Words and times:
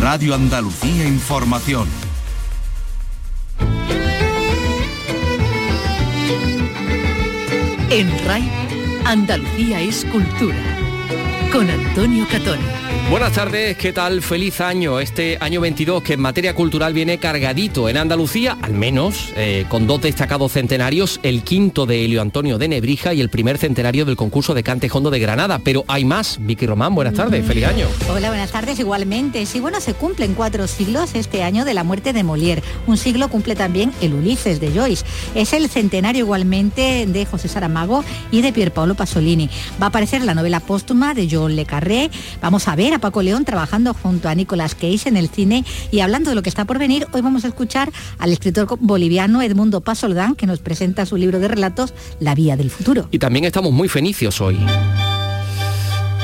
Radio 0.00 0.34
Andalucía 0.34 1.06
Información. 1.06 1.88
En 7.90 8.26
RAI, 8.26 8.50
Andalucía 9.04 9.80
es 9.80 10.04
cultura. 10.06 10.56
Con 11.52 11.68
Antonio 11.68 12.26
Catoni. 12.30 12.64
Buenas 13.10 13.32
tardes, 13.32 13.76
¿qué 13.76 13.92
tal? 13.92 14.22
Feliz 14.22 14.62
año, 14.62 14.98
este 14.98 15.36
año 15.38 15.60
22 15.60 16.02
que 16.02 16.14
en 16.14 16.20
materia 16.20 16.54
cultural 16.54 16.94
viene 16.94 17.18
cargadito 17.18 17.90
en 17.90 17.98
Andalucía, 17.98 18.56
al 18.62 18.72
menos 18.72 19.34
eh, 19.36 19.66
con 19.68 19.86
dos 19.86 20.00
destacados 20.00 20.52
centenarios, 20.52 21.20
el 21.22 21.42
quinto 21.42 21.84
de 21.84 22.06
Helio 22.06 22.22
Antonio 22.22 22.56
de 22.56 22.68
Nebrija 22.68 23.12
y 23.12 23.20
el 23.20 23.28
primer 23.28 23.58
centenario 23.58 24.06
del 24.06 24.16
concurso 24.16 24.54
de 24.54 24.62
Cante 24.62 24.88
Hondo 24.90 25.10
de 25.10 25.18
Granada. 25.18 25.58
Pero 25.58 25.84
hay 25.88 26.06
más, 26.06 26.38
Vicky 26.40 26.66
Román, 26.66 26.94
buenas 26.94 27.12
tardes, 27.12 27.44
feliz 27.44 27.66
año. 27.66 27.86
Hola, 28.08 28.28
buenas 28.28 28.50
tardes 28.50 28.78
igualmente. 28.78 29.44
Sí, 29.44 29.60
bueno, 29.60 29.82
se 29.82 29.92
cumplen 29.92 30.32
cuatro 30.32 30.66
siglos 30.66 31.14
este 31.14 31.42
año 31.42 31.66
de 31.66 31.74
la 31.74 31.84
muerte 31.84 32.14
de 32.14 32.24
Molière. 32.24 32.62
Un 32.86 32.96
siglo 32.96 33.28
cumple 33.28 33.56
también 33.56 33.92
el 34.00 34.14
Ulises 34.14 34.58
de 34.58 34.70
Joyce. 34.70 35.04
Es 35.34 35.52
el 35.52 35.68
centenario 35.68 36.24
igualmente 36.24 37.04
de 37.06 37.26
José 37.26 37.48
Saramago 37.48 38.06
y 38.30 38.40
de 38.40 38.54
Pierpaolo 38.54 38.94
Pasolini. 38.94 39.50
Va 39.78 39.86
a 39.86 39.88
aparecer 39.90 40.22
la 40.24 40.34
novela 40.34 40.60
póstuma 40.60 41.12
de 41.12 41.28
Le 41.48 41.64
Carré. 41.66 42.10
Vamos 42.40 42.68
a 42.68 42.76
ver 42.76 42.94
a 42.94 42.98
Paco 42.98 43.22
León 43.22 43.44
trabajando 43.44 43.94
junto 43.94 44.28
a 44.28 44.34
Nicolas 44.34 44.74
Cage 44.74 45.08
en 45.08 45.16
el 45.16 45.28
cine 45.28 45.64
y 45.90 46.00
hablando 46.00 46.30
de 46.30 46.36
lo 46.36 46.42
que 46.42 46.48
está 46.48 46.64
por 46.64 46.78
venir, 46.78 47.06
hoy 47.12 47.20
vamos 47.20 47.44
a 47.44 47.48
escuchar 47.48 47.90
al 48.18 48.32
escritor 48.32 48.66
boliviano 48.80 49.42
Edmundo 49.42 49.80
Pasoldán 49.80 50.34
que 50.34 50.46
nos 50.46 50.60
presenta 50.60 51.06
su 51.06 51.16
libro 51.16 51.38
de 51.38 51.48
relatos 51.48 51.94
La 52.20 52.34
Vía 52.34 52.56
del 52.56 52.70
Futuro. 52.70 53.08
Y 53.10 53.18
también 53.18 53.44
estamos 53.44 53.72
muy 53.72 53.88
fenicios 53.88 54.40
hoy. 54.40 54.58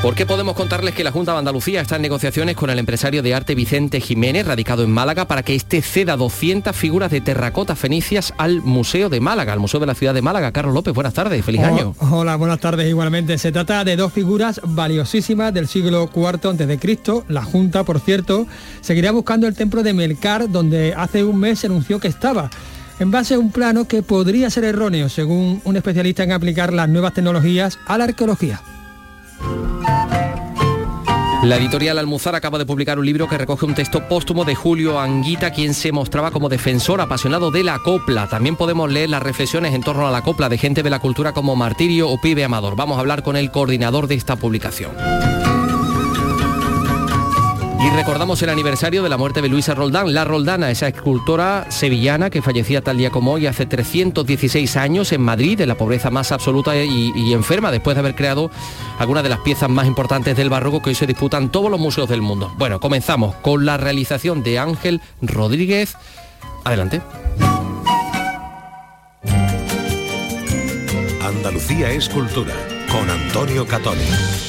¿Por 0.00 0.14
qué 0.14 0.26
podemos 0.26 0.54
contarles 0.54 0.94
que 0.94 1.02
la 1.02 1.10
Junta 1.10 1.32
de 1.32 1.38
Andalucía 1.38 1.80
está 1.80 1.96
en 1.96 2.02
negociaciones 2.02 2.54
con 2.54 2.70
el 2.70 2.78
empresario 2.78 3.20
de 3.20 3.34
arte 3.34 3.56
Vicente 3.56 4.00
Jiménez, 4.00 4.46
radicado 4.46 4.84
en 4.84 4.92
Málaga, 4.92 5.26
para 5.26 5.42
que 5.42 5.56
éste 5.56 5.82
ceda 5.82 6.16
200 6.16 6.74
figuras 6.74 7.10
de 7.10 7.20
terracota 7.20 7.74
fenicias 7.74 8.32
al 8.38 8.62
Museo 8.62 9.08
de 9.08 9.18
Málaga, 9.18 9.52
al 9.52 9.58
Museo 9.58 9.80
de 9.80 9.86
la 9.86 9.96
Ciudad 9.96 10.14
de 10.14 10.22
Málaga? 10.22 10.52
Carlos 10.52 10.72
López, 10.72 10.94
buenas 10.94 11.14
tardes, 11.14 11.44
feliz 11.44 11.62
año. 11.62 11.96
Hola, 11.98 12.36
buenas 12.36 12.60
tardes 12.60 12.88
igualmente. 12.88 13.38
Se 13.38 13.50
trata 13.50 13.82
de 13.82 13.96
dos 13.96 14.12
figuras 14.12 14.60
valiosísimas 14.62 15.52
del 15.52 15.66
siglo 15.66 16.08
IV 16.14 16.48
a.C. 16.48 17.24
La 17.26 17.42
Junta, 17.42 17.82
por 17.82 17.98
cierto, 17.98 18.46
seguirá 18.80 19.10
buscando 19.10 19.48
el 19.48 19.56
templo 19.56 19.82
de 19.82 19.94
Melcar, 19.94 20.48
donde 20.48 20.94
hace 20.96 21.24
un 21.24 21.40
mes 21.40 21.58
se 21.58 21.66
anunció 21.66 21.98
que 21.98 22.06
estaba 22.06 22.50
en 23.00 23.10
base 23.10 23.34
a 23.34 23.40
un 23.40 23.50
plano 23.50 23.88
que 23.88 24.04
podría 24.04 24.48
ser 24.48 24.62
erróneo, 24.62 25.08
según 25.08 25.60
un 25.64 25.76
especialista 25.76 26.22
en 26.22 26.30
aplicar 26.30 26.72
las 26.72 26.88
nuevas 26.88 27.14
tecnologías 27.14 27.80
a 27.84 27.98
la 27.98 28.04
arqueología. 28.04 28.62
La 31.44 31.56
editorial 31.56 31.98
Almuzar 31.98 32.34
acaba 32.34 32.58
de 32.58 32.66
publicar 32.66 32.98
un 32.98 33.06
libro 33.06 33.28
que 33.28 33.38
recoge 33.38 33.64
un 33.64 33.74
texto 33.74 34.08
póstumo 34.08 34.44
de 34.44 34.56
Julio 34.56 34.98
Anguita, 34.98 35.52
quien 35.52 35.72
se 35.72 35.92
mostraba 35.92 36.32
como 36.32 36.48
defensor 36.48 37.00
apasionado 37.00 37.52
de 37.52 37.62
la 37.62 37.78
copla. 37.78 38.28
También 38.28 38.56
podemos 38.56 38.90
leer 38.90 39.10
las 39.10 39.22
reflexiones 39.22 39.72
en 39.72 39.82
torno 39.82 40.06
a 40.08 40.10
la 40.10 40.22
copla 40.22 40.48
de 40.48 40.58
gente 40.58 40.82
de 40.82 40.90
la 40.90 40.98
cultura 40.98 41.32
como 41.32 41.54
Martirio 41.54 42.10
o 42.10 42.20
Pibe 42.20 42.44
Amador. 42.44 42.74
Vamos 42.74 42.96
a 42.96 43.00
hablar 43.00 43.22
con 43.22 43.36
el 43.36 43.52
coordinador 43.52 44.08
de 44.08 44.16
esta 44.16 44.34
publicación. 44.34 44.90
Y 47.80 47.90
recordamos 47.90 48.42
el 48.42 48.48
aniversario 48.48 49.04
de 49.04 49.08
la 49.08 49.16
muerte 49.16 49.40
de 49.40 49.48
Luisa 49.48 49.72
Roldán, 49.72 50.12
la 50.12 50.24
Roldana, 50.24 50.68
esa 50.70 50.88
escultora 50.88 51.70
sevillana 51.70 52.28
que 52.28 52.42
fallecía 52.42 52.82
tal 52.82 52.98
día 52.98 53.10
como 53.10 53.32
hoy 53.32 53.46
hace 53.46 53.66
316 53.66 54.76
años 54.76 55.12
en 55.12 55.22
Madrid, 55.22 55.60
en 55.60 55.68
la 55.68 55.76
pobreza 55.76 56.10
más 56.10 56.32
absoluta 56.32 56.74
y, 56.76 57.32
enferma, 57.32 57.70
después 57.70 57.94
de 57.94 58.00
haber 58.00 58.16
creado 58.16 58.50
algunas 58.98 59.22
de 59.22 59.28
las 59.28 59.38
piezas 59.40 59.70
más 59.70 59.86
importantes 59.86 60.36
del 60.36 60.50
barroco 60.50 60.82
que 60.82 60.90
hoy 60.90 60.96
se 60.96 61.06
disputan 61.06 61.50
todos 61.50 61.70
los 61.70 61.78
museos 61.78 62.08
del 62.08 62.20
mundo. 62.20 62.52
Bueno, 62.58 62.80
comenzamos 62.80 63.36
con 63.36 63.64
la 63.64 63.76
realización 63.76 64.42
de 64.42 64.58
Ángel 64.58 65.00
Rodríguez. 65.22 65.96
Adelante. 66.64 67.00
Andalucía 71.22 71.90
es 71.90 72.08
cultura, 72.08 72.54
con 72.90 73.08
Antonio 73.08 73.64
Catoni. 73.66 74.47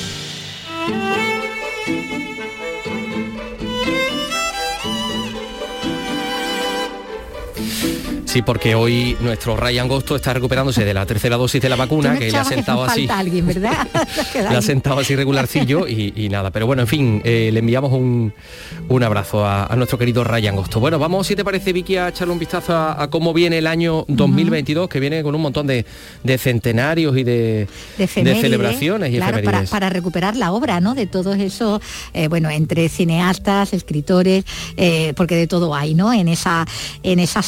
Sí, 8.30 8.44
porque 8.44 8.76
hoy 8.76 9.18
nuestro 9.22 9.58
Ryan 9.58 9.88
Gosto 9.88 10.16
está 10.16 10.36
recuperándose 10.36 10.86
de 10.86 10.94
la 10.94 11.04
tercera 11.08 11.36
dosis 11.36 11.60
de 11.60 11.68
la 11.68 11.76
vacuna, 11.76 12.16
que 12.16 12.30
le 12.30 12.38
ha 12.38 12.44
sentado 12.44 12.84
así. 12.84 13.08
Alguien, 13.10 13.48
¿verdad? 13.48 13.88
le 14.36 14.56
ha 14.56 14.62
sentado 14.62 15.00
así 15.00 15.16
regularcillo 15.16 15.88
y, 15.88 16.30
nada. 16.30 16.52
Pero 16.52 16.68
bueno, 16.68 16.84
en 16.84 16.88
fin, 16.88 17.22
eh, 17.26 17.50
le 17.52 17.58
enviamos 17.58 17.92
un, 17.92 18.32
abrazo 19.04 19.44
a, 19.44 19.76
nuestro 19.76 19.98
querido 19.98 20.24
Ryan 20.24 20.56
Gosto. 20.56 20.80
Bueno, 20.80 21.00
vamos, 21.00 21.26
si 21.26 21.36
te 21.36 21.44
parece, 21.44 21.74
Vicky, 21.74 21.98
a 21.98 22.10
echarle 22.10 22.32
un 22.32 22.38
vistazo 22.38 22.78
a, 22.78 23.10
cómo 23.10 23.34
viene 23.34 23.58
el 23.58 23.66
año 23.66 24.06
2022, 24.08 24.88
que 24.90 25.00
viene 25.00 25.24
con 25.24 25.34
un 25.34 25.42
montón 25.42 25.66
de, 25.66 25.84
centenarios 26.38 27.18
y 27.18 27.24
de, 27.24 27.68
celebraciones 27.98 29.12
y 29.12 29.18
claro, 29.18 29.40
para, 29.72 29.90
recuperar 29.90 30.36
la 30.36 30.52
obra, 30.52 30.80
¿no? 30.82 30.94
De 30.94 31.08
todos 31.08 31.36
esos, 31.40 31.82
eh, 32.14 32.28
bueno, 32.28 32.52
entre 32.52 32.90
cineastas, 32.90 33.74
escritores, 33.74 34.46
eh, 34.78 35.14
porque 35.16 35.36
de 35.36 35.48
todo 35.48 35.74
hay, 35.74 35.96
¿no? 35.96 36.14
En, 36.14 36.28
esa, 36.28 36.68
en 37.02 37.18
esas 37.18 37.48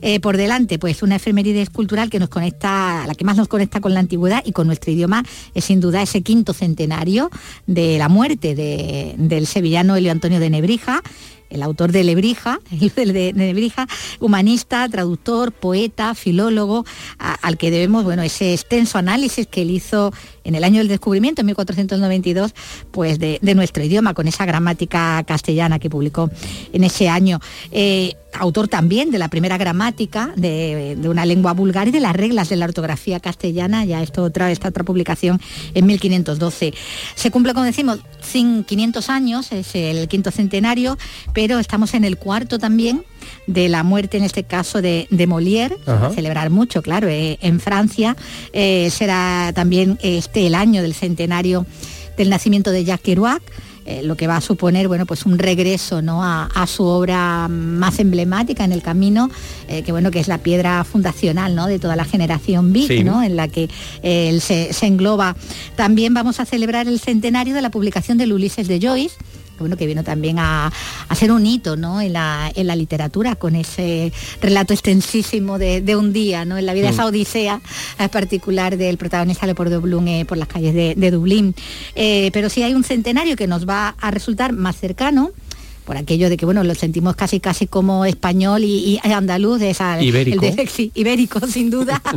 eh, 0.00 0.20
por 0.20 0.36
delante, 0.36 0.78
pues 0.78 1.02
una 1.02 1.16
efeméride 1.16 1.66
cultural 1.66 2.10
que 2.10 2.18
nos 2.18 2.28
conecta, 2.28 3.04
la 3.06 3.14
que 3.14 3.24
más 3.24 3.36
nos 3.36 3.48
conecta 3.48 3.80
con 3.80 3.94
la 3.94 4.00
antigüedad 4.00 4.42
y 4.44 4.52
con 4.52 4.66
nuestro 4.66 4.92
idioma 4.92 5.24
es 5.54 5.64
sin 5.64 5.80
duda 5.80 6.02
ese 6.02 6.22
quinto 6.22 6.52
centenario 6.52 7.30
de 7.66 7.98
la 7.98 8.08
muerte 8.08 8.54
del 8.54 9.46
sevillano 9.46 9.96
Elio 9.96 10.12
Antonio 10.12 10.40
de 10.40 10.50
Nebrija, 10.50 11.02
el 11.54 11.62
autor 11.62 11.92
de 11.92 12.04
Lebrija, 12.04 12.58
de 12.70 13.32
Lebrija, 13.34 13.86
humanista, 14.20 14.88
traductor, 14.88 15.52
poeta, 15.52 16.14
filólogo, 16.14 16.84
al 17.18 17.56
que 17.56 17.70
debemos 17.70 18.04
bueno, 18.04 18.22
ese 18.22 18.52
extenso 18.52 18.98
análisis 18.98 19.46
que 19.46 19.62
él 19.62 19.70
hizo 19.70 20.12
en 20.42 20.54
el 20.54 20.64
año 20.64 20.78
del 20.78 20.88
descubrimiento, 20.88 21.40
en 21.40 21.46
1492, 21.46 22.54
pues 22.90 23.18
de, 23.18 23.38
nuestro 23.54 23.84
idioma, 23.84 24.14
con 24.14 24.26
esa 24.26 24.44
gramática 24.44 25.22
castellana 25.26 25.78
que 25.78 25.88
publicó 25.88 26.28
en 26.72 26.84
ese 26.84 27.08
año. 27.08 27.40
Eh, 27.70 28.14
autor 28.38 28.68
también 28.68 29.10
de 29.10 29.18
la 29.18 29.28
primera 29.28 29.56
gramática 29.58 30.32
de, 30.36 30.98
una 31.04 31.26
lengua 31.26 31.52
vulgar 31.52 31.88
y 31.88 31.90
de 31.90 32.00
las 32.00 32.14
reglas 32.14 32.48
de 32.48 32.56
la 32.56 32.66
ortografía 32.66 33.20
castellana, 33.20 33.84
ya 33.84 34.02
esto 34.02 34.22
otra, 34.22 34.50
esta 34.50 34.68
otra 34.68 34.84
publicación 34.84 35.40
en 35.74 35.86
1512. 35.86 36.74
Se 37.14 37.30
cumple, 37.30 37.54
como 37.54 37.64
decimos, 37.64 38.00
500 38.32 39.10
años, 39.10 39.52
es 39.52 39.74
el 39.74 40.08
quinto 40.08 40.30
centenario, 40.30 40.98
pero 41.32 41.58
estamos 41.58 41.94
en 41.94 42.04
el 42.04 42.16
cuarto 42.16 42.58
también 42.58 43.04
de 43.46 43.68
la 43.68 43.82
muerte, 43.82 44.16
en 44.16 44.24
este 44.24 44.44
caso 44.44 44.82
de, 44.82 45.06
de 45.10 45.28
Molière, 45.28 45.76
celebrar 46.14 46.50
mucho, 46.50 46.82
claro, 46.82 47.08
eh, 47.08 47.38
en 47.40 47.60
Francia. 47.60 48.16
Eh, 48.52 48.90
será 48.90 49.52
también 49.54 49.98
este 50.02 50.46
el 50.46 50.54
año 50.54 50.82
del 50.82 50.94
centenario 50.94 51.66
del 52.16 52.30
nacimiento 52.30 52.70
de 52.70 52.84
Jacques 52.84 53.04
Kerouac. 53.04 53.42
Eh, 53.86 54.02
lo 54.02 54.16
que 54.16 54.26
va 54.26 54.36
a 54.36 54.40
suponer 54.40 54.88
bueno, 54.88 55.04
pues 55.04 55.26
un 55.26 55.38
regreso 55.38 56.00
¿no? 56.00 56.22
a, 56.24 56.66
su 56.66 56.84
obra 56.84 57.48
más 57.48 57.98
emblemática 57.98 58.64
en 58.64 58.72
el 58.72 58.82
camino, 58.82 59.30
eh, 59.68 59.82
que, 59.82 59.92
bueno, 59.92 60.10
que 60.10 60.20
es 60.20 60.28
la 60.28 60.38
piedra 60.38 60.82
fundacional 60.84 61.54
¿no? 61.54 61.66
de 61.66 61.78
toda 61.78 61.94
la 61.94 62.06
generación 62.06 62.72
Beat, 62.72 63.04
¿no? 63.04 63.22
en 63.22 63.36
la 63.36 63.48
que 63.48 63.68
eh, 64.02 64.30
él 64.30 64.40
se, 64.40 64.72
se 64.72 64.86
engloba. 64.86 65.36
También 65.76 66.14
vamos 66.14 66.40
a 66.40 66.46
celebrar 66.46 66.88
el 66.88 66.98
centenario 66.98 67.54
de 67.54 67.60
la 67.60 67.70
publicación 67.70 68.16
del 68.16 68.32
Ulises 68.32 68.68
de 68.68 68.80
Joyce, 68.80 69.16
bueno, 69.58 69.76
que 69.76 69.86
vino 69.86 70.02
también 70.04 70.38
a, 70.38 70.72
ser 71.14 71.30
un 71.30 71.46
hito 71.46 71.76
¿no? 71.76 72.00
en, 72.00 72.12
la, 72.12 72.52
literatura 72.76 73.36
con 73.36 73.54
ese 73.54 74.12
relato 74.40 74.72
extensísimo 74.72 75.58
de, 75.58 75.96
un 75.96 76.12
día, 76.12 76.44
¿no? 76.44 76.58
en 76.58 76.66
la 76.66 76.74
vida 76.74 76.90
esa 76.90 77.04
mm. 77.04 77.08
odisea 77.08 77.60
en 77.98 78.08
particular 78.08 78.76
del 78.76 78.96
protagonista 78.98 79.46
Leopoldo 79.46 79.80
Bloom 79.80 80.08
eh, 80.08 80.24
por 80.24 80.38
las 80.38 80.48
calles 80.48 80.74
de, 80.74 81.10
Dublín. 81.10 81.54
Eh, 81.94 82.30
pero 82.32 82.48
sí 82.48 82.62
hay 82.62 82.74
un 82.74 82.82
centenario 82.82 83.36
que 83.36 83.46
nos 83.46 83.68
va 83.68 83.94
a 84.00 84.10
resultar 84.10 84.52
más 84.52 84.76
cercano, 84.76 85.30
por 85.84 85.96
aquello 85.96 86.28
de 86.28 86.36
que 86.36 86.46
bueno 86.46 86.64
lo 86.64 86.74
sentimos 86.74 87.14
casi 87.16 87.40
casi 87.40 87.66
como 87.66 88.04
español 88.04 88.64
y, 88.64 89.00
andaluz 89.04 89.60
de 89.60 89.70
esa 89.70 90.02
ibérico. 90.02 90.44
ibérico 90.94 91.46
sin 91.46 91.70
duda. 91.70 92.00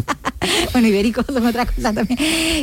Bueno 0.71 0.87
ibérico 0.87 1.23
son 1.23 1.45
otra 1.45 1.65
cosa 1.65 1.93
también. 1.93 2.17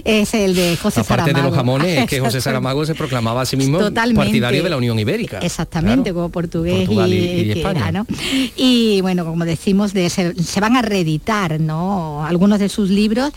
Es 0.05 0.33
el 0.33 0.55
de 0.55 0.77
José 0.77 1.01
aparte 1.01 1.35
de 1.35 1.43
los 1.43 1.55
jamones 1.55 1.99
es 1.99 2.07
que 2.09 2.21
José 2.21 2.41
Saramago 2.41 2.87
se 2.87 2.95
proclamaba 2.95 3.43
a 3.43 3.47
sí 3.47 3.57
mismo 3.57 3.79
partidario 3.93 4.63
de 4.63 4.71
la 4.71 4.77
Unión 4.77 4.99
Ibérica. 4.99 5.39
Exactamente 5.41 6.13
como 6.15 6.31
portugués 6.31 6.89
y, 6.89 7.51
España. 7.51 8.05
y 8.57 9.01
bueno 9.03 9.25
como 9.27 9.45
decimos 9.45 9.93
de, 9.93 10.09
se, 10.09 10.61
van 10.61 10.77
a 10.77 10.83
reeditar 10.83 11.61
no 11.61 12.25
algunos 12.25 12.59
de 12.59 12.69
sus 12.69 12.89
libros 12.89 13.33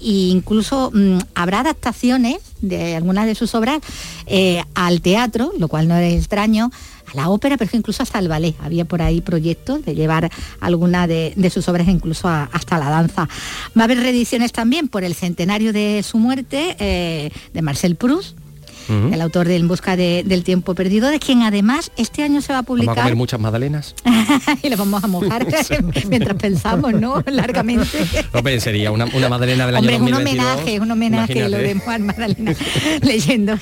e 0.00 0.30
incluso 0.30 0.90
mm, 0.92 1.18
habrá 1.34 1.60
adaptaciones 1.60 2.38
de 2.60 2.96
algunas 2.96 3.26
de 3.26 3.34
sus 3.34 3.54
obras 3.54 3.80
eh, 4.26 4.62
al 4.74 5.00
teatro, 5.00 5.52
lo 5.58 5.68
cual 5.68 5.86
no 5.86 5.96
es 5.96 6.14
extraño, 6.14 6.70
la 7.14 7.28
ópera, 7.28 7.56
pero 7.56 7.70
incluso 7.72 8.02
hasta 8.02 8.18
el 8.18 8.28
ballet. 8.28 8.54
Había 8.60 8.84
por 8.84 9.02
ahí 9.02 9.20
proyectos 9.20 9.84
de 9.84 9.94
llevar 9.94 10.30
alguna 10.60 11.06
de, 11.06 11.34
sus 11.52 11.68
obras 11.68 11.88
incluso 11.88 12.28
hasta 12.28 12.78
la 12.78 12.88
danza. 12.90 13.28
Va 13.76 13.82
a 13.82 13.84
haber 13.84 13.98
reediciones 13.98 14.52
también 14.52 14.88
por 14.88 15.04
el 15.04 15.14
centenario 15.14 15.72
de 15.72 16.02
su 16.02 16.18
muerte 16.18 16.76
eh, 16.78 17.30
de 17.52 17.62
Marcel 17.62 17.96
Proust 17.96 18.41
el 18.88 19.20
autor 19.20 19.48
de 19.48 19.56
En 19.56 19.68
busca 19.68 19.96
del 19.96 20.44
tiempo 20.44 20.74
perdido, 20.74 21.08
de 21.08 21.18
quien 21.18 21.42
además 21.42 21.92
este 21.96 22.22
año 22.22 22.42
se 22.42 22.52
va 22.52 22.60
a 22.60 22.62
publicar... 22.62 22.96
Vamos 22.96 22.98
a 22.98 23.02
comer 23.04 23.16
muchas 23.16 23.40
magdalenas. 23.40 23.94
y 24.62 24.68
le 24.68 24.76
vamos 24.76 25.02
a 25.04 25.06
mojar 25.06 25.46
mientras 26.08 26.36
pensamos, 26.36 26.92
¿no? 26.94 27.22
Largamente. 27.26 27.98
No, 28.32 28.60
sería 28.60 28.90
una, 28.90 29.06
una 29.06 29.28
magdalena 29.28 29.66
del 29.66 29.76
Hombre, 29.76 29.94
año 29.94 30.04
un 30.04 30.14
homenaje, 30.14 30.80
un 30.80 30.90
homenaje 30.90 31.48
lo 31.48 31.58
de 31.58 31.74
Juan 31.74 32.06
Magdalena 32.06 32.54
leyendo, 33.02 33.58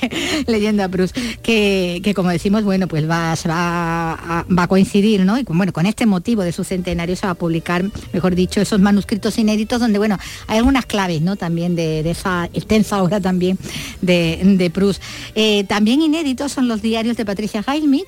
leyendo 0.47 0.83
a 0.83 0.89
Bruce. 0.89 1.15
Que, 1.43 2.01
que, 2.03 2.15
como 2.15 2.31
decimos, 2.31 2.65
bueno, 2.65 2.89
pues 2.89 3.09
va, 3.09 3.35
se 3.37 3.49
va 3.49 4.13
a, 4.13 4.47
va 4.47 4.63
a 4.65 4.69
coincidir, 4.69 5.25
¿no? 5.25 5.39
Y 5.39 5.45
bueno, 5.45 5.73
con 5.73 5.87
este 5.87 6.07
motivo 6.07 6.43
de 6.43 6.53
su 6.53 6.65
centenario 6.65 7.17
se 7.17 7.27
va 7.27 7.33
a 7.33 7.35
publicar, 7.35 7.85
mejor 8.13 8.35
dicho, 8.35 8.61
esos 8.61 8.81
manuscritos 8.81 9.39
inéditos 9.39 9.81
donde, 9.81 9.99
bueno, 9.99 10.19
hay 10.47 10.59
algunas 10.59 10.87
claves, 10.87 11.21
¿no? 11.23 11.37
También 11.37 11.75
de, 11.77 12.09
esa 12.11 12.49
extensa 12.53 13.03
obra 13.03 13.21
también 13.21 13.59
de, 14.01 14.41
de 14.43 14.71
Proust. 14.71 15.03
Eh, 15.35 15.65
también 15.65 16.03
inéditos 16.03 16.53
son 16.53 16.69
los 16.69 16.83
diarios 16.83 17.17
de 17.17 17.25
Patricia 17.25 17.65
Highsmith, 17.67 18.07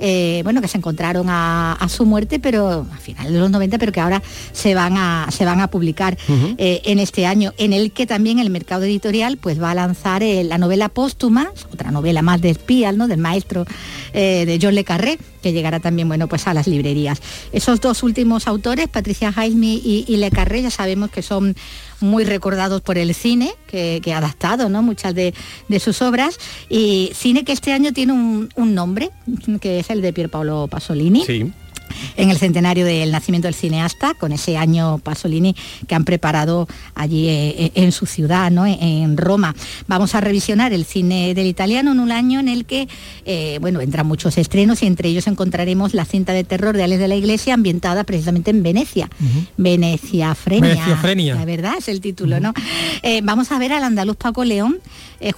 eh, 0.00 0.40
bueno, 0.42 0.60
que 0.60 0.66
se 0.66 0.76
encontraron 0.76 1.26
a, 1.30 1.86
su 1.88 2.04
muerte, 2.04 2.40
pero 2.40 2.84
a 2.92 2.96
finales 2.96 3.32
de 3.32 3.38
los 3.38 3.50
90, 3.50 3.78
pero 3.78 3.92
que 3.92 4.00
ahora 4.00 4.22
se 4.52 4.74
van 4.74 4.96
a, 4.96 5.28
se 5.30 5.44
van 5.44 5.60
a 5.60 5.68
publicar 5.68 6.18
eh, 6.28 6.82
en 6.84 6.98
este 6.98 7.26
año, 7.26 7.52
en 7.58 7.72
el 7.72 7.92
que 7.92 8.04
también 8.04 8.40
el 8.40 8.50
mercado 8.50 8.84
editorial 8.84 9.36
pues 9.36 9.62
va 9.62 9.70
a 9.70 9.74
lanzar 9.74 10.22
la 10.22 10.58
novela 10.58 10.88
póstuma, 10.88 11.52
otra 11.72 11.92
novela 11.92 12.22
más 12.22 12.40
de 12.40 12.50
espías, 12.50 12.96
¿no? 12.96 13.06
del 13.06 13.20
maestro 13.20 13.66
de 14.12 14.58
John 14.60 14.74
Le 14.74 14.84
Carré, 14.84 15.18
que 15.42 15.52
llegará 15.52 15.78
también 15.78 16.08
bueno, 16.08 16.26
pues 16.26 16.46
a 16.48 16.54
las 16.54 16.66
librerías. 16.66 17.20
Esos 17.52 17.80
dos 17.80 18.02
últimos 18.02 18.48
autores, 18.48 18.88
Patricia 18.88 19.32
Jaime 19.32 19.74
y, 19.74 20.04
y 20.08 20.16
Le 20.16 20.30
Carré, 20.30 20.62
ya 20.62 20.70
sabemos 20.70 21.10
que 21.10 21.22
son 21.22 21.54
muy 22.04 22.24
recordados 22.24 22.80
por 22.82 22.98
el 22.98 23.14
cine, 23.14 23.52
que, 23.66 24.00
ha 24.12 24.18
adaptado 24.18 24.68
¿no? 24.68 24.82
muchas 24.82 25.14
de, 25.14 25.34
sus 25.80 26.02
obras, 26.02 26.38
y 26.68 27.10
cine 27.14 27.44
que 27.44 27.52
este 27.52 27.72
año 27.72 27.92
tiene 27.92 28.12
un, 28.12 28.48
un 28.54 28.74
nombre, 28.74 29.10
que 29.60 29.80
es 29.80 29.90
el 29.90 30.02
de 30.02 30.12
Pier 30.12 30.28
Paolo 30.28 30.68
Pasolini. 30.68 31.24
Sí 31.24 31.52
en 32.16 32.30
el 32.30 32.38
centenario 32.38 32.84
del 32.84 33.10
nacimiento 33.10 33.48
del 33.48 33.54
cineasta, 33.54 34.14
con 34.14 34.32
ese 34.32 34.56
año 34.56 34.98
Pasolini 34.98 35.54
que 35.86 35.94
han 35.94 36.04
preparado 36.04 36.68
allí 36.94 37.28
eh, 37.28 37.54
eh, 37.58 37.72
en 37.74 37.92
su 37.92 38.06
ciudad, 38.06 38.50
¿no? 38.50 38.66
en 38.66 39.16
Roma. 39.16 39.54
Vamos 39.86 40.14
a 40.14 40.20
revisionar 40.20 40.72
el 40.72 40.84
cine 40.84 41.34
del 41.34 41.46
italiano 41.46 41.92
en 41.92 42.00
un 42.00 42.12
año 42.12 42.40
en 42.40 42.48
el 42.48 42.64
que 42.64 42.88
eh, 43.24 43.58
bueno, 43.60 43.80
entran 43.80 44.06
muchos 44.06 44.38
estrenos 44.38 44.82
y 44.82 44.86
entre 44.86 45.08
ellos 45.08 45.26
encontraremos 45.26 45.94
la 45.94 46.04
cinta 46.04 46.32
de 46.32 46.44
terror 46.44 46.76
de 46.76 46.84
Alex 46.84 47.00
de 47.00 47.08
la 47.08 47.16
Iglesia 47.16 47.54
ambientada 47.54 48.04
precisamente 48.04 48.50
en 48.50 48.62
Venecia. 48.62 49.08
Venecia 49.56 50.34
Frenia. 50.34 50.74
La 51.34 51.44
verdad 51.44 51.74
es 51.78 51.88
el 51.88 52.00
título, 52.00 52.40
¿no? 52.40 52.52
vamos 53.22 53.52
a 53.52 53.58
ver 53.58 53.72
al 53.72 53.84
andaluz 53.84 54.16
Paco 54.16 54.44
León 54.44 54.78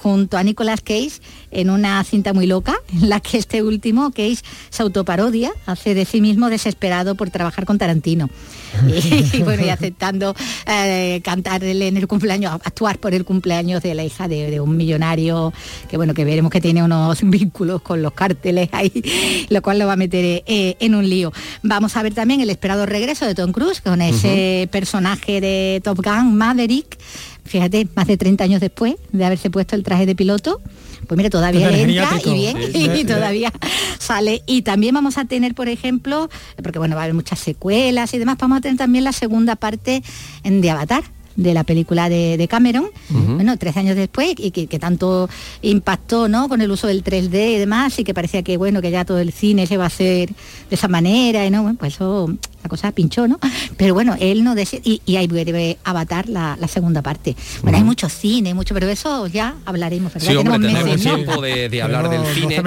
junto 0.01 0.37
a 0.37 0.43
Nicolas 0.43 0.81
Cage 0.81 1.19
en 1.51 1.69
una 1.69 2.03
cinta 2.03 2.33
muy 2.33 2.45
loca, 2.45 2.75
en 2.93 3.09
la 3.09 3.19
que 3.19 3.37
este 3.37 3.63
último, 3.63 4.11
Cage, 4.11 4.39
se 4.69 4.83
autoparodia, 4.83 5.51
hace 5.65 5.93
de 5.93 6.05
sí 6.05 6.21
mismo 6.21 6.36
desesperado 6.49 7.15
por 7.15 7.29
trabajar 7.29 7.65
con 7.65 7.77
Tarantino. 7.77 8.29
y, 9.33 9.41
bueno, 9.43 9.65
y 9.65 9.69
aceptando 9.69 10.35
eh, 10.67 11.21
cantarle 11.23 11.87
en 11.87 11.97
el 11.97 12.07
cumpleaños, 12.07 12.53
actuar 12.53 12.99
por 12.99 13.13
el 13.13 13.25
cumpleaños 13.25 13.81
de 13.81 13.95
la 13.95 14.03
hija 14.03 14.27
de, 14.27 14.59
un 14.59 14.77
millonario, 14.77 15.53
que 15.89 15.97
bueno, 15.97 16.13
que 16.13 16.25
veremos 16.25 16.51
que 16.51 16.61
tiene 16.61 16.83
unos 16.83 17.19
vínculos 17.23 17.81
con 17.81 18.01
los 18.01 18.13
cárteles 18.13 18.69
ahí, 18.71 19.47
lo 19.49 19.61
cual 19.61 19.79
lo 19.79 19.87
va 19.87 19.93
a 19.93 19.97
meter 19.97 20.43
eh, 20.45 20.75
en 20.79 20.95
un 20.95 21.09
lío. 21.09 21.33
Vamos 21.63 21.97
a 21.97 22.03
ver 22.03 22.13
también 22.13 22.41
el 22.41 22.49
esperado 22.49 22.85
regreso 22.85 23.25
de 23.25 23.35
Tom 23.35 23.51
Cruise, 23.51 23.81
con 23.81 24.01
ese 24.01 24.69
personaje 24.71 25.41
de 25.41 25.81
Top 25.83 26.03
Gun, 26.03 26.35
Maverick, 26.35 26.97
fíjate, 27.45 27.87
más 27.95 28.07
de 28.07 28.17
30 28.17 28.43
años 28.43 28.61
después 28.61 28.95
de 29.11 29.25
haberse 29.25 29.49
puesto 29.49 29.75
el 29.75 29.83
traje 29.83 30.05
de 30.05 30.15
piloto, 30.15 30.61
pues 31.05 31.17
mira, 31.17 31.29
todavía 31.29 31.69
entra 31.69 32.19
y 32.23 32.33
bien, 32.33 32.57
y 32.73 33.05
todavía 33.05 33.51
sale. 33.99 34.41
Y 34.45 34.61
también 34.61 34.95
vamos 34.95 35.17
a 35.17 35.25
tener, 35.25 35.53
por 35.55 35.69
ejemplo, 35.69 36.29
porque 36.61 36.79
bueno, 36.79 36.95
va 36.95 37.01
a 37.01 37.03
haber 37.05 37.13
muchas 37.13 37.39
secuelas 37.39 38.13
y 38.13 38.17
demás, 38.17 38.37
vamos 38.39 38.59
a 38.59 38.61
tener 38.61 38.77
también 38.77 39.03
la 39.03 39.11
segunda 39.11 39.55
parte 39.55 40.03
de 40.43 40.69
Avatar 40.69 41.03
de 41.37 41.53
la 41.53 41.63
película 41.63 42.09
de, 42.09 42.47
Cameron, 42.49 42.87
bueno, 43.09 43.57
tres 43.57 43.77
años 43.77 43.95
después, 43.95 44.33
y 44.37 44.51
que, 44.51 44.79
tanto 44.79 45.29
impactó 45.61 46.27
¿no? 46.27 46.49
con 46.49 46.61
el 46.61 46.69
uso 46.69 46.87
del 46.87 47.03
3D 47.03 47.55
y 47.55 47.57
demás, 47.57 47.97
y 47.99 48.03
que 48.03 48.13
parecía 48.13 48.43
que 48.43 48.57
bueno, 48.57 48.81
que 48.81 48.91
ya 48.91 49.05
todo 49.05 49.19
el 49.19 49.31
cine 49.31 49.67
se 49.67 49.77
va 49.77 49.85
a 49.85 49.87
hacer 49.87 50.29
de 50.29 50.75
esa 50.75 50.87
manera, 50.87 51.45
y 51.45 51.51
no, 51.51 51.61
bueno, 51.63 51.77
pues 51.79 51.93
eso 51.93 52.29
la 52.63 52.69
cosa 52.69 52.91
pinchó, 52.91 53.27
¿no? 53.27 53.39
Pero 53.77 53.93
bueno, 53.93 54.15
él 54.19 54.43
no 54.43 54.55
decía, 54.55 54.79
y, 54.83 55.01
y 55.05 55.17
ahí 55.17 55.27
debe 55.27 55.77
Avatar 55.83 56.27
la, 56.27 56.57
segunda 56.67 57.01
parte. 57.01 57.35
Bueno, 57.61 57.77
hay 57.77 57.83
mucho 57.83 58.09
cine, 58.09 58.53
mucho, 58.53 58.73
pero 58.73 58.89
eso 58.89 59.27
ya 59.27 59.55
hablaremos, 59.65 60.11
Sí, 60.17 60.35
hombre, 60.35 60.59
tendremos 60.59 61.01
tiempo 61.01 61.41
de, 61.41 61.81
hablar 61.81 62.09
del 62.09 62.25
cine. 62.33 62.61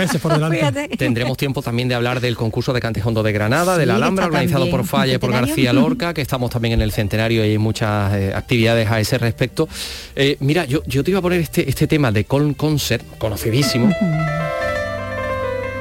Tendremos 0.96 1.36
tiempo 1.36 1.60
también 1.60 1.88
de 1.88 1.96
hablar 1.96 2.20
del 2.20 2.36
concurso 2.36 2.72
de 2.72 2.80
Cantejondo 2.80 3.22
de 3.22 3.32
Granada, 3.32 3.76
de 3.76 3.84
la 3.84 3.96
Alhambra, 3.96 4.26
organizado 4.26 4.70
por 4.70 4.84
Falla 4.84 5.14
y 5.14 5.18
por 5.18 5.32
García 5.32 5.72
Lorca, 5.74 6.14
que 6.14 6.22
estamos 6.22 6.50
también 6.50 6.74
en 6.74 6.82
el 6.82 6.92
centenario 6.92 7.44
y 7.44 7.50
hay 7.50 7.58
muchas 7.58 8.14
eh, 8.14 8.32
actividades 8.34 8.59
a 8.68 9.00
ese 9.00 9.18
respecto. 9.18 9.68
Eh, 10.16 10.36
mira, 10.40 10.64
yo, 10.64 10.82
yo 10.86 11.04
te 11.04 11.10
iba 11.10 11.18
a 11.18 11.22
poner 11.22 11.40
este, 11.40 11.68
este 11.68 11.86
tema 11.86 12.12
de 12.12 12.24
Colm 12.24 12.54
Concert, 12.54 13.04
conocidísimo. 13.18 13.94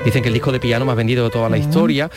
Dicen 0.05 0.21
que 0.21 0.29
el 0.29 0.33
disco 0.33 0.51
de 0.51 0.59
piano 0.59 0.85
más 0.85 0.95
vendido 0.95 1.25
de 1.25 1.29
toda 1.29 1.49
la 1.49 1.57
historia 1.57 2.09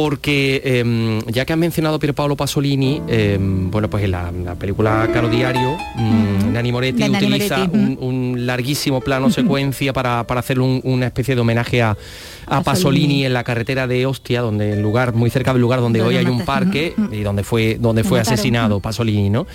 porque 0.00 0.62
em, 0.64 1.20
ya 1.22 1.44
que 1.44 1.52
han 1.52 1.58
mencionado 1.58 1.98
Pier 1.98 2.14
Paolo 2.14 2.36
Pasolini, 2.36 3.02
em, 3.08 3.68
bueno, 3.68 3.90
pues 3.90 4.04
en 4.04 4.12
la, 4.12 4.30
película 4.56 5.10
Caro 5.12 5.28
Diario, 5.28 5.76
mm, 5.96 6.52
Nani 6.52 6.70
Moretti 6.70 7.02
utiliza 7.02 7.64
un, 7.64 8.46
larguísimo 8.46 9.00
plano 9.00 9.28
secuencia 9.28 9.92
para, 9.92 10.20
hacer 10.20 10.60
una 10.60 11.06
especie 11.06 11.34
de 11.34 11.40
homenaje 11.40 11.82
a, 11.82 11.96
a 12.48 12.62
Pasolini. 12.62 13.24
En 13.24 13.32
la 13.32 13.44
carretera 13.44 13.86
de 13.86 14.06
Ostia, 14.06 14.40
donde 14.40 14.74
el 14.74 14.82
lugar, 14.82 15.14
muy 15.14 15.30
cerca 15.30 15.52
del 15.52 15.60
lugar 15.60 15.80
donde 15.80 16.02
hoy 16.02 16.16
hay 16.16 16.26
un 16.26 16.44
parque 16.44 16.94
y 17.10 17.20
donde 17.22 17.42
fue, 17.42 17.76
donde 17.80 18.04
fue 18.04 18.20
asesinado 18.20 18.80
Pasolini, 18.80 19.30
¿no? 19.30 19.46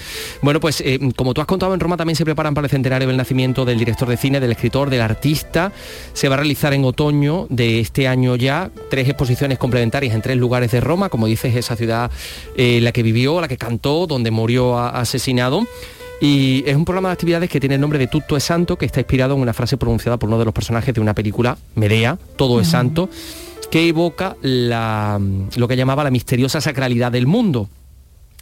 Bueno, 0.42 0.60
pues 0.60 0.81
eh, 0.81 1.00
como 1.16 1.34
tú 1.34 1.42
has 1.42 1.48
contado 1.48 1.74
en 1.74 1.80
Roma 1.80 1.98
también 1.98 2.16
se 2.16 2.25
preparan 2.25 2.54
para 2.54 2.66
el 2.66 2.72
centenario 2.72 3.07
del 3.07 3.18
nacimiento 3.18 3.66
del 3.66 3.80
director 3.80 4.07
de 4.07 4.18
cine, 4.18 4.40
del 4.40 4.51
escritor, 4.51 4.90
del 4.90 5.01
artista. 5.01 5.72
Se 6.13 6.28
va 6.28 6.36
a 6.36 6.38
realizar 6.38 6.74
en 6.74 6.84
otoño 6.84 7.48
de 7.50 7.80
este 7.80 8.07
año 8.07 8.36
ya 8.36 8.69
tres 8.90 9.07
exposiciones 9.07 9.57
complementarias 9.57 10.13
en 10.13 10.22
tres 10.33 10.39
lugares 10.39 10.71
de 10.71 10.81
Roma, 10.81 11.09
como 11.09 11.27
dices, 11.27 11.56
esa 11.56 11.75
ciudad 11.75 12.09
eh, 12.57 12.80
la 12.81 12.91
que 12.91 13.03
vivió, 13.03 13.39
la 13.39 13.47
que 13.47 13.57
cantó, 13.57 14.07
donde 14.07 14.31
murió 14.31 14.80
asesinado. 14.80 15.63
Y 16.19 16.63
es 16.65 16.75
un 16.75 16.85
programa 16.85 17.09
de 17.09 17.13
actividades 17.13 17.50
que 17.51 17.59
tiene 17.59 17.75
el 17.75 17.81
nombre 17.81 18.00
de 18.00 18.07
Tutto 18.07 18.35
es 18.35 18.44
Santo, 18.44 18.75
que 18.77 18.88
está 18.88 19.00
inspirado 19.00 19.35
en 19.35 19.41
una 19.41 19.53
frase 19.53 19.77
pronunciada 19.77 20.18
por 20.18 20.30
uno 20.30 20.39
de 20.39 20.45
los 20.45 20.53
personajes 20.53 20.91
de 20.95 21.01
una 21.01 21.13
película, 21.13 21.56
Medea, 21.75 22.18
Todo 22.35 22.59
es 22.59 22.68
Santo, 22.68 23.09
que 23.69 23.88
evoca 23.88 24.35
lo 24.41 25.68
que 25.68 25.75
llamaba 25.75 26.04
la 26.04 26.09
misteriosa 26.09 26.61
sacralidad 26.61 27.11
del 27.11 27.28
mundo 27.28 27.69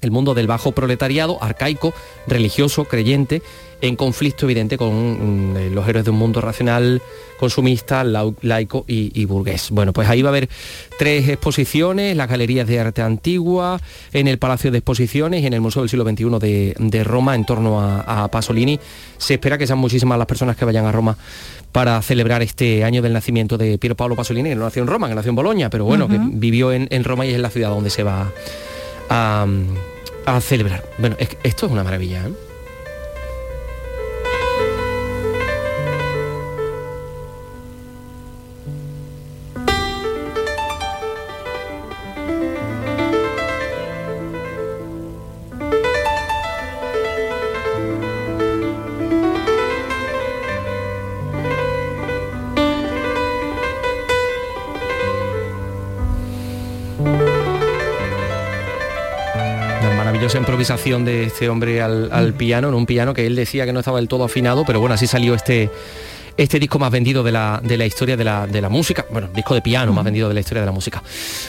el 0.02 0.10
mundo 0.10 0.34
del 0.34 0.48
bajo 0.48 0.72
proletariado, 0.72 1.38
arcaico, 1.44 1.94
religioso, 2.26 2.86
creyente, 2.86 3.44
en 3.82 3.96
conflicto 3.96 4.46
evidente 4.46 4.78
con 4.78 5.54
mm, 5.54 5.58
eh, 5.58 5.70
los 5.70 5.88
héroes 5.88 6.06
de 6.06 6.12
un 6.12 6.18
mundo 6.18 6.42
racional, 6.42 7.02
consumista, 7.40 8.04
laico 8.04 8.86
y, 8.88 9.26
burgués. 9.26 9.70
Bueno, 9.72 9.94
pues 9.94 10.08
ahí 10.08 10.22
va 10.22 10.30
a 10.30 10.32
haber 10.32 10.48
tres 11.00 11.28
exposiciones, 11.28 12.16
las 12.16 12.30
galerías 12.30 12.68
de 12.68 12.80
arte 12.80 13.02
antigua, 13.02 13.82
en 14.14 14.28
el 14.28 14.38
Palacio 14.38 14.70
de 14.72 14.78
Exposiciones 14.78 15.42
y 15.42 15.48
en 15.48 15.54
el 15.54 15.62
Museo 15.62 15.82
del 15.82 15.90
Siglo 15.90 16.06
XXI 16.06 16.76
de, 16.78 17.04
Roma 17.04 17.36
en 17.36 17.46
torno 17.46 17.82
a, 17.82 18.28
Pasolini. 18.30 18.80
Se 19.18 19.34
espera 19.34 19.58
que 19.58 19.66
sean 19.66 19.80
muchísimas 19.80 20.18
las 20.18 20.28
personas 20.28 20.56
que 20.56 20.66
vayan 20.66 20.86
a 20.86 20.92
Roma 20.92 21.18
para 21.72 22.02
celebrar 22.02 22.44
este 22.44 22.84
año 22.84 23.02
del 23.02 23.14
nacimiento 23.14 23.58
de 23.58 23.78
Piero 23.78 23.96
Paolo 23.96 24.16
Pasolini, 24.16 24.50
que 24.50 24.56
no 24.56 24.66
nació 24.66 24.84
en 24.84 24.88
Roma, 24.88 25.10
que 25.10 25.16
nació 25.16 25.30
en 25.30 25.36
Boloña, 25.36 25.70
pero 25.70 25.86
bueno, 25.86 26.08
que 26.08 26.20
vivió 26.22 26.72
en, 26.72 26.88
en 26.92 27.04
Roma 27.04 27.26
y 27.26 27.34
es 27.34 27.40
la 27.40 27.50
ciudad 27.50 27.70
donde 27.70 27.90
se 27.90 28.04
va 28.04 28.32
a 29.10 29.46
a 30.26 30.42
celebrar. 30.42 30.84
Bueno, 30.98 31.16
esto 31.44 31.66
es 31.66 31.72
una 31.72 31.84
maravilla. 31.84 32.28
¿eh? 32.28 32.51
Improvisación 60.42 61.06
de 61.06 61.24
este 61.26 61.48
hombre 61.50 61.82
al, 61.82 62.34
piano, 62.34 62.68
en 62.68 62.74
un 62.74 62.86
piano 62.86 63.14
que 63.14 63.26
él 63.26 63.36
decía 63.36 63.66
que 63.66 63.74
no 63.74 63.80
estaba 63.80 63.98
del 64.00 64.08
todo 64.08 64.26
afinado, 64.26 64.64
pero 64.66 64.80
bueno, 64.80 64.96
así 64.96 65.08
salió 65.08 65.34
este, 65.36 65.70
este 66.38 66.60
disco 66.60 66.80
más 66.80 66.92
vendido 66.92 67.24
de 67.24 67.32
la, 67.32 67.62
de 67.64 67.78
la 67.78 67.86
historia 67.86 68.18
de 68.18 68.24
la, 68.24 68.48
de 68.48 68.62
la 68.62 68.70
música, 68.70 69.06
bueno, 69.12 69.30
disco 69.34 69.54
de 69.54 69.62
piano 69.62 69.94
más 69.94 70.04
vendido 70.04 70.28
de 70.28 70.34
la 70.34 70.40
historia 70.40 70.62
de 70.62 70.66
la 70.66 70.72
música. 70.72 71.04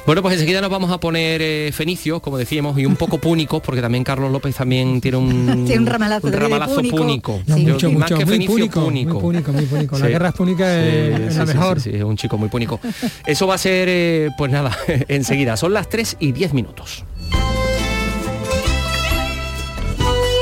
Bueno, 0.07 0.23
pues 0.23 0.35
enseguida 0.35 0.61
nos 0.61 0.71
vamos 0.71 0.91
a 0.91 0.99
poner 0.99 1.41
eh, 1.43 1.71
fenicios, 1.73 2.21
como 2.21 2.37
decíamos, 2.39 2.79
y 2.79 2.85
un 2.87 2.97
poco 2.97 3.19
púnicos, 3.19 3.63
porque 3.63 3.81
también 3.81 4.05
Carlos 4.05 4.31
López 4.31 4.55
también 4.55 5.01
tiene 5.01 5.17
un, 5.17 5.65
Tiene 5.67 5.81
un 5.81 5.87
ramalazo 5.87 6.31
de 6.31 6.37
ramalazo 6.39 6.75
púnico. 6.77 6.97
púnico. 6.99 7.41
No, 7.47 7.57
Sí. 7.57 7.67
mucho, 7.67 7.91
más 7.91 7.99
mucho, 8.11 8.19
que 8.19 8.25
muy 8.27 8.33
fenicio, 8.35 8.53
púnico, 8.55 8.81
púnico. 8.85 9.13
muy 9.15 9.21
púnico, 9.23 9.53
muy 9.53 9.65
púnico. 9.67 9.99
La 9.99 10.07
Sí. 10.07 10.13
guerra 10.13 10.33
púnica 10.33 10.65
Sí, 10.65 10.89
es, 10.89 11.21
es 11.21 11.37
la 11.37 11.47
sí, 11.47 11.53
sí, 11.53 11.59
mejor. 11.59 11.81
sí, 11.81 11.91
sí, 11.91 11.97
es 11.97 12.03
un 12.05 12.17
chico 12.17 12.37
muy 12.39 12.49
púnico. 12.49 12.81
Eso 13.27 13.47
va 13.47 13.55
a 13.55 13.59
ser, 13.59 13.89
eh, 13.91 14.29
pues 14.37 14.51
nada, 14.53 14.77
enseguida. 15.09 15.57
Son 15.57 15.73
las 15.73 15.89
3 15.89 16.17
y 16.21 16.33
10 16.33 16.53
minutos. 16.55 17.05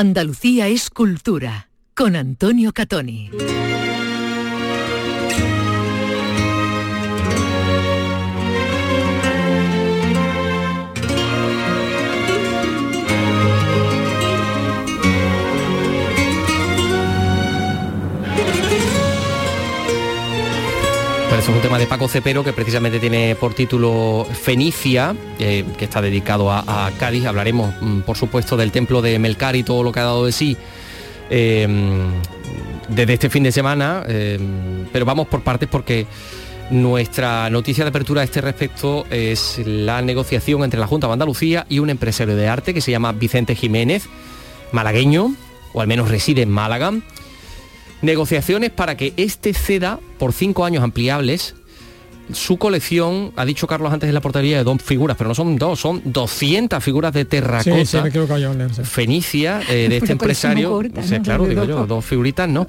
Andalucía 0.00 0.68
es 0.68 0.90
cultura 0.90 1.70
con 1.96 2.14
Antonio 2.14 2.72
Catoni. 2.72 3.32
Es 21.48 21.54
un 21.56 21.62
tema 21.62 21.78
de 21.78 21.86
Paco 21.86 22.08
Cepero 22.08 22.44
que 22.44 22.52
precisamente 22.52 23.00
tiene 23.00 23.34
por 23.34 23.54
título 23.54 24.26
Fenicia, 24.30 25.16
eh, 25.38 25.64
que 25.78 25.86
está 25.86 26.02
dedicado 26.02 26.50
a, 26.52 26.90
Cádiz. 26.98 27.24
Hablaremos, 27.24 27.74
mm, 27.80 28.00
por 28.00 28.18
supuesto, 28.18 28.56
del 28.56 28.70
templo 28.70 29.00
de 29.00 29.18
Melcar 29.18 29.56
y 29.56 29.62
todo 29.62 29.82
lo 29.82 29.90
que 29.90 30.00
ha 30.00 30.04
dado 30.04 30.26
de 30.26 30.32
sí 30.32 30.58
eh, 31.30 31.66
desde 32.88 33.14
este 33.14 33.30
fin 33.30 33.44
de 33.44 33.52
semana, 33.52 34.02
eh, 34.06 34.38
pero 34.92 35.06
vamos 35.06 35.26
por 35.28 35.42
partes 35.42 35.68
porque 35.70 36.06
nuestra 36.70 37.48
noticia 37.48 37.82
de 37.84 37.90
apertura 37.90 38.20
a 38.20 38.24
este 38.24 38.42
respecto 38.42 39.06
es 39.08 39.58
la 39.64 40.02
negociación 40.02 40.64
entre 40.64 40.78
la 40.78 40.86
Junta 40.86 41.06
de 41.06 41.14
Andalucía 41.14 41.64
y 41.70 41.78
un 41.78 41.88
empresario 41.88 42.36
de 42.36 42.46
arte 42.46 42.74
que 42.74 42.82
se 42.82 42.90
llama 42.90 43.12
Vicente 43.12 43.54
Jiménez, 43.54 44.04
malagueño, 44.72 45.34
o 45.72 45.80
al 45.80 45.86
menos 45.86 46.10
reside 46.10 46.42
en 46.42 46.50
Málaga. 46.50 46.92
Negociaciones 48.02 48.70
para 48.70 48.96
que 48.96 49.12
este 49.16 49.54
ceda 49.54 49.98
por 50.18 50.32
cinco 50.32 50.64
años 50.64 50.82
ampliables 50.82 51.54
su 52.32 52.58
colección, 52.58 53.32
ha 53.36 53.44
dicho 53.44 53.66
Carlos 53.66 53.92
antes 53.92 54.08
en 54.08 54.14
la 54.14 54.20
portería, 54.20 54.58
de 54.58 54.64
dos 54.64 54.82
figuras, 54.82 55.16
pero 55.16 55.28
no 55.28 55.34
son 55.34 55.56
dos, 55.56 55.80
son 55.80 56.02
200 56.04 56.82
figuras 56.82 57.12
de 57.12 57.24
terracota. 57.24 57.84
sí, 57.84 57.96
me 58.02 58.10
yo. 58.10 58.84
Fenicia 58.84 59.62
eh, 59.68 59.88
de 59.88 59.96
este 59.96 60.04
Una 60.04 60.12
empresario, 60.12 60.70
corta, 60.70 61.00
o 61.00 61.04
sea, 61.04 61.18
¿no? 61.18 61.24
claro, 61.24 61.46
digo 61.46 61.64
yo, 61.64 61.86
dos. 61.86 62.04
figuritas, 62.04 62.48
¿no? 62.48 62.66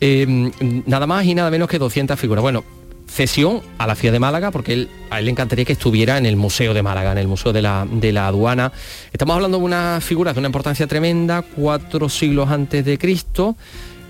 Eh, 0.00 0.50
nada 0.86 1.06
más 1.06 1.24
y 1.24 1.34
nada 1.34 1.50
menos 1.50 1.68
que 1.68 1.78
200 1.78 2.18
figuras. 2.18 2.42
Bueno, 2.42 2.64
cesión 3.06 3.62
a 3.78 3.86
la 3.86 3.94
ciudad 3.94 4.12
de 4.12 4.20
Málaga, 4.20 4.50
porque 4.50 4.74
él, 4.74 4.88
a 5.10 5.18
él 5.18 5.24
le 5.24 5.30
encantaría 5.30 5.64
que 5.64 5.72
estuviera 5.72 6.18
en 6.18 6.26
el 6.26 6.36
Museo 6.36 6.74
de 6.74 6.82
Málaga, 6.82 7.12
en 7.12 7.18
el 7.18 7.28
Museo 7.28 7.52
de 7.52 7.62
la, 7.62 7.86
de 7.90 8.12
la 8.12 8.26
Aduana. 8.26 8.72
Estamos 9.12 9.34
hablando 9.34 9.58
de 9.58 9.64
unas 9.64 10.04
figuras 10.04 10.34
de 10.34 10.40
una 10.40 10.48
importancia 10.48 10.86
tremenda, 10.86 11.42
cuatro 11.42 12.08
siglos 12.08 12.50
antes 12.50 12.84
de 12.84 12.98
Cristo. 12.98 13.56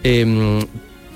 Eh, 0.05 0.64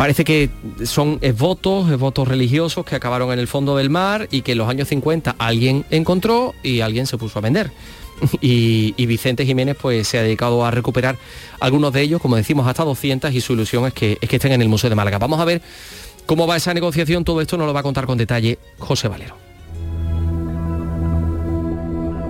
Parece 0.03 0.25
que 0.25 0.51
son 0.85 1.21
votos, 1.39 1.97
votos 1.97 2.27
religiosos 2.27 2.85
que 2.85 2.97
acabaron 2.97 3.33
en 3.33 3.39
el 3.39 3.47
fondo 3.47 3.77
del 3.77 3.89
mar 3.89 4.27
y 4.33 4.43
que 4.43 4.51
en 4.51 4.59
los 4.59 4.69
años 4.69 4.89
50 4.89 5.37
alguien 5.39 5.85
encontró 5.91 6.57
y 6.65 6.81
alguien 6.81 7.07
se 7.07 7.17
puso 7.19 7.39
a 7.39 7.43
vender. 7.43 7.71
Y, 8.41 8.95
y 8.97 9.07
Vicente 9.07 9.47
Jiménez 9.47 9.77
pues 9.81 10.09
se 10.09 10.19
ha 10.19 10.23
dedicado 10.23 10.65
a 10.65 10.73
recuperar 10.73 11.19
algunos 11.61 11.93
de 11.93 12.03
ellos, 12.03 12.21
como 12.21 12.35
decimos, 12.35 12.67
hasta 12.67 12.83
200 12.83 13.33
y 13.33 13.41
su 13.41 13.53
ilusión 13.53 13.87
es 13.87 13.93
que, 13.93 14.19
es 14.21 14.29
que 14.29 14.37
estén 14.37 14.51
en 14.51 14.63
el 14.63 14.69
Museo 14.69 14.91
de 14.91 14.97
Málaga. 14.97 15.19
Vamos 15.19 15.39
a 15.39 15.45
ver 15.45 15.63
cómo 16.27 16.49
va 16.49 16.57
esa 16.57 16.75
negociación, 16.75 17.23
todo 17.23 17.41
esto 17.41 17.57
nos 17.57 17.69
lo 17.69 17.73
va 17.73 17.79
a 17.79 17.85
contar 17.85 18.07
con 18.07 18.19
detalle 18.19 18.59
José 18.79 19.07
Valero. 19.07 19.37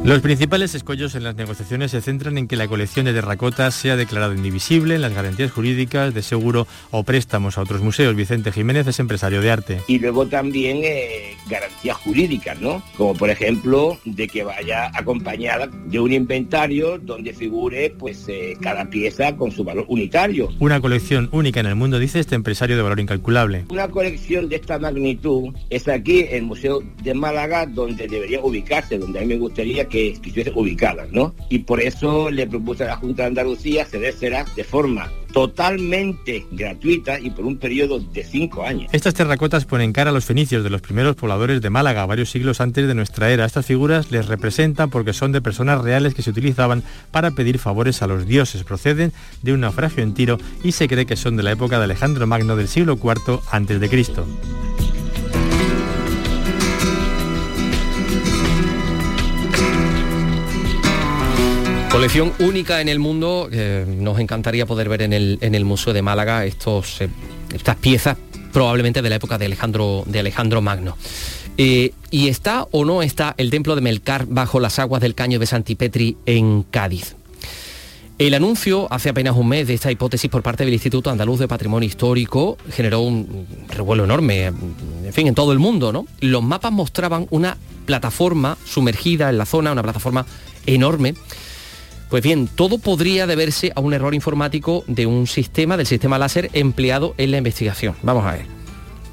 Los 0.04 0.21
principales 0.21 0.75
escollos 0.75 1.14
en 1.14 1.23
las 1.23 1.37
negociaciones 1.37 1.92
se 1.92 2.00
centran 2.00 2.37
en 2.37 2.49
que 2.49 2.56
la 2.56 2.66
colección 2.66 3.06
de 3.06 3.12
terracotas 3.12 3.73
sea 3.73 3.94
declarada 3.94 4.35
indivisible 4.35 4.97
en 4.97 5.00
las 5.00 5.14
garantías 5.14 5.52
jurídicas 5.52 6.12
de 6.12 6.23
seguro 6.23 6.66
o 6.90 7.04
préstamos 7.04 7.56
a 7.56 7.61
otros 7.61 7.82
museos. 7.82 8.16
Vicente 8.16 8.50
Jiménez 8.50 8.85
es 8.88 8.99
empresario 8.99 9.40
de 9.40 9.52
arte. 9.52 9.80
y 9.87 10.00
luego 10.00 10.26
también 10.26 10.80
eh, 10.82 11.37
garantías 11.49 11.97
jurídicas, 11.99 12.61
¿no? 12.61 12.82
Como 12.97 13.14
por 13.14 13.30
ejemplo 13.30 13.97
de 14.04 14.26
que 14.26 14.42
vaya 14.42 14.90
acompañada 14.92 15.68
de 15.68 16.00
un 16.00 16.12
inventario 16.12 16.99
donde 16.99 17.32
figure 17.32 17.94
pues 17.97 18.25
eh, 18.26 18.56
cada 18.61 18.90
pieza 18.90 19.37
con 19.37 19.52
su 19.52 19.62
valor 19.62 19.85
unitario. 19.87 20.49
Una 20.59 20.80
colección 20.80 21.28
única 21.30 21.61
en 21.61 21.66
el 21.66 21.76
mundo, 21.76 22.00
dice 22.00 22.18
este 22.18 22.35
empresario 22.35 22.75
de 22.75 22.82
valor 22.82 22.99
incalculable. 22.99 23.66
Una 23.68 23.87
colección 23.87 24.49
de 24.49 24.56
esta 24.56 24.80
magnitud 24.80 25.54
es 25.71 25.87
aquí 25.87 26.26
el 26.28 26.42
Museo 26.42 26.82
de 27.04 27.14
Málaga 27.14 27.66
donde 27.66 28.09
debería 28.09 28.40
ubicarse, 28.40 28.99
donde 28.99 29.21
a 29.21 29.23
mí 29.23 29.28
me 29.28 29.37
gustaría 29.37 29.87
que 29.92 30.08
estuviese 30.08 30.50
ubicada, 30.54 31.06
¿no? 31.12 31.34
Y 31.50 31.61
por 31.61 31.80
eso 31.80 32.30
le 32.30 32.46
propuse 32.46 32.84
a 32.84 32.88
la 32.88 32.96
Junta 32.96 33.22
de 33.22 33.28
Andalucía 33.28 33.84
cedérsela 33.84 34.46
de 34.56 34.64
forma 34.64 35.12
totalmente 35.32 36.46
gratuita 36.50 37.20
y 37.20 37.30
por 37.30 37.44
un 37.44 37.58
periodo 37.58 38.00
de 38.00 38.25
cinco 38.25 38.64
años. 38.64 38.90
Estas 38.92 39.14
terracotas 39.14 39.64
ponen 39.64 39.92
cara 39.92 40.11
a 40.11 40.12
los 40.12 40.25
fenicios 40.25 40.64
de 40.64 40.70
los 40.70 40.80
primeros 40.80 41.16
pobladores 41.16 41.61
de 41.61 41.70
Málaga, 41.70 42.06
varios 42.06 42.30
siglos 42.30 42.61
antes 42.61 42.88
de 42.88 42.94
nuestra 42.94 43.30
era. 43.30 43.44
Estas 43.44 43.66
figuras 43.66 44.11
les 44.11 44.26
representan 44.26 44.90
porque 44.90 45.12
son 45.12 45.32
de 45.32 45.42
personas 45.42 45.82
reales 45.82 46.14
que 46.14 46.22
se 46.22 46.30
utilizaban 46.30 46.82
para 47.11 47.30
pedir 47.30 47.58
favores 47.58 48.02
a 48.02 48.06
los 48.06 48.26
dioses. 48.26 48.64
Proceden 48.64 49.12
de 49.42 49.52
un 49.52 49.61
naufragio 49.61 50.02
en 50.02 50.14
Tiro 50.14 50.38
y 50.64 50.72
se 50.72 50.88
cree 50.88 51.06
que 51.06 51.16
son 51.16 51.37
de 51.37 51.42
la 51.42 51.52
época 51.52 51.78
de 51.78 51.84
Alejandro 51.84 52.26
Magno 52.26 52.56
del 52.56 52.68
siglo 52.68 52.99
IV 53.02 53.40
antes 53.50 53.78
de 53.78 53.88
Cristo. 53.88 54.26
Colección 61.92 62.32
única 62.38 62.80
en 62.80 62.88
el 62.88 62.99
mundo, 62.99 63.50
nos 63.87 64.18
encantaría 64.18 64.64
poder 64.64 64.88
ver 64.88 65.02
en 65.02 65.12
el, 65.12 65.37
en 65.42 65.54
el 65.54 65.66
Museo 65.66 65.92
de 65.92 66.00
Málaga 66.00 66.46
estos, 66.46 67.02
eh, 67.02 67.11
estas 67.54 67.76
piezas 67.76 68.16
probablemente 68.50 69.02
de 69.02 69.11
la 69.11 69.16
época 69.16 69.37
de 69.37 69.44
Alejandro, 69.44 70.02
de 70.06 70.20
Alejandro 70.20 70.62
Magno. 70.62 70.96
Eh, 71.58 71.92
¿Y 72.11 72.28
está 72.28 72.66
o 72.70 72.87
no 72.87 73.02
está 73.02 73.34
el 73.37 73.50
templo 73.50 73.75
de 73.75 73.82
Melcar 73.82 74.25
bajo 74.26 74.58
las 74.58 74.78
aguas 74.78 75.02
del 75.02 75.14
caño 75.14 75.38
de 75.38 75.44
Santipetri 75.44 76.16
en 76.25 76.62
Cádiz? 76.62 77.14
El 78.18 78.32
anuncio 78.32 78.90
hace 78.90 79.11
apenas 79.11 79.37
un 79.37 79.49
mes 79.49 79.66
de 79.66 79.75
esta 79.75 79.92
hipótesis 79.92 80.30
por 80.30 80.42
parte 80.42 80.64
del 80.64 80.72
Instituto 80.72 81.11
Andaluz 81.11 81.40
de 81.40 81.49
Patrimonio 81.49 81.87
Histórico 81.87 82.56
generó 82.70 83.00
un 83.00 83.46
revuelo 83.68 84.04
enorme, 84.04 84.46
en 84.46 85.12
fin, 85.12 85.26
en 85.26 85.34
todo 85.34 85.52
el 85.52 85.58
mundo, 85.58 85.92
¿no? 85.92 86.06
Los 86.20 86.42
mapas 86.42 86.72
mostraban 86.72 87.26
una 87.28 87.58
plataforma 87.84 88.56
sumergida 88.64 89.28
en 89.28 89.37
la 89.37 89.44
zona, 89.44 89.72
una 89.72 89.82
plataforma 89.82 90.25
enorme. 90.64 91.14
Pues 92.12 92.23
bien, 92.23 92.47
todo 92.47 92.76
podría 92.76 93.26
deberse 93.26 93.73
a 93.75 93.81
un 93.81 93.95
error 93.95 94.14
informático 94.14 94.85
de 94.87 95.07
un 95.07 95.26
sistema, 95.26 95.78
del 95.78 95.87
sistema 95.87 96.19
láser 96.19 96.50
empleado 96.52 97.14
en 97.16 97.31
la 97.31 97.38
investigación. 97.38 97.95
Vamos 98.02 98.26
a 98.26 98.33
ver. 98.33 98.45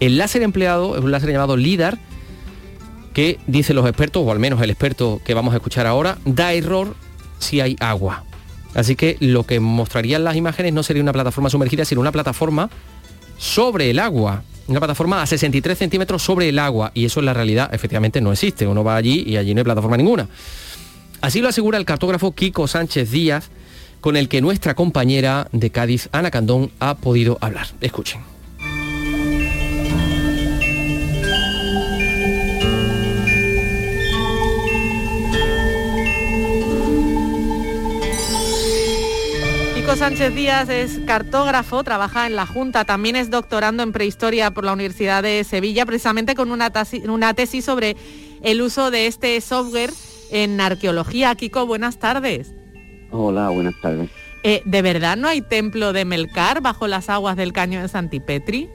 El 0.01 0.17
láser 0.17 0.41
empleado 0.41 0.97
es 0.97 1.01
un 1.01 1.09
láser 1.09 1.31
llamado 1.31 1.55
LIDAR, 1.55 1.97
que 3.13 3.39
dicen 3.47 3.77
los 3.77 3.87
expertos, 3.87 4.21
o 4.25 4.29
al 4.33 4.39
menos 4.39 4.61
el 4.61 4.69
experto 4.69 5.21
que 5.23 5.33
vamos 5.33 5.53
a 5.53 5.57
escuchar 5.57 5.87
ahora, 5.87 6.17
da 6.25 6.51
error 6.51 6.93
si 7.37 7.61
hay 7.61 7.77
agua. 7.79 8.25
Así 8.75 8.97
que 8.97 9.15
lo 9.21 9.45
que 9.45 9.61
mostrarían 9.61 10.25
las 10.25 10.35
imágenes 10.35 10.73
no 10.73 10.83
sería 10.83 11.01
una 11.01 11.13
plataforma 11.13 11.49
sumergida, 11.49 11.85
sino 11.85 12.01
una 12.01 12.11
plataforma 12.11 12.69
sobre 13.37 13.91
el 13.91 13.99
agua. 13.99 14.43
Una 14.67 14.79
plataforma 14.81 15.21
a 15.21 15.25
63 15.25 15.77
centímetros 15.77 16.21
sobre 16.21 16.49
el 16.49 16.59
agua. 16.59 16.91
Y 16.93 17.05
eso 17.05 17.21
en 17.21 17.27
la 17.27 17.33
realidad 17.33 17.73
efectivamente 17.73 18.19
no 18.19 18.33
existe. 18.33 18.67
Uno 18.67 18.83
va 18.83 18.97
allí 18.97 19.23
y 19.25 19.37
allí 19.37 19.53
no 19.53 19.59
hay 19.59 19.63
plataforma 19.63 19.95
ninguna. 19.95 20.27
Así 21.21 21.41
lo 21.41 21.49
asegura 21.49 21.77
el 21.77 21.85
cartógrafo 21.85 22.33
Kiko 22.33 22.67
Sánchez 22.67 23.11
Díaz, 23.11 23.49
con 24.01 24.15
el 24.15 24.29
que 24.29 24.41
nuestra 24.41 24.75
compañera 24.75 25.47
de 25.51 25.69
Cádiz, 25.69 26.09
Ana 26.11 26.31
Candón, 26.31 26.71
ha 26.79 26.95
podido 26.95 27.37
hablar. 27.41 27.67
Escuchen. 27.81 28.21
Sánchez 39.99 40.33
Díaz 40.33 40.69
es 40.69 40.99
cartógrafo, 41.05 41.83
trabaja 41.83 42.25
en 42.25 42.35
la 42.35 42.45
Junta, 42.45 42.85
también 42.85 43.17
es 43.17 43.29
doctorando 43.29 43.83
en 43.83 43.91
prehistoria 43.91 44.49
por 44.49 44.63
la 44.63 44.71
Universidad 44.71 45.23
de 45.23 45.43
Sevilla, 45.43 45.85
precisamente 45.85 46.35
con 46.35 46.51
una 46.51 47.33
tesis 47.33 47.65
sobre 47.65 47.97
el 48.41 48.61
uso 48.61 48.91
de 48.91 49.07
este 49.07 49.41
software 49.41 49.91
en 50.31 50.59
arqueología. 50.61 51.35
Kiko, 51.35 51.65
buenas 51.65 51.99
tardes. 51.99 52.53
Hola, 53.11 53.49
buenas 53.49 53.75
tardes. 53.81 54.09
Eh, 54.43 54.61
¿De 54.65 54.81
verdad 54.81 55.17
no 55.17 55.27
hay 55.27 55.41
templo 55.41 55.93
de 55.93 56.05
Melcar 56.05 56.61
bajo 56.61 56.87
las 56.87 57.09
aguas 57.09 57.35
del 57.35 57.51
caño 57.51 57.81
de 57.81 57.87
Santipetri? 57.87 58.69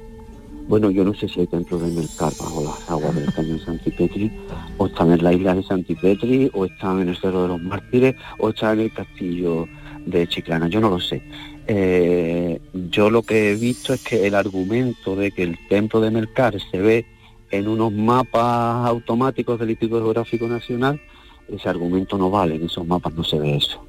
Bueno, 0.66 0.90
yo 0.90 1.04
no 1.04 1.14
sé 1.14 1.28
si 1.28 1.40
hay 1.40 1.46
templo 1.46 1.78
de 1.78 1.90
Melcar 1.90 2.32
bajo 2.38 2.64
las 2.64 2.90
aguas 2.90 3.14
del 3.14 3.32
caño 3.32 3.54
de 3.54 3.64
Santipetri, 3.64 4.32
o 4.78 4.86
están 4.86 5.12
en 5.12 5.22
la 5.22 5.32
isla 5.32 5.54
de 5.54 5.62
Santipetri, 5.62 6.50
o 6.54 6.64
están 6.64 7.00
en 7.00 7.10
el 7.10 7.16
Cerro 7.16 7.42
de 7.42 7.48
los 7.48 7.62
Mártires, 7.62 8.14
o 8.38 8.48
están 8.48 8.78
en 8.78 8.86
el 8.86 8.92
castillo 8.92 9.68
de 10.06 10.26
Chiclana, 10.26 10.68
yo 10.68 10.80
no 10.80 10.88
lo 10.88 11.00
sé. 11.00 11.22
Eh, 11.66 12.60
yo 12.90 13.10
lo 13.10 13.22
que 13.22 13.52
he 13.52 13.54
visto 13.54 13.94
es 13.94 14.02
que 14.02 14.26
el 14.26 14.34
argumento 14.34 15.16
de 15.16 15.32
que 15.32 15.42
el 15.42 15.58
templo 15.68 16.00
de 16.00 16.10
Melcar 16.10 16.56
se 16.70 16.78
ve 16.78 17.06
en 17.50 17.68
unos 17.68 17.92
mapas 17.92 18.86
automáticos 18.86 19.58
del 19.58 19.70
Instituto 19.70 20.02
Geográfico 20.02 20.48
Nacional, 20.48 21.00
ese 21.48 21.68
argumento 21.68 22.16
no 22.16 22.30
vale, 22.30 22.56
en 22.56 22.64
esos 22.64 22.86
mapas 22.86 23.14
no 23.14 23.24
se 23.24 23.38
ve 23.38 23.56
eso. 23.56 23.84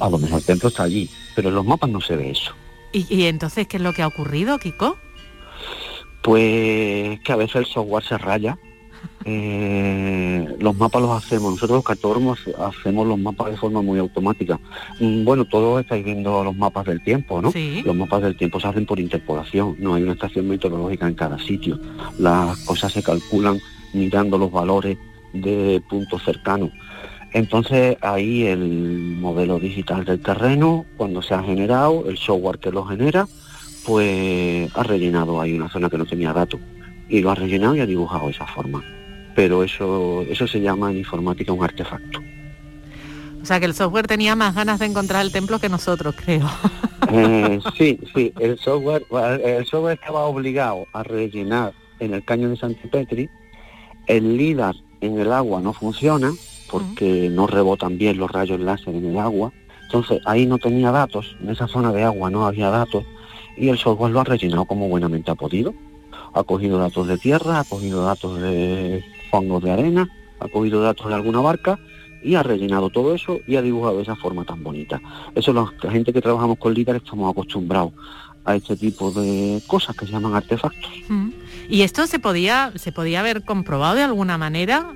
A 0.00 0.08
lo 0.08 0.18
mejor 0.18 0.38
el 0.38 0.44
templo 0.44 0.68
está 0.68 0.84
allí, 0.84 1.08
pero 1.34 1.48
en 1.48 1.54
los 1.54 1.66
mapas 1.66 1.90
no 1.90 2.00
se 2.00 2.16
ve 2.16 2.30
eso. 2.30 2.52
¿Y, 2.92 3.24
entonces 3.24 3.66
qué 3.68 3.76
es 3.76 3.82
lo 3.82 3.92
que 3.92 4.02
ha 4.02 4.06
ocurrido, 4.06 4.58
Kiko? 4.58 4.96
Pues 6.22 7.20
que 7.20 7.32
a 7.32 7.36
veces 7.36 7.56
el 7.56 7.66
software 7.66 8.04
se 8.04 8.18
raya. 8.18 8.58
Eh, 9.24 10.56
los 10.58 10.74
mapas 10.76 11.02
los 11.02 11.10
hacemos, 11.10 11.50
nosotros 11.52 11.78
los 11.78 11.84
cartógrafos 11.84 12.38
hacemos 12.58 13.06
los 13.06 13.18
mapas 13.18 13.50
de 13.50 13.56
forma 13.58 13.82
muy 13.82 13.98
automática. 13.98 14.58
Mm, 15.00 15.24
bueno, 15.24 15.44
todos 15.44 15.82
estáis 15.82 16.02
viendo 16.02 16.42
los 16.42 16.56
mapas 16.56 16.86
del 16.86 17.02
tiempo, 17.02 17.42
¿no? 17.42 17.52
Los 17.84 17.96
mapas 17.96 18.22
del 18.22 18.36
tiempo 18.36 18.58
se 18.58 18.68
hacen 18.68 18.86
por 18.86 18.98
interpolación, 18.98 19.76
no 19.80 19.94
hay 19.94 20.04
una 20.04 20.12
estación 20.12 20.48
meteorológica 20.48 21.06
en 21.06 21.14
cada 21.14 21.38
sitio. 21.38 21.78
Las 22.18 22.56
cosas 22.60 22.92
se 22.92 23.02
calculan 23.02 23.60
mirando 23.92 24.38
los 24.38 24.50
valores 24.50 24.96
de 25.32 25.82
puntos 25.88 26.22
cercanos. 26.24 26.70
Entonces 27.32 27.96
ahí 28.00 28.46
el 28.46 29.16
modelo 29.20 29.58
digital 29.58 30.04
del 30.04 30.20
terreno, 30.20 30.86
cuando 30.96 31.20
se 31.20 31.34
ha 31.34 31.42
generado, 31.42 32.08
el 32.08 32.16
software 32.16 32.58
que 32.58 32.70
lo 32.70 32.84
genera, 32.84 33.26
pues 33.84 34.70
ha 34.74 34.82
rellenado 34.82 35.40
ahí 35.40 35.52
una 35.52 35.68
zona 35.68 35.90
que 35.90 35.98
no 35.98 36.06
tenía 36.06 36.32
datos 36.32 36.60
y 37.08 37.20
lo 37.20 37.30
ha 37.30 37.34
rellenado 37.34 37.76
y 37.76 37.80
ha 37.80 37.86
dibujado 37.86 38.28
esa 38.28 38.46
forma. 38.46 38.82
Pero 39.34 39.62
eso, 39.62 40.22
eso 40.28 40.46
se 40.46 40.60
llama 40.60 40.90
en 40.90 40.98
informática 40.98 41.52
un 41.52 41.62
artefacto. 41.62 42.20
O 43.40 43.46
sea 43.46 43.60
que 43.60 43.66
el 43.66 43.74
software 43.74 44.06
tenía 44.06 44.34
más 44.34 44.54
ganas 44.54 44.78
de 44.78 44.86
encontrar 44.86 45.24
el 45.24 45.32
templo 45.32 45.58
que 45.58 45.68
nosotros, 45.68 46.14
creo. 46.16 46.48
Eh, 47.10 47.60
sí, 47.78 47.98
sí, 48.14 48.32
el 48.40 48.58
software, 48.58 49.06
el 49.44 49.64
software 49.64 49.98
estaba 50.00 50.24
obligado 50.24 50.86
a 50.92 51.02
rellenar 51.02 51.72
en 52.00 52.14
el 52.14 52.24
caño 52.24 52.50
de 52.50 52.56
Santipetri, 52.56 53.30
el 54.06 54.36
LIDAR 54.36 54.74
en 55.00 55.18
el 55.18 55.32
agua 55.32 55.60
no 55.60 55.72
funciona, 55.72 56.32
porque 56.70 57.28
no 57.30 57.46
rebotan 57.46 57.98
bien 57.98 58.18
los 58.18 58.30
rayos 58.30 58.60
láser 58.60 58.94
en 58.94 59.06
el 59.06 59.18
agua. 59.18 59.52
Entonces 59.84 60.20
ahí 60.26 60.46
no 60.46 60.58
tenía 60.58 60.90
datos, 60.90 61.36
en 61.40 61.50
esa 61.50 61.66
zona 61.66 61.92
de 61.92 62.04
agua 62.04 62.30
no 62.30 62.46
había 62.46 62.68
datos 62.68 63.04
y 63.56 63.68
el 63.68 63.78
software 63.78 64.12
lo 64.12 64.20
ha 64.20 64.24
rellenado 64.24 64.64
como 64.64 64.88
buenamente 64.88 65.30
ha 65.30 65.34
podido. 65.34 65.74
Ha 66.34 66.42
cogido 66.44 66.78
datos 66.78 67.08
de 67.08 67.18
tierra, 67.18 67.60
ha 67.60 67.64
cogido 67.64 68.04
datos 68.04 68.40
de 68.40 69.02
fondos 69.30 69.62
de 69.62 69.70
arena, 69.70 70.08
ha 70.40 70.48
cogido 70.48 70.82
datos 70.82 71.08
de 71.08 71.14
alguna 71.14 71.40
barca 71.40 71.78
y 72.22 72.34
ha 72.34 72.42
rellenado 72.42 72.90
todo 72.90 73.14
eso 73.14 73.38
y 73.46 73.56
ha 73.56 73.62
dibujado 73.62 73.96
de 73.96 74.02
esa 74.02 74.16
forma 74.16 74.44
tan 74.44 74.62
bonita. 74.62 75.00
Eso 75.34 75.52
la 75.52 75.66
gente 75.90 76.12
que 76.12 76.20
trabajamos 76.20 76.58
con 76.58 76.74
líderes 76.74 77.02
estamos 77.02 77.30
acostumbrados 77.30 77.92
a 78.44 78.56
este 78.56 78.76
tipo 78.76 79.10
de 79.10 79.60
cosas 79.66 79.96
que 79.96 80.06
se 80.06 80.12
llaman 80.12 80.34
artefactos. 80.34 80.90
¿Y 81.68 81.82
esto 81.82 82.06
se 82.06 82.18
podía, 82.18 82.72
se 82.76 82.92
podía 82.92 83.20
haber 83.20 83.44
comprobado 83.44 83.96
de 83.96 84.02
alguna 84.02 84.38
manera? 84.38 84.94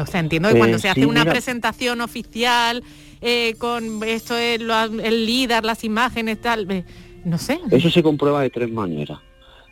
O 0.00 0.06
sea, 0.06 0.20
entiendo 0.20 0.48
que 0.48 0.58
cuando 0.58 0.76
eh, 0.76 0.80
se 0.80 0.88
hace 0.88 1.06
una 1.06 1.24
presentación 1.24 2.00
oficial 2.00 2.82
eh, 3.20 3.54
con 3.58 4.02
esto 4.02 4.36
es 4.36 4.60
el 4.60 5.26
líder, 5.26 5.64
las 5.64 5.84
imágenes, 5.84 6.40
tal, 6.40 6.70
eh, 6.70 6.84
no 7.24 7.38
sé. 7.38 7.60
Eso 7.70 7.90
se 7.90 8.02
comprueba 8.02 8.42
de 8.42 8.50
tres 8.50 8.70
maneras. 8.70 9.20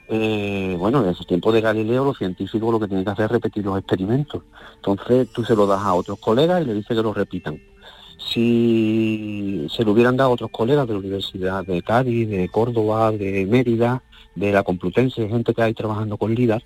bueno, 0.08 1.02
desde 1.02 1.20
el 1.20 1.26
tiempo 1.26 1.50
de 1.50 1.60
Galileo 1.60 2.04
los 2.04 2.18
científicos 2.18 2.72
lo 2.72 2.78
que 2.78 2.86
tienen 2.86 3.04
que 3.04 3.10
hacer 3.10 3.24
es 3.26 3.32
repetir 3.32 3.64
los 3.64 3.76
experimentos. 3.76 4.42
Entonces 4.76 5.28
tú 5.32 5.44
se 5.44 5.56
lo 5.56 5.66
das 5.66 5.82
a 5.82 5.94
otros 5.94 6.20
colegas 6.20 6.62
y 6.62 6.66
le 6.66 6.74
dices 6.74 6.96
que 6.96 7.02
lo 7.02 7.12
repitan. 7.12 7.60
Si 8.16 9.66
se 9.74 9.84
lo 9.84 9.92
hubieran 9.92 10.16
dado 10.16 10.30
a 10.30 10.34
otros 10.34 10.50
colegas 10.50 10.86
de 10.86 10.94
la 10.94 11.00
Universidad 11.00 11.66
de 11.66 11.82
Cádiz, 11.82 12.28
de 12.28 12.48
Córdoba, 12.48 13.10
de 13.10 13.44
Mérida, 13.44 14.02
de 14.34 14.52
la 14.52 14.62
Complutense, 14.62 15.28
gente 15.28 15.54
que 15.54 15.62
hay 15.62 15.74
trabajando 15.74 16.16
con 16.16 16.34
LIDAR 16.34 16.62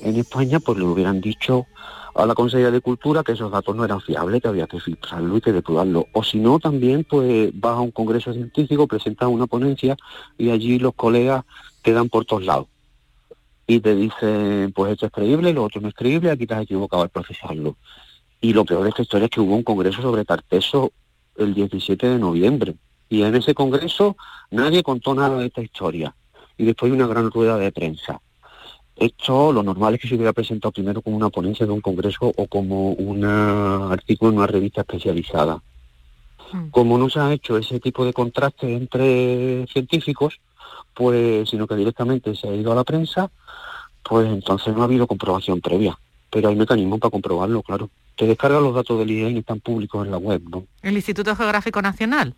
en 0.00 0.16
España, 0.16 0.60
pues 0.60 0.78
le 0.78 0.84
hubieran 0.84 1.20
dicho 1.20 1.66
a 2.14 2.24
la 2.26 2.34
Consejería 2.34 2.70
de 2.70 2.80
Cultura 2.80 3.22
que 3.22 3.32
esos 3.32 3.50
datos 3.50 3.76
no 3.76 3.84
eran 3.84 4.00
fiables, 4.00 4.40
que 4.40 4.48
había 4.48 4.66
que 4.66 4.80
filtrarlo 4.80 5.36
y 5.36 5.40
que 5.40 5.52
depurarlo. 5.52 6.06
O 6.12 6.22
si 6.22 6.38
no, 6.38 6.58
también 6.58 7.04
pues 7.04 7.50
vas 7.54 7.76
a 7.76 7.80
un 7.80 7.90
congreso 7.90 8.32
científico, 8.32 8.86
presentas 8.86 9.28
una 9.28 9.46
ponencia 9.46 9.96
y 10.38 10.50
allí 10.50 10.78
los 10.78 10.94
colegas 10.94 11.44
te 11.82 11.92
dan 11.92 12.08
por 12.08 12.24
todos 12.24 12.44
lados. 12.44 12.66
Y 13.66 13.80
te 13.80 13.94
dicen, 13.94 14.72
pues 14.74 14.92
esto 14.92 15.06
es 15.06 15.12
creíble, 15.12 15.52
lo 15.52 15.64
otro 15.64 15.80
no 15.80 15.88
es 15.88 15.94
creíble, 15.94 16.30
aquí 16.30 16.46
te 16.46 16.54
has 16.54 16.62
equivocado 16.62 17.02
al 17.02 17.10
procesarlo. 17.10 17.76
Y 18.40 18.52
lo 18.52 18.64
peor 18.64 18.84
de 18.84 18.90
esta 18.90 19.02
historia 19.02 19.24
es 19.26 19.30
que 19.30 19.40
hubo 19.40 19.54
un 19.54 19.62
congreso 19.62 20.00
sobre 20.00 20.24
Tarteso 20.24 20.92
el 21.36 21.52
17 21.52 22.08
de 22.08 22.18
noviembre. 22.18 22.76
Y 23.08 23.22
en 23.22 23.34
ese 23.34 23.54
congreso 23.54 24.16
nadie 24.50 24.82
contó 24.82 25.14
nada 25.14 25.38
de 25.38 25.46
esta 25.46 25.62
historia 25.62 26.14
y 26.58 26.64
después 26.64 26.92
una 26.92 27.06
gran 27.06 27.30
rueda 27.30 27.56
de 27.56 27.72
prensa. 27.72 28.20
Esto 28.96 29.52
lo 29.52 29.62
normal 29.62 29.94
es 29.94 30.00
que 30.00 30.08
se 30.08 30.14
hubiera 30.14 30.32
presentado 30.32 30.72
primero 30.72 31.02
como 31.02 31.16
una 31.16 31.28
ponencia 31.28 31.66
de 31.66 31.72
un 31.72 31.82
congreso 31.82 32.32
o 32.34 32.46
como 32.46 32.92
un 32.92 33.24
artículo 33.24 34.30
en 34.30 34.38
una 34.38 34.46
revista 34.46 34.80
especializada. 34.80 35.62
Hmm. 36.50 36.68
Como 36.70 36.96
no 36.96 37.10
se 37.10 37.20
ha 37.20 37.32
hecho 37.32 37.58
ese 37.58 37.78
tipo 37.78 38.06
de 38.06 38.14
contraste 38.14 38.74
entre 38.74 39.66
científicos, 39.66 40.40
pues 40.94 41.50
sino 41.50 41.66
que 41.66 41.76
directamente 41.76 42.34
se 42.34 42.48
ha 42.48 42.54
ido 42.54 42.72
a 42.72 42.74
la 42.74 42.84
prensa, 42.84 43.30
pues 44.02 44.26
entonces 44.28 44.74
no 44.74 44.80
ha 44.80 44.86
habido 44.86 45.06
comprobación 45.06 45.60
previa. 45.60 45.98
Pero 46.30 46.48
hay 46.48 46.56
mecanismos 46.56 46.98
para 46.98 47.10
comprobarlo, 47.10 47.62
claro. 47.62 47.90
Te 48.16 48.26
descargan 48.26 48.62
los 48.62 48.74
datos 48.74 48.98
del 48.98 49.10
IEN 49.10 49.36
y 49.36 49.40
están 49.40 49.60
públicos 49.60 50.04
en 50.06 50.10
la 50.10 50.18
web, 50.18 50.42
¿no? 50.48 50.64
¿El 50.82 50.96
Instituto 50.96 51.36
Geográfico 51.36 51.82
Nacional? 51.82 52.34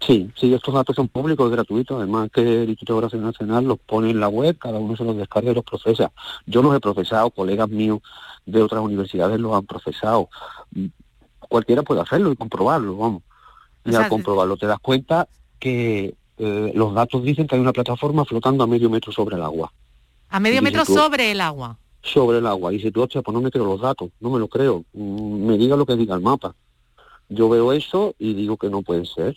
Sí, 0.00 0.30
sí, 0.36 0.52
estos 0.52 0.74
datos 0.74 0.96
son 0.96 1.08
públicos 1.08 1.50
gratuitos, 1.50 1.96
además 1.96 2.28
que 2.30 2.40
el 2.40 2.68
Instituto 2.68 2.94
Geográfico 2.94 3.22
Nacional 3.22 3.64
los 3.64 3.78
pone 3.78 4.10
en 4.10 4.20
la 4.20 4.28
web, 4.28 4.58
cada 4.58 4.78
uno 4.78 4.96
se 4.96 5.04
los 5.04 5.16
descarga 5.16 5.50
y 5.50 5.54
los 5.54 5.64
procesa. 5.64 6.12
Yo 6.46 6.62
los 6.62 6.76
he 6.76 6.80
procesado, 6.80 7.30
colegas 7.30 7.68
míos 7.70 8.00
de 8.44 8.62
otras 8.62 8.82
universidades 8.82 9.40
los 9.40 9.54
han 9.54 9.64
procesado. 9.64 10.28
Cualquiera 11.48 11.82
puede 11.82 12.02
hacerlo 12.02 12.32
y 12.32 12.36
comprobarlo, 12.36 12.96
vamos. 12.96 13.22
Y 13.84 13.94
al 13.94 14.08
comprobarlo 14.08 14.56
te 14.56 14.66
das 14.66 14.78
cuenta 14.80 15.28
que 15.58 16.14
eh, 16.36 16.72
los 16.74 16.94
datos 16.94 17.22
dicen 17.22 17.46
que 17.46 17.54
hay 17.54 17.60
una 17.60 17.72
plataforma 17.72 18.24
flotando 18.24 18.64
a 18.64 18.66
medio 18.66 18.90
metro 18.90 19.12
sobre 19.12 19.36
el 19.36 19.42
agua. 19.42 19.72
¿A 20.28 20.40
medio 20.40 20.60
metro 20.60 20.84
sobre 20.84 21.30
el 21.30 21.40
agua? 21.40 21.78
Sobre 22.02 22.38
el 22.38 22.46
agua. 22.46 22.72
Y 22.74 22.80
si 22.80 22.90
tú, 22.90 23.02
hostia, 23.02 23.22
pues 23.22 23.34
no 23.34 23.40
me 23.40 23.50
creo 23.50 23.64
los 23.64 23.80
datos, 23.80 24.10
no 24.20 24.30
me 24.30 24.38
lo 24.38 24.48
creo. 24.48 24.84
Mm, 24.92 25.46
me 25.46 25.56
diga 25.56 25.76
lo 25.76 25.86
que 25.86 25.96
diga 25.96 26.14
el 26.14 26.20
mapa. 26.20 26.54
Yo 27.28 27.48
veo 27.48 27.72
eso 27.72 28.14
y 28.18 28.34
digo 28.34 28.56
que 28.58 28.68
no 28.68 28.82
puede 28.82 29.06
ser 29.06 29.34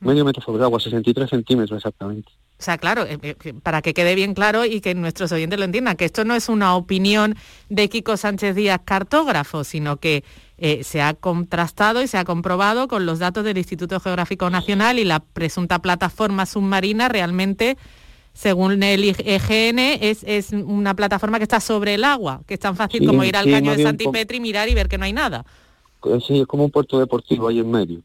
medio 0.00 0.24
metro 0.24 0.42
sobre 0.42 0.62
agua, 0.62 0.80
63 0.80 1.28
centímetros 1.28 1.76
exactamente. 1.78 2.30
O 2.58 2.62
sea, 2.62 2.76
claro, 2.76 3.04
eh, 3.04 3.18
eh, 3.22 3.54
para 3.62 3.82
que 3.82 3.94
quede 3.94 4.16
bien 4.16 4.34
claro 4.34 4.64
y 4.64 4.80
que 4.80 4.94
nuestros 4.94 5.30
oyentes 5.30 5.58
lo 5.58 5.64
entiendan, 5.64 5.96
que 5.96 6.04
esto 6.04 6.24
no 6.24 6.34
es 6.34 6.48
una 6.48 6.74
opinión 6.74 7.36
de 7.68 7.88
Kiko 7.88 8.16
Sánchez 8.16 8.56
Díaz, 8.56 8.80
cartógrafo, 8.84 9.62
sino 9.62 9.98
que 9.98 10.24
eh, 10.58 10.82
se 10.82 11.00
ha 11.00 11.14
contrastado 11.14 12.02
y 12.02 12.08
se 12.08 12.18
ha 12.18 12.24
comprobado 12.24 12.88
con 12.88 13.06
los 13.06 13.20
datos 13.20 13.44
del 13.44 13.58
Instituto 13.58 14.00
Geográfico 14.00 14.50
Nacional 14.50 14.98
y 14.98 15.04
la 15.04 15.20
presunta 15.20 15.78
plataforma 15.78 16.46
submarina 16.46 17.08
realmente, 17.08 17.76
según 18.32 18.82
el 18.82 19.04
IGN, 19.04 19.78
es, 19.78 20.24
es 20.24 20.50
una 20.50 20.94
plataforma 20.94 21.38
que 21.38 21.44
está 21.44 21.60
sobre 21.60 21.94
el 21.94 22.02
agua, 22.02 22.40
que 22.46 22.54
es 22.54 22.60
tan 22.60 22.74
fácil 22.74 23.06
como 23.06 23.22
ir 23.22 23.36
al 23.36 23.48
caño 23.48 23.76
de 23.76 23.84
Santipetri, 23.84 24.40
mirar 24.40 24.68
y 24.68 24.74
ver 24.74 24.88
que 24.88 24.98
no 24.98 25.04
hay 25.04 25.12
nada. 25.12 25.44
Sí, 26.26 26.40
es 26.40 26.46
como 26.46 26.64
un 26.64 26.70
puerto 26.70 26.98
deportivo 26.98 27.48
ahí 27.48 27.60
en 27.60 27.70
medio. 27.70 28.02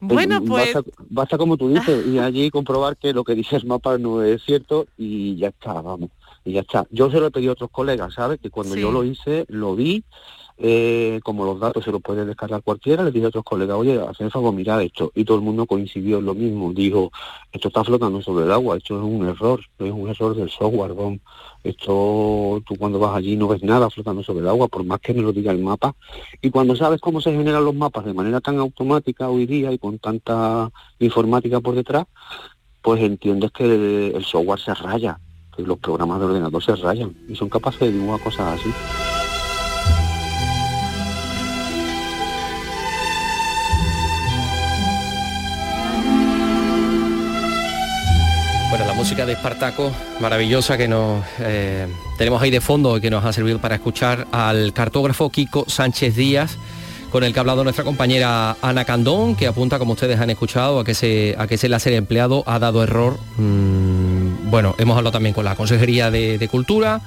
Bueno, 0.00 0.42
pues... 0.44 0.76
Basta, 1.08 1.38
como 1.38 1.56
tú 1.56 1.68
dices, 1.68 2.06
y 2.06 2.18
allí 2.18 2.50
comprobar 2.50 2.96
que 2.96 3.12
lo 3.12 3.24
que 3.24 3.34
dice 3.34 3.56
el 3.56 3.66
mapa 3.66 3.96
no 3.98 4.22
es 4.22 4.42
cierto 4.42 4.86
y 4.98 5.36
ya 5.36 5.48
está, 5.48 5.80
vamos. 5.80 6.10
y 6.44 6.52
ya 6.52 6.60
está. 6.60 6.86
Yo 6.90 7.10
se 7.10 7.20
lo 7.20 7.26
he 7.26 7.30
pedido 7.30 7.52
a 7.52 7.54
otros 7.54 7.70
colegas, 7.70 8.14
¿sabes? 8.14 8.38
Que 8.40 8.50
cuando 8.50 8.76
yo 8.76 8.92
lo 8.92 9.04
hice, 9.04 9.46
lo 9.48 9.74
vi, 9.74 10.04
eh, 10.56 11.20
como 11.24 11.44
los 11.44 11.58
datos 11.58 11.84
se 11.84 11.90
los 11.90 12.00
puede 12.00 12.24
descargar 12.24 12.62
cualquiera, 12.62 13.02
le 13.02 13.10
dije 13.10 13.26
a 13.26 13.28
otros 13.28 13.44
colegas, 13.44 13.76
oye, 13.76 14.00
haced 14.00 14.30
favor, 14.30 14.54
mirad 14.54 14.82
esto. 14.82 15.10
Y 15.14 15.24
todo 15.24 15.38
el 15.38 15.42
mundo 15.42 15.66
coincidió 15.66 16.18
en 16.18 16.26
lo 16.26 16.34
mismo. 16.34 16.72
Dijo, 16.72 17.10
esto 17.52 17.68
está 17.68 17.82
flotando 17.82 18.22
sobre 18.22 18.44
el 18.44 18.52
agua, 18.52 18.76
esto 18.76 18.96
es 18.96 19.02
un 19.02 19.26
error, 19.26 19.60
es 19.78 19.90
un 19.90 20.08
error 20.08 20.36
del 20.36 20.50
software. 20.50 20.94
Esto, 21.64 22.62
tú 22.66 22.76
cuando 22.78 22.98
vas 22.98 23.16
allí 23.16 23.36
no 23.36 23.48
ves 23.48 23.62
nada 23.62 23.90
flotando 23.90 24.22
sobre 24.22 24.40
el 24.40 24.48
agua, 24.48 24.68
por 24.68 24.84
más 24.84 25.00
que 25.00 25.14
me 25.14 25.22
lo 25.22 25.32
diga 25.32 25.50
el 25.50 25.58
mapa. 25.58 25.94
Y 26.40 26.50
cuando 26.50 26.76
sabes 26.76 27.00
cómo 27.00 27.20
se 27.20 27.32
generan 27.32 27.64
los 27.64 27.74
mapas 27.74 28.04
de 28.04 28.14
manera 28.14 28.40
tan 28.40 28.58
automática 28.58 29.28
hoy 29.28 29.46
día 29.46 29.72
y 29.72 29.78
con 29.78 29.98
tanta 29.98 30.70
informática 31.00 31.60
por 31.60 31.74
detrás, 31.74 32.06
pues 32.82 33.02
entiendes 33.02 33.50
que 33.50 33.64
el, 34.14 34.24
software 34.24 34.60
se 34.60 34.74
raya, 34.74 35.18
que 35.56 35.62
los 35.62 35.78
programas 35.78 36.20
de 36.20 36.26
ordenador 36.26 36.62
se 36.62 36.76
rayan 36.76 37.16
y 37.28 37.34
son 37.34 37.48
capaces 37.48 37.80
de 37.80 37.92
dibujar 37.92 38.20
cosas 38.20 38.60
así. 38.60 39.13
Música 49.04 49.26
de 49.26 49.34
Espartaco, 49.34 49.92
maravillosa 50.18 50.78
que 50.78 50.88
nos 50.88 51.22
eh, 51.38 51.86
tenemos 52.16 52.40
ahí 52.40 52.50
de 52.50 52.62
fondo 52.62 52.96
y 52.96 53.02
que 53.02 53.10
nos 53.10 53.22
ha 53.22 53.34
servido 53.34 53.58
para 53.58 53.74
escuchar 53.74 54.26
al 54.32 54.72
cartógrafo 54.72 55.28
Kiko 55.28 55.66
Sánchez 55.68 56.16
Díaz, 56.16 56.56
con 57.12 57.22
el 57.22 57.34
que 57.34 57.38
ha 57.38 57.42
hablado 57.42 57.64
nuestra 57.64 57.84
compañera 57.84 58.56
Ana 58.62 58.86
Candón, 58.86 59.36
que 59.36 59.46
apunta, 59.46 59.78
como 59.78 59.92
ustedes 59.92 60.18
han 60.18 60.30
escuchado, 60.30 60.80
a 60.80 60.84
que 60.86 60.92
ese, 60.92 61.34
a 61.36 61.46
que 61.46 61.56
ese 61.56 61.68
láser 61.68 61.92
empleado 61.92 62.44
ha 62.46 62.58
dado 62.58 62.82
error. 62.82 63.18
Mm, 63.36 64.50
bueno, 64.50 64.74
hemos 64.78 64.96
hablado 64.96 65.12
también 65.12 65.34
con 65.34 65.44
la 65.44 65.54
Consejería 65.54 66.10
de, 66.10 66.48
Cultura. 66.50 67.02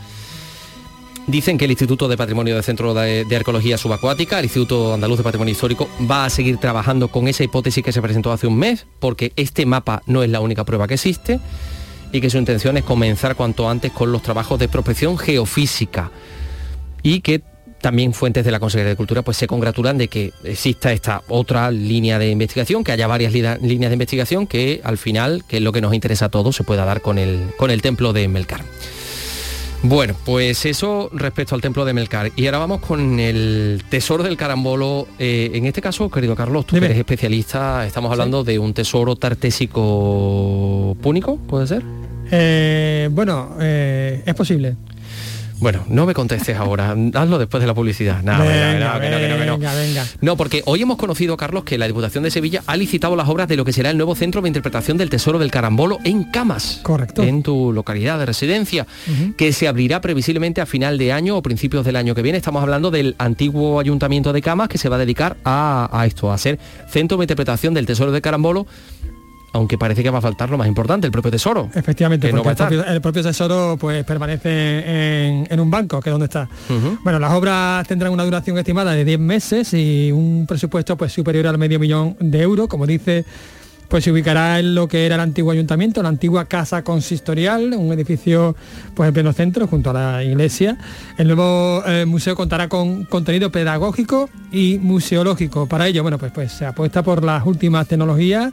Dicen 1.25 1.57
que 1.57 1.65
el 1.65 1.71
Instituto 1.71 2.07
de 2.07 2.15
Patrimonio 2.15 2.53
del 2.53 2.63
Centro 2.63 2.93
de, 2.93 3.25
de, 3.25 3.36
Arqueología 3.36 3.75
Subacuática, 3.79 4.38
el 4.38 4.45
Instituto 4.45 4.93
Andaluz 4.93 5.17
de 5.17 5.23
Patrimonio 5.23 5.51
Histórico, 5.51 5.89
va 6.10 6.25
a 6.25 6.29
seguir 6.29 6.57
trabajando 6.57 7.07
con 7.07 7.27
esa 7.27 7.43
hipótesis 7.43 7.83
que 7.83 7.91
se 7.91 8.03
presentó 8.03 8.31
hace 8.31 8.45
un 8.45 8.55
mes, 8.55 8.86
porque 8.99 9.33
este 9.36 9.65
mapa 9.65 10.03
no 10.05 10.21
es 10.21 10.29
la 10.29 10.41
única 10.41 10.63
prueba 10.63 10.88
que 10.88 10.93
existe 10.93 11.39
y 12.12 12.22
que 12.22 12.30
su 12.30 12.38
intención 12.38 12.78
es 12.78 12.84
comenzar 12.84 13.36
cuanto 13.36 13.70
antes 13.70 13.91
con 13.91 14.12
los 14.12 14.22
trabajos 14.22 14.60
de 14.60 14.67
prospección 14.67 15.17
geofísica 15.17 16.12
y 17.04 17.22
que 17.22 17.41
también 17.82 18.13
fuentes 18.13 18.43
de 18.43 18.52
la 18.52 18.60
Consejería 18.60 18.89
de 18.89 18.96
Cultura 18.96 19.22
pues 19.22 19.38
se 19.38 19.48
congratulan 19.48 19.98
de 19.98 20.08
que 20.08 20.34
exista 20.43 20.91
esta 20.91 21.24
otra 21.28 21.72
línea 21.72 22.17
de 22.17 22.30
investigación, 22.30 22.84
que 22.84 22.91
haya 22.91 23.08
varias 23.08 23.34
líneas 23.34 23.60
de 23.62 23.93
investigación 23.93 24.48
que 24.48 24.82
al 24.84 24.98
final, 24.98 25.43
que 25.48 25.58
es 25.58 25.63
lo 25.63 25.72
que 25.72 25.82
nos 25.82 25.93
interesa 25.93 26.26
a 26.26 26.30
todos, 26.30 26.56
se 26.56 26.63
pueda 26.63 26.86
dar 26.86 27.02
con 27.02 27.17
el, 27.17 27.52
con 27.58 27.72
el 27.72 27.82
templo 27.82 28.13
de 28.13 28.28
Melcar. 28.28 28.62
Bueno, 29.83 30.15
pues 30.25 30.65
eso 30.65 31.09
respecto 31.13 31.53
al 31.55 31.61
templo 31.61 31.85
de 31.85 31.93
Melcar. 31.93 32.31
Y 32.35 32.45
ahora 32.47 32.57
vamos 32.57 32.81
con 32.81 33.19
el 33.19 33.83
tesoro 33.89 34.23
del 34.23 34.35
carambolo. 34.35 35.07
Eh, 35.19 35.51
en 35.53 35.65
este 35.65 35.81
caso, 35.81 36.09
querido 36.09 36.35
Carlos, 36.35 36.65
tú 36.65 36.77
eres 36.77 36.97
especialista, 36.97 37.85
estamos 37.85 38.11
hablando 38.11 38.43
de 38.43 38.57
un 38.57 38.73
tesoro 38.73 39.15
tartésico 39.15 40.97
púnico, 41.01 41.37
¿puede 41.37 41.67
ser? 41.67 41.83
Eh, 42.31 43.07
bueno, 43.11 43.55
eh, 43.59 44.23
es 44.25 44.33
posible. 44.33 44.75
Bueno, 45.60 45.84
no 45.88 46.06
me 46.06 46.13
contestes 46.13 46.56
ahora, 46.56 46.96
hazlo 47.13 47.39
después 47.39 47.62
de 47.62 47.67
la 47.67 47.74
publicidad. 47.74 48.22
No, 48.22 48.39
venga, 48.39 48.98
venga, 48.98 49.74
venga, 49.74 50.06
no, 50.22 50.38
porque 50.38 50.62
hoy 50.65 50.82
hemos 50.82 50.98
conocido, 50.98 51.36
Carlos, 51.36 51.63
que 51.63 51.78
la 51.78 51.88
Diputación 51.88 52.24
de 52.24 52.32
Sevilla 52.32 52.62
ha 52.67 52.78
licitado 52.78 53.15
las 53.15 53.28
obras 53.28 53.48
de 53.48 53.56
lo 53.56 53.65
que 53.65 53.74
será 53.74 53.89
el 53.89 53.98
nuevo 53.98 54.15
centro 54.15 54.41
de 54.41 54.50
interpretación 54.50 54.98
del 54.98 55.10
Tesoro 55.10 55.39
del 55.39 55.52
Carambolo 55.52 56.00
en 56.04 56.26
Camas. 56.26 56.80
Correcto. 56.84 57.24
En 57.24 57.43
tu 57.43 57.74
localidad 57.74 58.20
de 58.20 58.26
residencia, 58.26 58.86
que 59.38 59.52
se 59.52 59.67
abrirá 59.67 60.02
previsiblemente 60.02 60.62
a 60.62 60.65
final 60.65 60.98
de 60.98 61.12
año 61.12 61.38
o 61.38 61.41
principios 61.41 61.86
del 61.86 61.96
año 61.96 62.13
que 62.13 62.22
viene. 62.22 62.38
Estamos 62.38 62.62
hablando 62.62 62.91
del 62.91 63.15
antiguo 63.17 63.80
ayuntamiento 63.80 64.34
de 64.34 64.41
Camas 64.41 64.70
que 64.70 64.78
se 64.78 64.89
va 64.89 64.98
a 64.98 65.00
dedicar 65.00 65.38
a, 65.43 65.89
a 65.91 66.06
esto, 66.06 66.32
a 66.32 66.38
ser 66.38 66.60
centro 66.89 67.17
de 67.17 67.24
interpretación 67.24 67.74
del 67.74 67.86
Tesoro 67.86 68.12
del 68.12 68.22
Carambolo 68.22 68.67
aunque 69.58 69.78
parece 69.78 70.04
que 70.04 70.10
va 70.10 70.20
a 70.20 70.22
faltar 70.22 70.50
lo 70.50 70.58
más 70.58 70.67
importante, 70.67 71.08
el 71.08 71.12
propio 71.12 71.32
tesoro. 71.32 71.70
Efectivamente, 71.74 72.30
porque 72.30 72.50
el, 72.88 73.02
propio, 73.02 73.24
tesoro 73.24 73.76
pues 73.80 74.04
permanece 74.06 75.46
en, 75.50 75.60
un 75.60 75.72
banco, 75.72 76.00
que 76.00 76.10
es 76.10 76.12
donde 76.12 76.26
está. 76.26 76.48
Bueno, 77.04 77.20
las 77.20 77.32
obras 77.34 77.88
tendrán 77.88 78.13
una 78.13 78.24
duración 78.24 78.58
estimada 78.58 78.93
de 78.93 79.04
10 79.04 79.20
meses 79.20 79.74
y 79.74 80.12
un 80.12 80.46
presupuesto 80.48 80.96
pues 80.96 81.12
superior 81.12 81.48
al 81.48 81.58
medio 81.58 81.80
millón 81.80 82.15
de 82.20 82.41
euros, 82.41 82.67
como 82.67 82.86
dice 82.86 83.26
pues 83.88 84.04
se 84.04 84.12
ubicará 84.12 84.60
en 84.60 84.76
lo 84.76 84.88
que 84.89 85.06
era 85.06 85.15
el 85.15 85.22
antiguo 85.22 85.52
ayuntamiento, 85.52 86.04
la 86.04 86.10
antigua 86.10 86.43
casa 86.46 86.84
consistorial, 86.84 87.74
un 87.74 87.93
edificio 87.93 88.56
pues 88.93 89.08
en 89.08 89.13
pleno 89.13 89.32
centro 89.32 89.65
junto 89.67 89.91
a 89.91 89.93
la 89.93 90.24
iglesia. 90.24 90.78
El 91.17 91.28
nuevo 91.28 91.84
eh, 91.86 92.06
museo 92.06 92.36
contará 92.36 92.67
con 92.67 93.06
contenido 93.06 93.50
pedagógico 93.50 94.30
y 94.52 94.78
museológico. 94.80 95.67
Para 95.67 95.88
ello, 95.88 96.02
bueno, 96.02 96.17
pues, 96.17 96.34
pues 96.34 96.52
se 96.52 96.65
apuesta 96.65 97.02
por 97.02 97.24
las 97.24 97.46
últimas 97.46 97.88
tecnologías 97.88 98.52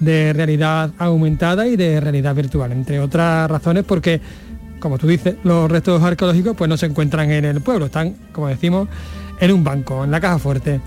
de 0.00 0.32
realidad 0.32 0.90
aumentada 0.98 1.66
y 1.66 1.76
de 1.76 2.00
realidad 2.00 2.34
virtual, 2.34 2.72
entre 2.72 3.00
otras 3.00 3.50
razones 3.50 3.84
porque, 3.84 4.20
como 4.80 4.98
tú 4.98 5.06
dices, 5.06 5.36
los 5.44 5.70
restos 5.70 6.02
arqueológicos 6.02 6.56
pues 6.56 6.68
no 6.68 6.76
se 6.76 6.86
encuentran 6.86 7.30
en 7.30 7.44
el 7.44 7.60
pueblo, 7.60 7.86
están, 7.86 8.14
como 8.32 8.48
decimos, 8.48 8.88
en 9.40 9.52
un 9.52 9.64
banco, 9.64 10.04
en 10.04 10.10
la 10.10 10.20
caja 10.20 10.38
fuerte. 10.38 10.80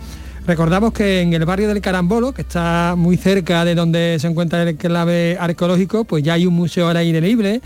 Recordamos 0.46 0.94
que 0.94 1.22
en 1.22 1.34
el 1.34 1.44
barrio 1.44 1.68
del 1.68 1.82
Carambolo, 1.82 2.34
que 2.34 2.42
está 2.42 2.96
muy 2.98 3.18
cerca 3.18 3.66
de 3.66 3.76
donde 3.76 4.18
se 4.20 4.28
encuentra 4.28 4.64
el 4.64 4.78
clave 4.78 5.38
arqueológico, 5.38 6.06
pues 6.06 6.24
ya 6.24 6.34
hay 6.34 6.46
un 6.46 6.54
museo 6.54 6.88
al 6.88 6.96
aire 6.96 7.20
libre, 7.20 7.62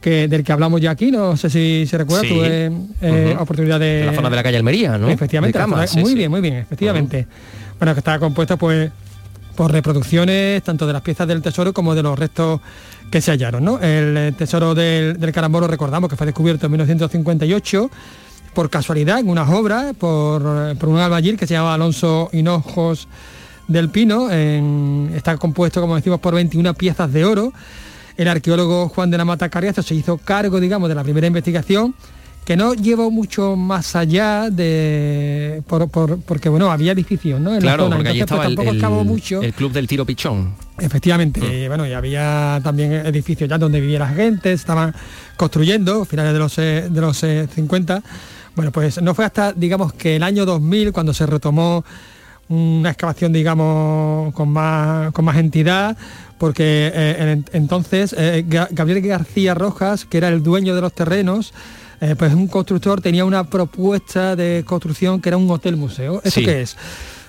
que, 0.00 0.26
del 0.26 0.42
que 0.42 0.52
hablamos 0.52 0.80
ya 0.80 0.90
aquí, 0.90 1.10
no 1.10 1.36
sé 1.36 1.50
si 1.50 1.86
se 1.86 1.98
recuerda, 1.98 2.28
tuve 2.28 2.72
eh, 3.02 3.36
oportunidad 3.38 3.78
de... 3.78 4.06
la 4.06 4.14
zona 4.14 4.30
de 4.30 4.36
la 4.36 4.42
calle 4.42 4.56
Almería, 4.56 4.98
¿no? 4.98 5.08
Efectivamente, 5.08 5.58
muy 6.00 6.14
bien, 6.14 6.30
muy 6.30 6.40
bien, 6.40 6.54
efectivamente. 6.54 7.26
Bueno, 7.78 7.94
que 7.94 8.00
está 8.00 8.18
compuesta 8.18 8.56
pues 8.56 8.90
por 9.58 9.72
reproducciones 9.72 10.62
tanto 10.62 10.86
de 10.86 10.92
las 10.92 11.02
piezas 11.02 11.26
del 11.26 11.42
tesoro 11.42 11.72
como 11.72 11.92
de 11.96 12.00
los 12.00 12.16
restos 12.16 12.60
que 13.10 13.20
se 13.20 13.32
hallaron. 13.32 13.64
¿no? 13.64 13.80
El 13.80 14.32
tesoro 14.36 14.72
del, 14.72 15.18
del 15.18 15.32
Carambolo 15.32 15.66
recordamos 15.66 16.08
que 16.08 16.14
fue 16.14 16.26
descubierto 16.26 16.66
en 16.66 16.72
1958 16.72 17.90
por 18.54 18.70
casualidad 18.70 19.18
en 19.18 19.28
unas 19.28 19.50
obras 19.50 19.96
por, 19.96 20.42
un 20.42 20.98
albañil 20.98 21.36
que 21.36 21.48
se 21.48 21.54
llama 21.54 21.74
Alonso 21.74 22.30
Hinojos 22.32 23.08
del 23.66 23.88
Pino. 23.88 24.30
está 24.30 25.36
compuesto, 25.38 25.80
como 25.80 25.96
decimos, 25.96 26.20
por 26.20 26.36
21 26.36 26.74
piezas 26.74 27.12
de 27.12 27.24
oro. 27.24 27.52
El 28.16 28.28
arqueólogo 28.28 28.88
Juan 28.88 29.10
de 29.10 29.18
la 29.18 29.24
Mata 29.24 29.48
Carriazo 29.48 29.82
se 29.82 29.96
hizo 29.96 30.18
cargo, 30.18 30.60
digamos, 30.60 30.88
de 30.88 30.94
la 30.94 31.02
primera 31.02 31.26
investigación 31.26 31.96
que 32.48 32.56
no 32.56 32.72
llevó 32.72 33.10
mucho 33.10 33.56
más 33.56 33.94
allá 33.94 34.48
de 34.48 35.62
porque 36.24 36.48
bueno 36.48 36.70
había 36.70 36.92
edificios 36.92 37.38
no 37.38 37.54
en 37.54 37.60
claro 37.60 37.90
porque 37.90 38.08
allí 38.08 38.24
pues, 38.24 38.74
estaba 38.74 39.00
el, 39.02 39.06
mucho. 39.06 39.42
el 39.42 39.52
club 39.52 39.70
del 39.70 39.86
tiro 39.86 40.06
pichón. 40.06 40.54
Efectivamente 40.78 41.42
mm. 41.42 41.68
bueno 41.68 41.86
y 41.86 41.92
había 41.92 42.58
también 42.64 42.94
edificios 43.04 43.50
ya 43.50 43.58
donde 43.58 43.82
vivía 43.82 43.98
la 43.98 44.08
gente 44.08 44.54
estaban 44.54 44.94
construyendo 45.36 46.06
finales 46.06 46.32
de 46.32 46.38
los 46.38 46.56
de 46.56 47.00
los 47.02 47.18
50 47.18 47.96
eh, 47.98 48.02
bueno 48.56 48.72
pues 48.72 49.02
no 49.02 49.14
fue 49.14 49.26
hasta 49.26 49.52
digamos 49.52 49.92
que 49.92 50.16
el 50.16 50.22
año 50.22 50.46
2000 50.46 50.90
cuando 50.92 51.12
se 51.12 51.26
retomó 51.26 51.84
una 52.48 52.88
excavación 52.88 53.30
digamos 53.30 54.32
con 54.32 54.48
más 54.48 55.12
con 55.12 55.26
más 55.26 55.36
entidad 55.36 55.98
porque 56.38 56.90
eh, 56.94 57.42
entonces 57.52 58.16
eh, 58.16 58.46
Gabriel 58.48 59.02
García 59.02 59.52
Rojas 59.52 60.06
que 60.06 60.16
era 60.16 60.28
el 60.28 60.42
dueño 60.42 60.74
de 60.74 60.80
los 60.80 60.94
terrenos 60.94 61.52
eh, 62.00 62.14
pues 62.16 62.32
un 62.34 62.46
constructor 62.48 63.00
tenía 63.00 63.24
una 63.24 63.44
propuesta 63.44 64.36
de 64.36 64.64
construcción 64.66 65.20
que 65.20 65.30
era 65.30 65.36
un 65.36 65.50
hotel 65.50 65.76
museo. 65.76 66.20
¿Eso 66.24 66.40
qué 66.40 66.62
es? 66.62 66.76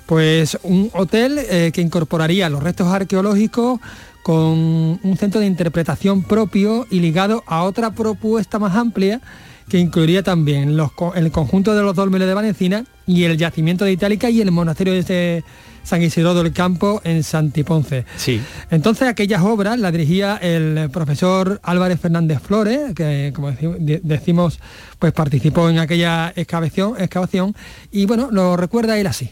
Pues 0.05 0.57
un 0.63 0.89
hotel 0.93 1.39
eh, 1.39 1.71
que 1.73 1.81
incorporaría 1.81 2.49
los 2.49 2.63
restos 2.63 2.87
arqueológicos 2.87 3.79
con 4.23 4.99
un 5.01 5.17
centro 5.17 5.39
de 5.39 5.47
interpretación 5.47 6.23
propio 6.23 6.85
y 6.89 6.99
ligado 6.99 7.43
a 7.47 7.63
otra 7.63 7.91
propuesta 7.91 8.59
más 8.59 8.75
amplia 8.75 9.21
que 9.69 9.77
incluiría 9.77 10.23
también 10.23 10.77
el 11.15 11.31
conjunto 11.31 11.75
de 11.75 11.83
los 11.83 11.95
dólmenes 11.95 12.27
de 12.27 12.33
Valencina 12.33 12.85
y 13.07 13.23
el 13.23 13.37
yacimiento 13.37 13.85
de 13.85 13.91
Itálica 13.91 14.29
y 14.29 14.41
el 14.41 14.51
monasterio 14.51 14.93
de 14.93 15.43
San 15.83 16.01
Isidro 16.01 16.33
del 16.33 16.51
Campo 16.51 17.01
en 17.03 17.23
Santiponce. 17.23 18.05
Sí. 18.17 18.41
Entonces 18.69 19.07
aquellas 19.07 19.41
obras 19.41 19.79
las 19.79 19.91
dirigía 19.91 20.37
el 20.37 20.89
profesor 20.91 21.59
Álvarez 21.63 21.99
Fernández 21.99 22.39
Flores, 22.41 22.93
que 22.93 23.31
como 23.33 23.51
decimos, 23.79 24.59
pues 24.97 25.13
participó 25.13 25.69
en 25.69 25.79
aquella 25.79 26.33
excavación, 26.35 26.95
excavación 26.99 27.55
y 27.91 28.05
bueno, 28.05 28.29
lo 28.31 28.57
recuerda 28.57 28.99
él 28.99 29.07
así 29.07 29.31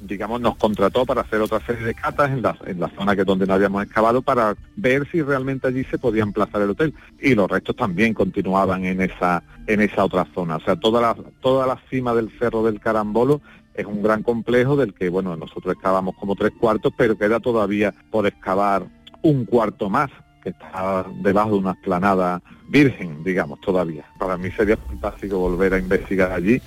digamos, 0.00 0.40
nos 0.40 0.56
contrató 0.56 1.06
para 1.06 1.22
hacer 1.22 1.40
otra 1.40 1.64
serie 1.64 1.84
de 1.84 1.94
catas 1.94 2.30
en 2.30 2.42
la, 2.42 2.56
en 2.66 2.80
la 2.80 2.88
zona 2.90 3.16
que 3.16 3.24
donde 3.24 3.46
no 3.46 3.54
habíamos 3.54 3.82
excavado 3.82 4.22
para 4.22 4.54
ver 4.76 5.08
si 5.10 5.22
realmente 5.22 5.66
allí 5.66 5.84
se 5.84 5.98
podía 5.98 6.22
emplazar 6.22 6.62
el 6.62 6.70
hotel. 6.70 6.94
Y 7.20 7.34
los 7.34 7.50
restos 7.50 7.76
también 7.76 8.14
continuaban 8.14 8.84
en 8.84 9.00
esa, 9.00 9.42
en 9.66 9.80
esa 9.80 10.04
otra 10.04 10.26
zona. 10.34 10.56
O 10.56 10.60
sea, 10.60 10.76
toda 10.76 11.00
la, 11.00 11.16
toda 11.40 11.66
la 11.66 11.80
cima 11.90 12.14
del 12.14 12.30
Cerro 12.38 12.62
del 12.62 12.80
Carambolo 12.80 13.40
es 13.74 13.84
un 13.86 14.02
gran 14.02 14.22
complejo 14.22 14.76
del 14.76 14.94
que, 14.94 15.08
bueno, 15.08 15.36
nosotros 15.36 15.74
excavamos 15.74 16.14
como 16.16 16.34
tres 16.34 16.52
cuartos, 16.58 16.92
pero 16.96 17.16
queda 17.16 17.40
todavía 17.40 17.92
por 18.10 18.26
excavar 18.26 18.86
un 19.22 19.44
cuarto 19.44 19.90
más 19.90 20.10
que 20.42 20.50
está 20.50 21.04
debajo 21.22 21.50
de 21.50 21.56
una 21.56 21.72
esplanada 21.72 22.40
virgen, 22.68 23.22
digamos, 23.24 23.60
todavía. 23.60 24.04
Para 24.18 24.36
mí 24.36 24.50
sería 24.52 24.76
fantástico 24.76 25.38
volver 25.38 25.74
a 25.74 25.78
investigar 25.78 26.32
allí 26.32 26.60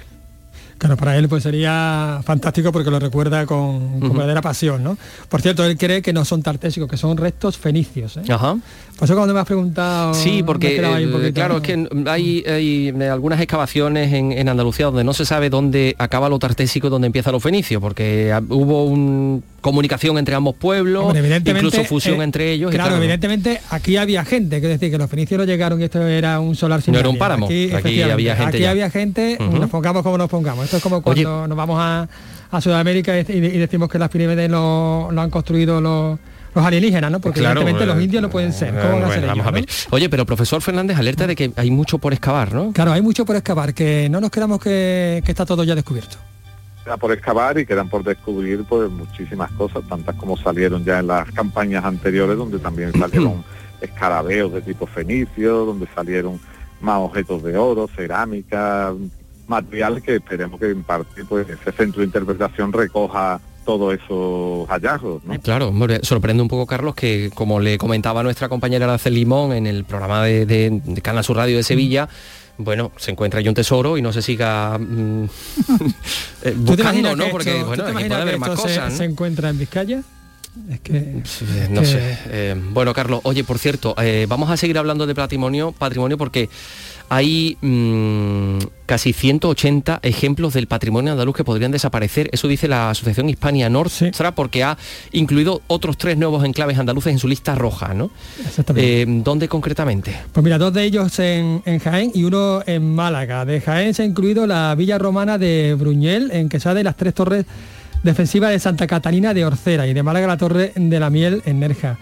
Claro, 0.79 0.95
para 0.95 1.17
él 1.17 1.27
pues 1.27 1.43
sería 1.43 2.21
fantástico 2.23 2.71
porque 2.71 2.89
lo 2.89 2.99
recuerda 2.99 3.45
con, 3.45 3.99
verdadera 3.99 4.41
pasión, 4.41 4.81
¿no? 4.81 4.97
Por 5.27 5.41
cierto, 5.41 5.65
él 5.65 5.77
cree 5.77 6.01
que 6.01 6.13
no 6.13 6.23
son 6.23 6.41
tartésicos, 6.41 6.89
que 6.89 6.95
son 6.95 7.17
restos 7.17 7.57
fenicios. 7.57 8.15
¿eh? 8.15 8.21
Ajá. 8.29 8.57
Por 8.97 9.05
eso 9.05 9.15
cuando 9.15 9.33
me 9.33 9.41
has 9.41 9.45
preguntado... 9.45 10.13
Sí, 10.13 10.41
porque 10.41 10.77
claro, 11.33 11.57
es 11.57 11.63
que 11.63 11.87
hay, 12.07 12.43
eh, 12.45 13.09
algunas 13.11 13.41
excavaciones 13.41 14.13
en, 14.13 14.49
Andalucía 14.49 14.87
donde 14.87 15.03
no 15.03 15.13
se 15.13 15.25
sabe 15.25 15.49
dónde 15.49 15.95
acaba 15.99 16.27
lo 16.27 16.39
tartésico 16.39 16.87
y 16.87 16.89
dónde 16.89 17.07
empieza 17.07 17.31
lo 17.31 17.39
fenicio, 17.39 17.79
porque 17.79 18.33
hubo 18.49 18.85
una 18.85 19.41
comunicación 19.61 20.17
entre 20.17 20.35
ambos 20.35 20.55
pueblos, 20.55 21.13
incluso 21.15 21.83
fusión 21.83 22.21
eh, 22.21 22.23
entre 22.23 22.51
ellos. 22.51 22.71
Claro, 22.71 22.95
evidentemente 22.97 23.61
aquí 23.69 23.97
había 23.97 24.25
gente, 24.25 24.57
es 24.57 24.61
decir, 24.63 24.91
que 24.91 24.97
los 24.97 25.09
fenicios 25.09 25.37
no 25.37 25.45
llegaron 25.45 25.79
y 25.79 25.83
esto 25.83 26.05
era 26.05 26.39
un 26.39 26.55
solar 26.55 26.81
sin 26.81 26.93
No 26.93 26.99
era 26.99 27.09
un 27.09 27.17
páramo, 27.17 27.45
aquí, 27.45 28.01
había 28.01 28.35
gente. 28.35 28.57
Aquí 28.57 28.65
había 28.65 28.89
gente, 28.89 29.37
nos 29.39 29.69
pongamos 29.69 30.03
como 30.03 30.17
nos 30.17 30.29
pongamos. 30.29 30.68
Esto 30.69 30.77
es 30.77 30.83
como 30.83 31.01
cuando 31.01 31.47
nos 31.47 31.57
vamos 31.57 31.79
a, 31.81 32.07
Sudamérica 32.61 33.17
y, 33.17 33.23
decimos 33.23 33.89
que 33.89 33.97
las 33.97 34.07
pirámides 34.07 34.51
lo, 34.51 35.09
han 35.09 35.31
construido 35.31 35.81
los 35.81 36.19
alienígenas, 36.53 37.09
¿no? 37.09 37.19
Porque 37.19 37.39
evidentemente 37.39 37.87
los 37.87 37.97
eh, 37.97 38.03
indios 38.03 38.21
no 38.21 38.29
pueden 38.29 38.53
ser. 38.53 38.75
¿Cómo 38.79 39.07
a 39.07 39.09
ser 39.11 39.65
Oye, 39.89 40.09
pero 40.09 40.27
profesor 40.27 40.61
Fernández 40.61 40.95
alerta 40.99 41.25
de 41.25 41.35
que 41.35 41.51
hay 41.55 41.71
mucho 41.71 41.97
por 41.97 42.13
excavar, 42.13 42.53
¿no? 42.53 42.71
Claro, 42.71 42.91
hay 42.91 43.01
mucho 43.01 43.25
por 43.25 43.35
excavar, 43.35 43.73
que 43.73 44.09
no 44.11 44.21
nos 44.21 44.29
quedamos 44.29 44.59
que, 44.59 45.23
está 45.25 45.43
todo 45.43 45.63
ya 45.63 45.73
descubierto. 45.73 46.17
Queda 46.83 46.97
por 46.97 47.11
excavar 47.13 47.57
y 47.57 47.65
quedan 47.65 47.89
por 47.89 48.03
descubrir 48.03 48.63
pues 48.69 48.91
muchísimas 48.91 49.51
cosas, 49.53 49.81
tantas 49.89 50.15
como 50.17 50.37
salieron 50.37 50.85
ya 50.85 50.99
en 50.99 51.07
las 51.07 51.31
campañas 51.31 51.83
anteriores, 51.83 52.37
donde 52.37 52.59
también 52.59 52.91
salieron 52.99 53.43
escarabeos 53.81 54.53
de 54.53 54.61
tipo 54.61 54.85
fenicio, 54.85 55.65
donde 55.65 55.87
salieron 55.95 56.39
más 56.79 56.99
objetos 56.99 57.41
de 57.41 57.57
oro, 57.57 57.89
cerámica, 57.95 58.93
material 59.49 60.01
que 60.01 60.15
esperemos 60.15 60.59
que 60.59 60.69
en 60.69 60.83
parte 60.83 61.25
pues 61.25 61.49
ese 61.49 61.71
centro 61.71 61.99
de 61.99 62.05
interpretación 62.05 62.71
recoja 62.71 63.39
todos 63.65 63.93
esos 63.93 64.67
hallazgos. 64.67 65.23
¿no? 65.23 65.39
Claro, 65.41 65.71
sorprende 66.01 66.41
un 66.41 66.49
poco, 66.49 66.65
Carlos, 66.65 66.95
que 66.95 67.29
como 67.35 67.59
le 67.59 67.77
comentaba 67.77 68.23
nuestra 68.23 68.49
compañera 68.49 68.85
Aracel 68.85 69.13
Limón 69.13 69.53
en 69.53 69.67
el 69.67 69.83
programa 69.83 70.23
de, 70.23 70.81
Canal 71.03 71.23
Sur 71.23 71.37
Radio 71.37 71.57
de 71.57 71.63
Sevilla, 71.63 72.09
bueno, 72.57 72.91
se 72.97 73.11
encuentra 73.11 73.39
ahí 73.39 73.47
un 73.47 73.53
tesoro 73.53 73.97
y 73.97 74.01
no 74.01 74.11
se 74.11 74.21
siga 74.21 74.77
mm, 74.77 75.23
eh, 76.43 76.53
buscando, 76.57 77.15
¿no? 77.15 77.27
Porque 77.29 77.61
bueno, 77.63 77.85
aquí 77.85 78.05
puede 78.05 78.21
haber 78.21 78.39
más 78.39 78.49
cosas. 78.49 78.93
Se, 78.93 79.03
encuentra 79.03 79.49
en 79.49 79.59
Vizcaya? 79.59 80.01
Es 80.69 80.79
que, 80.81 81.21
no 81.69 81.85
sé. 81.85 82.17
Eh, 82.25 82.55
bueno, 82.71 82.93
Carlos, 82.93 83.21
oye, 83.23 83.43
por 83.43 83.59
cierto, 83.59 83.93
eh, 84.01 84.25
vamos 84.27 84.49
a 84.49 84.57
seguir 84.57 84.77
hablando 84.77 85.05
de 85.05 85.15
patrimonio, 85.15 85.71
patrimonio 85.71 86.17
porque 86.17 86.49
hay 87.09 87.57
mm, 87.61 88.59
casi 88.85 89.13
180 89.13 89.99
ejemplos 90.03 90.53
del 90.53 90.67
patrimonio 90.67 91.11
andaluz 91.11 91.35
que 91.35 91.43
podrían 91.43 91.71
desaparecer. 91.71 92.29
Eso 92.31 92.47
dice 92.47 92.67
la 92.67 92.91
Asociación 92.91 93.29
Hispania 93.29 93.69
Nostra 93.69 94.35
porque 94.35 94.63
ha 94.63 94.77
incluido 95.11 95.61
otros 95.67 95.97
tres 95.97 96.17
nuevos 96.17 96.45
enclaves 96.45 96.77
andaluces 96.77 97.11
en 97.11 97.19
su 97.19 97.27
lista 97.27 97.55
roja, 97.55 97.93
¿no? 97.93 98.11
Exactamente. 98.45 99.01
Eh, 99.01 99.05
¿Dónde 99.23 99.47
concretamente? 99.47 100.15
Pues 100.31 100.43
mira, 100.43 100.57
dos 100.57 100.73
de 100.73 100.83
ellos 100.83 101.17
en, 101.19 101.61
Jaén 101.79 102.11
y 102.13 102.23
uno 102.23 102.61
en 102.65 102.93
Málaga. 102.93 103.43
De 103.43 103.59
Jaén 103.59 103.93
se 103.93 104.03
ha 104.03 104.05
incluido 104.05 104.45
la 104.45 104.73
villa 104.75 104.97
romana 104.97 105.37
de 105.37 105.75
Bruñel, 105.77 106.29
en 106.31 106.47
Quesada 106.47 106.79
y 106.79 106.83
las 106.83 106.95
tres 106.95 107.13
torres 107.15 107.45
defensivas 108.03 108.51
de 108.51 108.59
Santa 108.59 108.87
Catalina 108.87 109.33
de 109.33 109.45
Orcera 109.45 109.87
y 109.87 109.93
de 109.93 110.03
Málaga 110.03 110.27
la 110.27 110.37
torre 110.37 110.71
de 110.75 110.99
la 110.99 111.09
Miel 111.09 111.41
en 111.45 111.59
Nerja. 111.59 111.97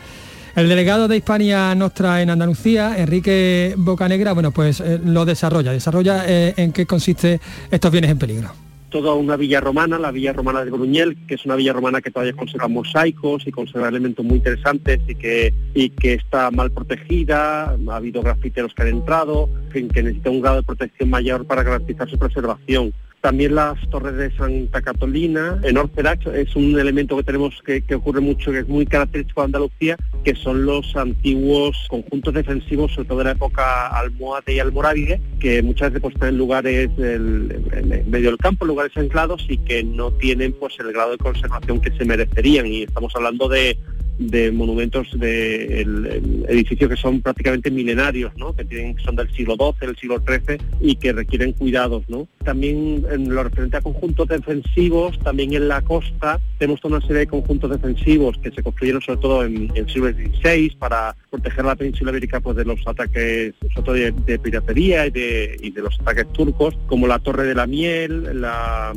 El 0.57 0.69
delegado 0.69 1.07
de 1.07 1.17
Hispania 1.17 1.75
Nostra 1.75 2.19
en 2.19 2.31
Andalucía, 2.31 2.97
Enrique 2.97 3.75
Bocanegra, 3.77 4.33
bueno, 4.33 4.49
pues 4.49 4.79
eh, 4.79 4.99
lo 5.05 5.23
desarrolla. 5.23 5.71
Desarrolla 5.71 6.23
eh, 6.27 6.55
en 6.57 6.73
qué 6.73 6.87
consiste 6.87 7.39
estos 7.69 7.91
bienes 7.91 8.09
en 8.09 8.17
peligro 8.17 8.49
toda 8.89 9.13
una 9.15 9.35
villa 9.35 9.59
romana, 9.59 9.99
la 9.99 10.11
villa 10.11 10.31
romana 10.33 10.63
de 10.63 10.71
Bruñel, 10.71 11.17
que 11.27 11.35
es 11.35 11.45
una 11.45 11.55
villa 11.55 11.73
romana 11.73 12.01
que 12.01 12.09
todavía 12.09 12.33
conserva 12.33 12.69
mosaicos 12.69 13.45
y 13.45 13.51
conserva 13.51 13.89
elementos 13.89 14.25
muy 14.25 14.37
interesantes 14.37 15.01
y 15.07 15.15
que, 15.15 15.53
y 15.73 15.89
que 15.89 16.13
está 16.13 16.49
mal 16.51 16.71
protegida, 16.71 17.65
ha 17.65 17.95
habido 17.95 18.21
grafiteros 18.21 18.73
que 18.73 18.83
han 18.83 18.87
entrado, 18.87 19.49
que 19.71 19.83
necesita 19.83 20.29
un 20.29 20.41
grado 20.41 20.55
de 20.57 20.63
protección 20.63 21.09
mayor 21.09 21.45
para 21.45 21.63
garantizar 21.63 22.09
su 22.09 22.17
preservación. 22.17 22.93
También 23.27 23.55
las 23.55 23.77
torres 23.89 24.15
de 24.15 24.31
Santa 24.37 24.81
Catalina, 24.81 25.59
en 25.63 25.77
Orperac, 25.77 26.25
es 26.27 26.55
un 26.55 26.79
elemento 26.79 27.17
que 27.17 27.23
tenemos 27.23 27.61
que, 27.61 27.83
ocurre 27.93 28.21
mucho, 28.21 28.53
que 28.53 28.59
es 28.59 28.67
muy 28.69 28.85
característico 28.85 29.41
de 29.41 29.45
Andalucía, 29.47 29.97
que 30.23 30.33
son 30.33 30.65
los 30.65 30.95
antiguos 30.95 31.75
conjuntos 31.89 32.33
defensivos, 32.33 32.93
sobre 32.93 33.09
todo 33.09 33.17
de 33.17 33.23
la 33.25 33.31
época 33.31 33.87
almohade 33.87 34.53
y 34.53 34.59
almorávide, 34.59 35.19
que 35.41 35.61
muchas 35.61 35.89
veces 35.89 36.03
pues, 36.03 36.13
están 36.13 36.29
en 36.29 36.37
lugares 36.37 36.89
en 36.99 38.09
medio 38.09 38.29
del 38.29 38.37
campo, 38.37 38.63
lugares 38.63 38.95
anclados 38.95 39.45
y 39.49 39.57
que 39.57 39.83
no 39.83 40.09
tienen 40.11 40.53
pues 40.53 40.79
el 40.79 40.93
grado 40.93 41.11
de 41.11 41.17
conservación 41.17 41.81
que 41.81 41.91
se 41.97 42.05
merecerían. 42.05 42.65
Y 42.65 42.83
estamos 42.83 43.13
hablando 43.13 43.49
de 43.49 43.77
de 44.17 44.51
monumentos 44.51 45.07
de 45.19 45.81
edificios 46.47 46.89
que 46.89 46.97
son 46.97 47.21
prácticamente 47.21 47.71
milenarios, 47.71 48.31
¿no? 48.37 48.53
que 48.55 48.65
tienen, 48.65 48.97
son 48.99 49.15
del 49.15 49.31
siglo 49.31 49.55
XII, 49.55 49.87
del 49.87 49.97
siglo 49.97 50.21
XIII 50.25 50.57
y 50.81 50.95
que 50.95 51.13
requieren 51.13 51.53
cuidados. 51.53 52.03
¿no? 52.07 52.27
También 52.43 53.05
en 53.11 53.33
lo 53.33 53.43
referente 53.43 53.77
a 53.77 53.81
conjuntos 53.81 54.27
defensivos, 54.27 55.17
también 55.19 55.53
en 55.53 55.67
la 55.67 55.81
costa 55.81 56.39
tenemos 56.57 56.81
toda 56.81 56.97
una 56.97 57.05
serie 57.05 57.21
de 57.21 57.27
conjuntos 57.27 57.69
defensivos 57.69 58.37
que 58.39 58.51
se 58.51 58.63
construyeron 58.63 59.01
sobre 59.01 59.19
todo 59.19 59.45
en, 59.45 59.71
el 59.75 59.87
siglo 59.87 60.09
XVI 60.09 60.75
para 60.79 61.15
proteger 61.29 61.65
la 61.65 61.75
península 61.75 62.11
ibérica 62.11 62.39
pues, 62.39 62.57
de 62.57 62.65
los 62.65 62.79
ataques 62.87 63.53
sobre 63.73 63.85
todo 63.85 63.95
de, 64.25 64.39
piratería 64.39 65.07
y 65.07 65.11
de, 65.11 65.57
y 65.61 65.71
de 65.71 65.81
los 65.81 65.99
ataques 65.99 66.31
turcos, 66.33 66.75
como 66.87 67.07
la 67.07 67.19
Torre 67.19 67.43
de 67.43 67.55
la 67.55 67.67
Miel, 67.67 68.41
la, 68.41 68.93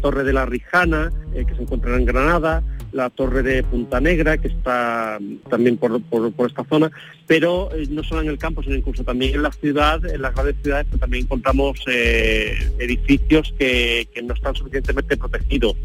Torre 0.00 0.24
de 0.24 0.32
la 0.32 0.46
Rijana, 0.46 1.10
eh, 1.34 1.44
que 1.46 1.54
se 1.54 1.62
encuentra 1.62 1.96
en 1.96 2.04
Granada, 2.04 2.62
la 2.92 3.10
torre 3.10 3.42
de 3.42 3.62
Punta 3.62 4.00
Negra, 4.00 4.38
que 4.38 4.48
está 4.48 5.18
también 5.50 5.76
por, 5.76 6.00
esta 6.46 6.64
zona, 6.64 6.90
pero 7.26 7.68
eh, 7.74 7.86
no 7.90 8.02
solo 8.02 8.22
en 8.22 8.28
el 8.28 8.38
campo, 8.38 8.62
sino 8.62 8.74
incluso 8.74 9.04
también 9.04 9.34
en 9.34 9.42
la 9.42 9.52
ciudad, 9.52 10.04
en 10.06 10.22
las 10.22 10.34
grandes 10.34 10.56
ciudades, 10.62 10.86
que 10.90 10.96
también 10.96 11.24
encontramos 11.24 11.78
eh, 11.88 12.56
edificios 12.78 13.52
que, 13.58 14.08
no 14.24 14.34
están 14.34 14.54
suficientemente 14.54 15.16
protegidos. 15.16 15.76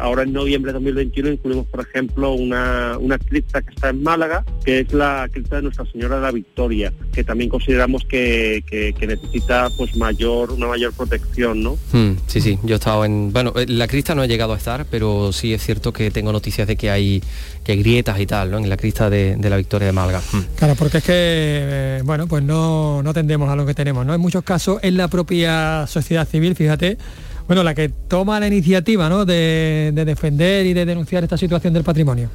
Ahora 0.00 0.22
en 0.22 0.32
noviembre 0.32 0.70
de 0.70 0.74
2021 0.74 1.30
incluimos, 1.30 1.66
por 1.66 1.80
ejemplo, 1.80 2.32
una, 2.32 2.98
cripta 3.26 3.62
que 3.62 3.70
está 3.70 3.88
en 3.88 4.02
Málaga, 4.02 4.44
que 4.64 4.80
es 4.80 4.92
la 4.92 5.28
cripta 5.32 5.56
de 5.56 5.62
Nuestra 5.62 5.86
Señora 5.86 6.16
de 6.16 6.22
la 6.22 6.30
Victoria, 6.30 6.92
que 7.12 7.24
también 7.24 7.48
consideramos 7.50 8.04
que, 8.04 8.62
necesita 9.00 9.70
pues 9.76 9.96
mayor, 9.96 10.52
una 10.52 10.68
mayor 10.68 10.92
protección, 10.92 11.62
¿no? 11.62 11.78
Hmm, 11.92 12.12
sí, 12.26 12.40
sí, 12.40 12.58
yo 12.62 12.76
he 12.76 12.78
estado 12.98 13.04
en... 13.04 13.32
Bueno, 13.32 13.52
la 13.66 13.88
cripta 13.88 14.14
no 14.14 14.22
he 14.22 14.28
llegado 14.28 14.52
a 14.52 14.56
estar, 14.56 14.86
pero 14.90 15.32
sí 15.32 15.52
es 15.52 15.62
cierto 15.62 15.92
que 15.92 16.10
tengo 16.10 16.32
noticias 16.32 16.66
de 16.66 16.76
que 16.76 16.90
hay, 16.90 17.22
que 17.64 17.76
grietas 17.76 18.18
y 18.20 18.26
tal, 18.26 18.50
¿no? 18.50 18.58
En 18.58 18.68
la 18.68 18.76
crista 18.76 19.10
de, 19.10 19.36
la 19.40 19.56
victoria 19.56 19.86
de 19.86 19.92
Malga. 19.92 20.20
Mm. 20.20 20.56
Claro, 20.56 20.74
porque 20.76 20.98
es 20.98 21.04
que, 21.04 21.12
eh, 21.14 22.02
bueno, 22.04 22.26
pues 22.26 22.42
no, 22.42 23.02
no 23.02 23.14
tendemos 23.14 23.48
a 23.50 23.56
lo 23.56 23.66
que 23.66 23.74
tenemos, 23.74 24.04
¿no? 24.04 24.14
En 24.14 24.20
muchos 24.20 24.44
casos 24.44 24.78
es 24.82 24.92
la 24.92 25.08
propia 25.08 25.86
sociedad 25.86 26.26
civil, 26.26 26.54
fíjate, 26.54 26.98
bueno, 27.46 27.62
la 27.62 27.74
que 27.74 27.88
toma 27.88 28.38
la 28.40 28.46
iniciativa, 28.46 29.08
¿no? 29.08 29.24
De, 29.24 29.92
defender 29.94 30.66
y 30.66 30.74
de 30.74 30.84
denunciar 30.84 31.24
esta 31.24 31.36
situación 31.36 31.72
del 31.72 31.84
patrimonio 31.84 32.30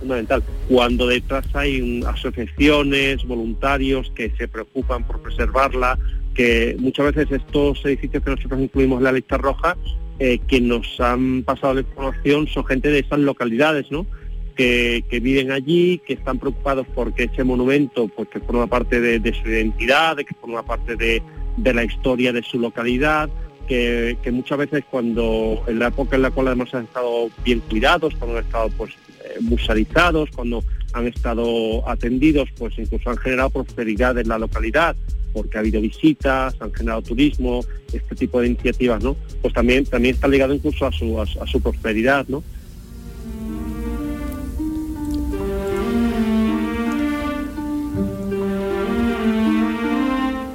fundamental. 0.00 0.42
Cuando 0.68 1.06
detrás 1.06 1.46
hay 1.54 2.02
asociaciones, 2.06 3.24
voluntarios 3.24 4.12
que 4.14 4.30
se 4.36 4.48
preocupan 4.48 5.06
por 5.06 5.22
preservarla, 5.22 5.98
que 6.34 6.76
muchas 6.78 7.14
veces 7.14 7.40
estos 7.40 7.84
edificios 7.84 8.22
que 8.22 8.30
nosotros 8.30 8.60
incluimos 8.60 8.98
en 8.98 9.04
la 9.04 9.12
lista 9.12 9.38
roja 9.38 9.76
eh, 10.20 10.38
que 10.46 10.60
nos 10.60 11.00
han 11.00 11.42
pasado 11.42 11.74
la 11.74 11.80
información 11.80 12.46
son 12.46 12.64
gente 12.66 12.88
de 12.88 13.00
esas 13.00 13.18
localidades, 13.18 13.90
¿no? 13.90 14.06
Que, 14.54 15.02
viven 15.10 15.50
allí, 15.50 16.00
que 16.06 16.12
están 16.12 16.38
preocupados 16.38 16.86
porque 16.94 17.24
ese 17.24 17.42
monumento, 17.42 18.06
pues, 18.06 18.28
forma 18.46 18.68
parte 18.68 19.00
de, 19.00 19.34
su 19.34 19.48
identidad, 19.48 20.16
de 20.16 20.24
que 20.24 20.34
forma 20.36 20.62
parte 20.62 20.94
de, 20.94 21.20
la 21.72 21.82
historia 21.82 22.32
de 22.32 22.44
su 22.44 22.60
localidad, 22.60 23.28
que, 23.66 24.16
muchas 24.30 24.58
veces 24.58 24.84
cuando 24.88 25.64
en 25.66 25.80
la 25.80 25.88
época 25.88 26.14
en 26.14 26.22
la 26.22 26.30
cual 26.30 26.46
además 26.46 26.72
han 26.74 26.84
estado 26.84 27.28
bien 27.44 27.58
cuidados, 27.68 28.14
cuando 28.14 28.38
han 28.38 28.44
estado 28.44 28.68
pues 28.76 28.92
eh, 29.24 29.40
musarizados, 29.40 30.30
cuando 30.30 30.62
han 30.94 31.08
estado 31.08 31.86
atendidos, 31.88 32.48
pues 32.56 32.78
incluso 32.78 33.10
han 33.10 33.18
generado 33.18 33.50
prosperidad 33.50 34.16
en 34.18 34.28
la 34.28 34.38
localidad 34.38 34.96
porque 35.34 35.58
ha 35.58 35.60
habido 35.60 35.80
visitas, 35.80 36.54
han 36.60 36.72
generado 36.72 37.02
turismo, 37.02 37.64
este 37.92 38.14
tipo 38.14 38.40
de 38.40 38.46
iniciativas, 38.46 39.02
¿no? 39.02 39.16
Pues 39.42 39.52
también, 39.52 39.84
también 39.84 40.14
está 40.14 40.28
ligado 40.28 40.54
incluso 40.54 40.86
a 40.86 40.92
su, 40.92 41.20
a, 41.20 41.26
su 41.26 41.60
prosperidad, 41.60 42.24
¿no? 42.28 42.42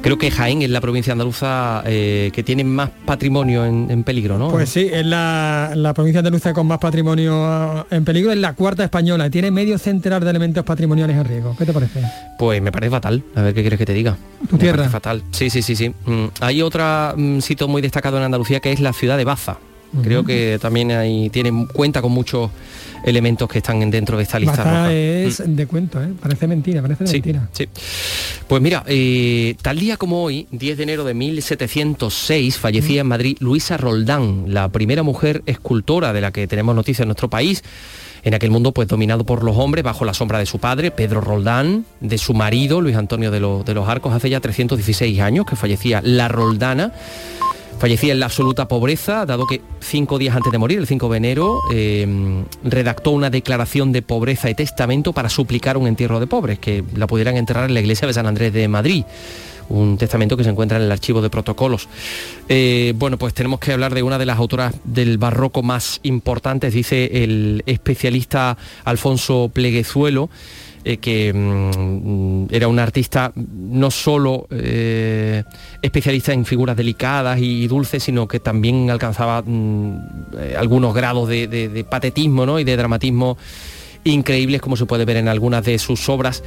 Creo 0.02 0.18
que 0.18 0.32
Jaén 0.32 0.62
es 0.62 0.70
la 0.70 0.80
provincia 0.80 1.12
andaluza 1.12 1.84
eh, 1.86 2.32
que 2.34 2.42
tiene 2.42 2.64
más 2.64 2.90
patrimonio 3.06 3.66
en, 3.66 4.04
peligro, 4.04 4.38
¿no? 4.38 4.50
Pues 4.50 4.70
sí, 4.70 4.90
es 4.92 5.06
la, 5.06 5.74
la, 5.76 5.94
provincia 5.94 6.20
andaluza 6.20 6.54
con 6.54 6.68
más 6.68 6.80
patrimonio 6.80 7.86
en 7.92 8.06
peligro, 8.06 8.32
es 8.32 8.38
la 8.38 8.54
cuarta 8.54 8.84
española, 8.84 9.28
y 9.28 9.30
tiene 9.30 9.52
medio 9.52 9.78
centenar 9.78 10.24
de 10.24 10.30
elementos 10.30 10.64
patrimoniales 10.64 11.18
en 11.18 11.26
riesgo. 11.26 11.56
¿Qué 11.58 11.66
te 11.66 11.74
parece? 11.74 12.02
Pues 12.38 12.62
me 12.62 12.72
parece 12.72 12.92
fatal, 12.92 13.24
a 13.36 13.42
ver 13.42 13.54
qué 13.54 13.62
quieres 13.62 13.78
que 13.78 13.86
te 13.86 13.94
diga. 13.94 14.18
¿Tu 14.50 14.58
tierra? 14.58 14.88
fatal, 14.90 15.22
sí, 15.32 15.50
sí, 15.50 15.62
sí, 15.62 15.76
sí. 15.76 15.90
Mm, 16.06 16.26
hay 16.40 16.62
otro 16.62 17.14
mm, 17.18 17.40
sitio 17.40 17.68
muy 17.68 17.82
destacado 17.82 18.18
en 18.18 18.24
Andalucía 18.24 18.62
que 18.62 18.72
es 18.72 18.80
la 18.80 18.94
ciudad 18.94 19.18
de 19.18 19.26
Baza. 19.26 19.58
Creo 20.04 20.24
que 20.24 20.60
también 20.62 20.92
ahí 20.92 21.32
tiene 21.32 21.66
cuenta 21.74 22.02
con 22.02 22.12
muchos 22.12 22.52
elementos 23.04 23.48
que 23.50 23.60
están 23.60 23.90
dentro 23.90 24.18
de 24.18 24.24
esta 24.24 24.40
lista 24.40 24.64
roja. 24.64 24.94
es 24.94 25.40
mm. 25.40 25.56
de 25.56 25.68
cuento, 25.68 26.02
¿eh? 26.02 26.10
parece 26.20 26.48
mentira, 26.48 26.82
parece 26.82 27.04
mentira. 27.04 27.50
Sí. 27.54 27.68
Pues 28.48 28.62
mira, 28.62 28.84
eh, 28.88 29.56
tal 29.62 29.80
día 29.80 29.98
como 29.98 30.24
hoy, 30.24 30.48
10 30.52 30.78
de 30.78 30.84
enero 30.84 31.04
de 31.04 31.14
1706, 31.14 32.58
fallecía 32.58 33.02
en 33.02 33.08
Madrid 33.08 33.38
Luisa 33.40 33.78
Roldán, 33.78 34.46
la 34.48 34.70
primera 34.70 35.04
mujer 35.04 35.44
escultora 35.46 36.14
de 36.14 36.22
la 36.22 36.32
que 36.32 36.48
tenemos 36.48 36.76
noticia 36.76 37.04
en 37.04 37.10
nuestro 37.10 37.30
país 37.30 37.64
en 38.24 38.34
aquel 38.34 38.52
mundo 38.52 38.74
pues 38.74 38.88
dominado 38.88 39.26
por 39.26 39.44
los 39.44 39.58
hombres 39.58 39.84
bajo 39.84 40.06
la 40.06 40.14
sombra 40.14 40.40
de 40.40 40.46
su 40.46 40.60
padre, 40.60 40.92
Pedro 40.92 41.22
Roldán, 41.22 41.86
de 42.02 42.18
su 42.18 42.34
marido, 42.34 42.82
Luis 42.82 42.96
Antonio 42.96 43.32
de, 43.32 43.40
de 43.40 43.74
los 43.74 43.88
Arcos, 43.88 44.14
hace 44.14 44.30
ya 44.30 44.40
316 44.40 45.20
años 45.22 45.46
que 45.46 45.56
fallecía 45.56 46.02
la 46.04 46.28
Roldana 46.28 46.94
Fallecía 47.80 48.12
en 48.12 48.20
la 48.20 48.26
absoluta 48.26 48.68
pobreza, 48.68 49.26
dado 49.26 49.48
que 49.48 49.62
cinco 49.80 50.18
días 50.18 50.36
antes 50.36 50.52
de 50.52 50.58
morir, 50.58 50.80
el 50.80 50.88
5 50.88 51.08
de 51.08 51.18
enero, 51.18 51.62
em, 51.72 52.44
redactó 52.62 53.12
una 53.12 53.30
declaración 53.30 53.94
de 53.94 54.02
pobreza 54.02 54.50
y 54.50 54.56
testamento 54.56 55.13
para 55.13 55.30
suplicar 55.30 55.78
un 55.78 55.88
entierro 55.88 56.20
de 56.20 56.28
pobres, 56.28 56.60
que 56.60 56.84
la 56.96 57.08
pudieran 57.08 57.38
enterrar 57.38 57.70
en 57.70 57.74
la 57.74 57.80
iglesia 57.80 58.06
de 58.06 58.13
San 58.13 58.28
Andrés 58.28 58.52
de 58.52 58.68
Madrid 58.68 59.06
un 59.70 59.98
testamento 59.98 60.36
que 60.36 60.44
se 60.44 60.50
encuentra 60.50 60.78
en 60.78 60.84
el 60.84 60.92
archivo 60.92 61.22
de 61.22 61.30
protocolos. 61.30 61.88
Eh, 62.50 62.94
bueno, 62.96 63.18
pues 63.18 63.34
tenemos 63.34 63.60
que 63.60 63.72
hablar 63.72 63.94
de 63.94 64.04
una 64.04 64.18
de 64.18 64.26
las 64.26 64.38
autoras 64.38 64.74
del 64.84 65.18
barroco 65.18 65.62
más 65.63 66.00
importantes, 66.04 66.74
dice 66.74 67.24
el 67.24 67.63
especialista 67.65 68.58
Alfonso 68.84 69.52
Pleguezuelo, 69.54 70.30
eh, 70.86 70.98
que 70.98 71.34
mm, 71.34 72.54
era 72.54 72.68
un 72.70 72.80
artista 72.80 73.34
no 73.36 73.92
solo 73.92 74.48
eh, 74.50 75.44
especialista 75.82 76.32
en 76.32 76.46
figuras 76.46 76.78
delicadas 76.78 77.39
y 77.42 77.68
dulces, 77.68 78.04
sino 78.04 78.28
que 78.28 78.39
también 78.39 78.89
alcanzaba 78.89 79.42
mm, 79.42 79.94
eh, 80.38 80.56
algunos 80.58 80.94
grados 80.94 81.28
de, 81.28 81.86
patetismo 81.89 82.60
y 82.60 82.63
de 82.63 82.78
dramatismo 82.78 83.38
increíbles, 84.06 84.62
como 84.62 84.78
se 84.78 84.86
puede 84.86 85.04
ver 85.04 85.18
en 85.18 85.28
algunas 85.28 85.65
de 85.65 85.78
sus 85.80 86.08
obras 86.08 86.44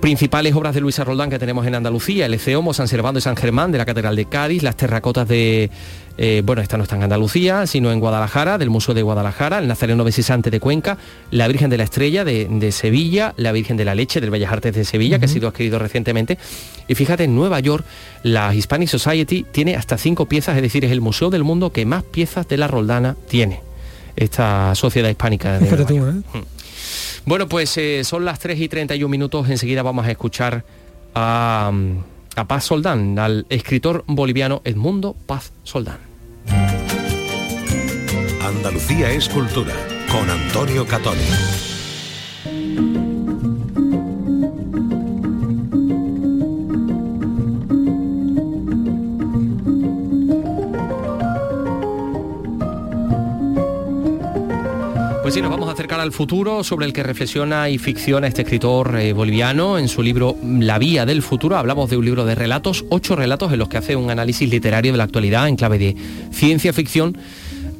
principales 0.00 0.54
obras 0.54 0.74
de 0.74 0.80
Luisa 0.80 1.04
Roldán 1.04 1.30
que 1.30 1.38
tenemos 1.38 1.66
en 1.66 1.74
Andalucía, 1.74 2.26
el 2.26 2.34
Eceomo, 2.34 2.72
San 2.72 2.88
Servando 2.88 3.18
y 3.18 3.22
San 3.22 3.36
Germán 3.36 3.72
de 3.72 3.78
la 3.78 3.86
Catedral 3.86 4.16
de 4.16 4.26
Cádiz, 4.26 4.62
las 4.62 4.76
terracotas 4.76 5.26
de, 5.26 5.70
eh, 6.18 6.42
bueno, 6.44 6.62
esta 6.62 6.76
no 6.76 6.84
está 6.84 6.96
en 6.96 7.04
Andalucía, 7.04 7.66
sino 7.66 7.90
en 7.90 8.00
Guadalajara, 8.00 8.58
del 8.58 8.70
Museo 8.70 8.94
de 8.94 9.02
Guadalajara, 9.02 9.58
el 9.58 9.68
Nazareno 9.68 10.04
Besisante 10.04 10.50
de 10.50 10.60
Cuenca, 10.60 10.98
la 11.30 11.48
Virgen 11.48 11.70
de 11.70 11.78
la 11.78 11.84
Estrella 11.84 12.24
de, 12.24 12.72
Sevilla, 12.72 13.34
la 13.36 13.52
Virgen 13.52 13.76
de 13.76 13.84
la 13.84 13.94
Leche 13.94 14.20
del 14.20 14.30
Bellas 14.30 14.52
Artes 14.52 14.74
de 14.74 14.84
Sevilla, 14.84 15.18
que 15.18 15.26
ha 15.26 15.28
sido 15.28 15.48
adquirido 15.48 15.78
recientemente. 15.78 16.38
Y 16.86 16.94
fíjate, 16.94 17.24
en 17.24 17.34
Nueva 17.34 17.60
York, 17.60 17.84
la 18.22 18.54
Hispanic 18.54 18.88
Society 18.88 19.46
tiene 19.50 19.76
hasta 19.76 19.96
cinco 19.96 20.26
piezas, 20.26 20.56
es 20.56 20.62
decir, 20.62 20.84
es 20.84 20.92
el 20.92 21.00
museo 21.00 21.30
del 21.30 21.44
mundo 21.44 21.72
que 21.72 21.86
más 21.86 22.02
piezas 22.02 22.48
de 22.48 22.56
la 22.56 22.68
Roldana 22.68 23.16
tiene, 23.28 23.60
esta 24.16 24.74
sociedad 24.74 25.08
hispánica. 25.08 25.58
De 25.58 25.68
bueno, 27.24 27.48
pues 27.48 27.76
eh, 27.76 28.04
son 28.04 28.24
las 28.24 28.38
3 28.38 28.60
y 28.60 28.68
31 28.68 29.08
minutos. 29.08 29.48
Enseguida 29.48 29.82
vamos 29.82 30.06
a 30.06 30.10
escuchar 30.10 30.64
a, 31.14 31.72
Paz 32.46 32.64
Soldán, 32.64 33.18
al 33.18 33.46
escritor 33.48 34.04
boliviano 34.06 34.62
Edmundo 34.64 35.16
Paz 35.26 35.52
Soldán. 35.64 35.98
Andalucía 38.42 39.10
es 39.10 39.28
cultura, 39.28 39.74
con 40.10 40.30
Antonio 40.30 40.86
Catoni. 40.86 41.18
Pues 55.28 55.34
sí, 55.34 55.42
nos 55.42 55.50
vamos 55.50 55.68
a 55.68 55.72
acercar 55.72 56.00
al 56.00 56.10
futuro 56.10 56.64
sobre 56.64 56.86
el 56.86 56.94
que 56.94 57.02
reflexiona 57.02 57.68
y 57.68 57.76
ficciona 57.76 58.28
este 58.28 58.40
escritor 58.44 58.98
eh, 58.98 59.12
boliviano 59.12 59.78
en 59.78 59.86
su 59.88 60.02
libro 60.02 60.38
La 60.42 60.78
Vía 60.78 61.04
del 61.04 61.20
Futuro. 61.20 61.58
Hablamos 61.58 61.90
de 61.90 61.98
un 61.98 62.06
libro 62.06 62.24
de 62.24 62.34
relatos, 62.34 62.86
ocho 62.88 63.14
relatos 63.14 63.52
en 63.52 63.58
los 63.58 63.68
que 63.68 63.76
hace 63.76 63.94
un 63.94 64.10
análisis 64.10 64.48
literario 64.48 64.90
de 64.90 64.96
la 64.96 65.04
actualidad 65.04 65.46
en 65.46 65.56
clave 65.56 65.78
de 65.78 65.96
ciencia 66.30 66.72
ficción 66.72 67.18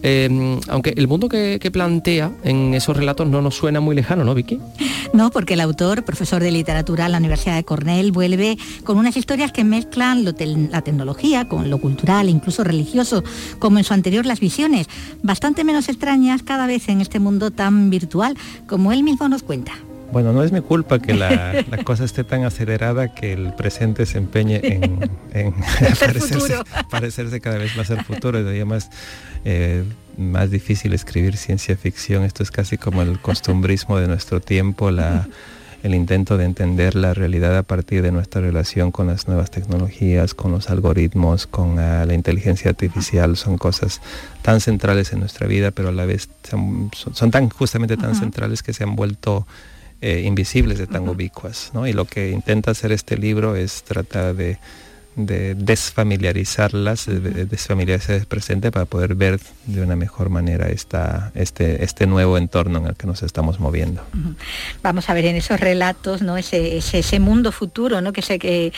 Em, 0.02 0.60
aunque 0.68 0.94
el 0.96 1.08
mundo 1.08 1.28
que, 1.28 1.58
plantea 1.72 2.30
en 2.44 2.72
esos 2.72 2.96
relatos 2.96 3.28
no 3.28 3.42
nos 3.42 3.54
suena 3.54 3.80
muy 3.80 3.94
lejano, 3.94 4.24
¿no, 4.24 4.34
Vicky? 4.34 4.58
No, 5.12 5.30
porque 5.30 5.54
el 5.54 5.60
autor, 5.60 6.04
profesor 6.04 6.42
de 6.42 6.50
literatura 6.50 7.06
en 7.06 7.12
la 7.12 7.18
Universidad 7.18 7.56
de 7.56 7.64
Cornell, 7.64 8.10
vuelve 8.10 8.56
con 8.84 8.96
unas 8.96 9.16
historias 9.16 9.52
que 9.52 9.64
mezclan 9.64 10.24
la 10.24 10.82
tecnología 10.82 11.46
con 11.46 11.68
lo 11.68 11.78
cultural, 11.78 12.28
incluso 12.28 12.64
religioso, 12.64 13.22
como 13.58 13.78
en 13.78 13.84
su 13.84 13.92
anterior 13.92 14.24
Las 14.24 14.40
Visiones, 14.40 14.88
bastante 15.22 15.64
menos 15.64 15.88
extrañas 15.88 16.42
cada 16.42 16.66
vez 16.66 16.88
en 16.88 17.00
este 17.00 17.18
mundo 17.20 17.50
tan 17.50 17.90
virtual, 17.90 18.36
como 18.66 18.92
él 18.92 19.02
mismo 19.02 19.28
nos 19.28 19.42
cuenta. 19.42 19.72
Bueno, 20.10 20.32
no 20.32 20.42
es 20.42 20.52
mi 20.52 20.60
culpa 20.60 20.98
que 20.98 21.14
la, 21.14 21.64
cosa 21.84 22.04
esté 22.04 22.24
tan 22.24 22.44
acelerada 22.44 23.14
que 23.14 23.32
el 23.32 23.52
presente 23.54 24.06
se 24.06 24.18
empeñe 24.18 24.60
en, 24.64 25.10
parecerse, 26.90 27.40
cada 27.40 27.58
vez 27.58 27.76
más 27.76 27.90
al 27.90 28.04
futuro. 28.04 28.40
Y 28.40 28.42
además, 28.42 28.90
eh, 29.44 29.84
más 30.16 30.50
difícil 30.50 30.94
escribir 30.94 31.36
ciencia 31.36 31.76
ficción. 31.76 32.24
Esto 32.24 32.42
es 32.42 32.50
casi 32.50 32.78
como 32.78 33.02
el 33.02 33.20
costumbrismo 33.20 33.98
de 33.98 34.08
nuestro 34.08 34.40
tiempo, 34.40 34.90
la, 34.90 35.28
el 35.82 35.94
intento 35.94 36.36
de 36.36 36.44
entender 36.44 36.94
la 36.94 37.14
realidad 37.14 37.56
a 37.56 37.62
partir 37.62 38.02
de 38.02 38.10
nuestra 38.10 38.40
relación 38.40 38.90
con 38.90 39.06
las 39.06 39.28
nuevas 39.28 39.50
tecnologías, 39.50 40.34
con 40.34 40.50
los 40.50 40.70
algoritmos, 40.70 41.46
con 41.46 41.78
ah, 41.78 42.04
la 42.04 42.14
inteligencia 42.14 42.70
artificial. 42.70 43.36
Son 43.36 43.58
cosas 43.58 44.00
tan 44.42 44.60
centrales 44.60 45.12
en 45.12 45.20
nuestra 45.20 45.46
vida, 45.46 45.70
pero 45.70 45.90
a 45.90 45.92
la 45.92 46.04
vez 46.04 46.28
son, 46.42 46.90
tan 47.30 47.48
justamente 47.50 47.96
tan 47.96 48.14
centrales 48.14 48.62
que 48.62 48.72
se 48.72 48.84
han 48.84 48.96
vuelto 48.96 49.46
eh, 50.00 50.22
invisibles 50.24 50.78
de 50.78 50.86
tan 50.86 51.08
ubicuas. 51.08 51.70
¿no? 51.74 51.86
Y 51.86 51.92
lo 51.92 52.04
que 52.04 52.30
intenta 52.30 52.70
hacer 52.70 52.92
este 52.92 53.16
libro 53.16 53.56
es 53.56 53.82
tratar 53.82 54.34
de 54.34 54.58
de 55.18 55.54
desfamiliarizarlas, 55.54 57.06
de 57.06 57.44
desfamiliarizar 57.44 58.16
el 58.16 58.26
presente 58.26 58.70
para 58.70 58.84
poder 58.84 59.16
ver 59.16 59.40
de 59.66 59.82
una 59.82 59.96
mejor 59.96 60.30
manera 60.30 60.68
esta, 60.68 61.32
este, 61.34 61.84
este 61.84 62.06
nuevo 62.06 62.38
entorno 62.38 62.78
en 62.78 62.86
el 62.86 62.94
que 62.94 63.06
nos 63.06 63.22
estamos 63.22 63.58
moviendo. 63.58 64.02
Vamos 64.82 65.10
a 65.10 65.14
ver 65.14 65.26
en 65.26 65.36
esos 65.36 65.58
relatos, 65.58 66.22
¿no? 66.22 66.36
Ese, 66.36 66.78
ese, 66.78 67.18
mundo 67.18 67.50
futuro, 67.50 68.00
¿no? 68.00 68.12
Que 68.12 68.22
se, 68.22 68.38
que, 68.38 68.72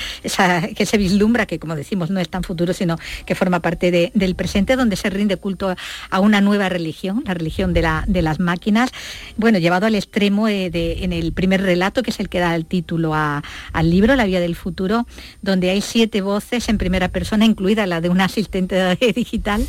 que 0.74 0.86
se 0.86 0.96
vislumbra, 0.96 1.44
que 1.44 1.58
como 1.58 1.76
decimos 1.76 2.10
no 2.10 2.20
es 2.20 2.28
tan 2.30 2.42
futuro, 2.42 2.72
sino 2.72 2.98
que 3.26 3.34
forma 3.34 3.60
parte 3.60 4.10
del 4.14 4.34
presente, 4.34 4.76
donde 4.76 4.96
se 4.96 5.10
rinde 5.10 5.36
culto 5.36 5.74
a 6.10 6.20
una 6.20 6.40
nueva 6.40 6.70
religión, 6.70 7.22
la 7.26 7.34
religión 7.34 7.74
de, 7.74 7.82
la, 7.82 8.04
de 8.06 8.22
las 8.22 8.40
máquinas, 8.40 8.90
bueno, 9.36 9.58
llevado 9.58 9.86
al 9.86 9.94
extremo 9.94 10.48
eh, 10.48 10.70
de, 10.70 11.04
en 11.04 11.12
el 11.12 11.32
primer 11.32 11.60
relato, 11.60 12.02
que 12.02 12.10
es 12.10 12.20
el 12.20 12.28
que 12.30 12.38
da 12.38 12.54
el 12.54 12.64
título 12.64 13.14
al 13.14 13.90
libro, 13.90 14.16
La 14.16 14.24
Vía 14.24 14.40
del 14.40 14.56
Futuro, 14.56 15.06
donde 15.42 15.70
hay 15.70 15.82
siete 15.82 16.22
en 16.68 16.78
primera 16.78 17.08
persona, 17.08 17.44
incluida 17.44 17.86
la 17.86 18.00
de 18.00 18.08
un 18.08 18.20
asistente 18.20 18.96
digital, 19.14 19.66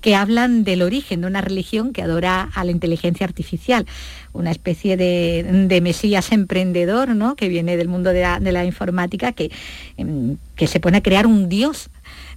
que 0.00 0.14
hablan 0.14 0.64
del 0.64 0.82
origen 0.82 1.20
de 1.20 1.26
una 1.26 1.40
religión 1.40 1.92
que 1.92 2.02
adora 2.02 2.50
a 2.54 2.64
la 2.64 2.70
inteligencia 2.70 3.26
artificial, 3.26 3.86
una 4.32 4.50
especie 4.50 4.96
de, 4.96 5.80
mesías 5.82 6.32
emprendedor, 6.32 7.08
¿no? 7.10 7.36
que 7.36 7.48
viene 7.48 7.76
del 7.76 7.88
mundo 7.88 8.10
de 8.10 8.22
la, 8.52 8.64
informática, 8.64 9.32
que, 9.32 9.50
em, 9.96 10.36
que 10.56 10.66
se 10.66 10.80
pone 10.80 10.98
a 10.98 11.02
crear 11.02 11.26
un 11.26 11.48
dios 11.48 11.90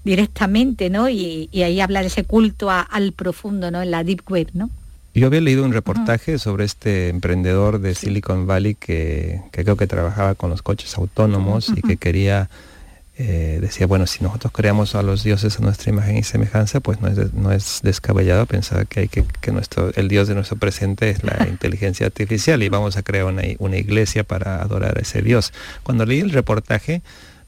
directamente, 0.03 0.89
¿no? 0.89 1.09
Y, 1.09 1.49
ahí 1.63 1.79
habla 1.79 2.01
de 2.01 2.07
ese 2.07 2.23
culto 2.23 2.69
al 2.69 3.13
profundo, 3.13 3.71
¿no? 3.71 3.81
En 3.81 3.91
la 3.91 4.03
deep 4.03 4.21
web, 4.29 4.49
¿no? 4.53 4.69
Yo 5.15 5.27
había 5.27 5.41
leído 5.41 5.63
un 5.63 5.73
reportaje 5.73 6.39
sobre 6.39 6.65
este 6.65 7.09
emprendedor 7.09 7.79
de 7.79 7.93
Silicon 7.93 8.47
Valley 8.47 8.73
que, 8.73 9.41
creo 9.51 9.77
que 9.77 9.85
trabajaba 9.85 10.33
con 10.33 10.49
los 10.49 10.63
coches 10.63 10.97
autónomos 10.97 11.71
y 11.75 11.81
que 11.81 11.97
quería 11.97 12.49
eh, 13.25 13.59
decía, 13.61 13.87
bueno, 13.87 14.05
si 14.05 14.21
nosotros 14.21 14.51
creamos 14.51 14.95
a 14.95 15.01
los 15.01 15.23
dioses 15.23 15.57
a 15.57 15.61
nuestra 15.61 15.89
imagen 15.89 16.17
y 16.17 16.23
semejanza, 16.23 16.81
pues 16.81 16.99
no 16.99 17.07
es, 17.07 17.33
no 17.33 17.53
es 17.53 17.79
descabellado 17.81 18.45
pensar 18.45 18.85
que, 18.85 18.99
hay 18.99 19.07
que, 19.07 19.23
que 19.39 19.53
nuestro, 19.53 19.93
el 19.95 20.09
dios 20.09 20.27
de 20.27 20.35
nuestro 20.35 20.57
presente 20.57 21.09
es 21.09 21.23
la 21.23 21.47
inteligencia 21.49 22.05
artificial 22.05 22.61
y 22.63 22.67
vamos 22.67 22.97
a 22.97 23.03
crear 23.03 23.23
una, 23.23 23.43
una, 23.59 23.77
iglesia 23.77 24.25
para 24.25 24.61
adorar 24.61 24.97
a 24.97 25.01
ese 25.01 25.21
dios. 25.21 25.53
Cuando 25.83 26.05
leí 26.05 26.19
el 26.19 26.31
reportaje 26.31 27.01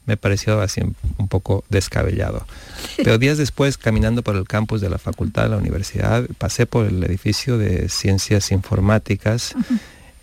me 0.06 0.16
pareció 0.16 0.62
así 0.62 0.80
un 1.18 1.28
poco 1.28 1.62
descabellado. 1.68 2.46
Pero 2.96 3.18
días 3.18 3.36
después, 3.36 3.76
caminando 3.76 4.22
por 4.22 4.36
el 4.36 4.48
campus 4.48 4.80
de 4.80 4.88
la 4.88 4.98
facultad 4.98 5.42
de 5.42 5.48
la 5.50 5.56
universidad, 5.58 6.26
pasé 6.38 6.64
por 6.64 6.86
el 6.86 7.04
edificio 7.04 7.58
de 7.58 7.90
ciencias 7.90 8.50
informáticas 8.50 9.54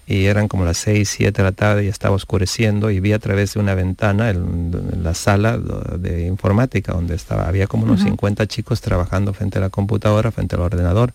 y 0.06 0.26
eran 0.26 0.48
como 0.48 0.66
las 0.66 0.78
6, 0.78 1.08
7 1.08 1.32
de 1.32 1.44
la 1.44 1.52
tarde 1.54 1.86
y 1.86 1.88
estaba 1.88 2.16
oscureciendo 2.16 2.92
y 2.92 3.00
vi 3.00 3.14
a 3.14 3.20
través 3.20 3.54
de 3.54 3.60
una 3.60 3.74
ventana 3.74 4.30
en, 4.30 4.72
la 5.02 5.14
sala 5.14 5.58
de 5.58 6.26
informática 6.26 6.94
donde 6.94 7.16
estaba, 7.16 7.48
había 7.48 7.68
como 7.68 7.84
unos 7.84 8.02
50 8.02 8.46
chicos 8.48 8.82
trabajando 8.82 9.34
frente 9.34 9.60
a 9.60 9.62
la 9.62 9.70
computadora, 9.70 10.32
frente 10.32 10.56
al 10.56 10.62
ordenador 10.62 11.14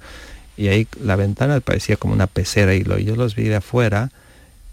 y 0.57 0.69
ahí 0.69 0.89
la 1.03 1.17
ventana 1.17 1.61
parecía 1.61 1.97
como 1.97 2.15
una 2.15 2.27
pecera 2.27 2.75
y 2.75 2.83
lo, 2.83 2.99
yo 2.99 3.15
los 3.15 3.35
vi 3.35 3.45
de 3.45 3.57
afuera 3.57 4.11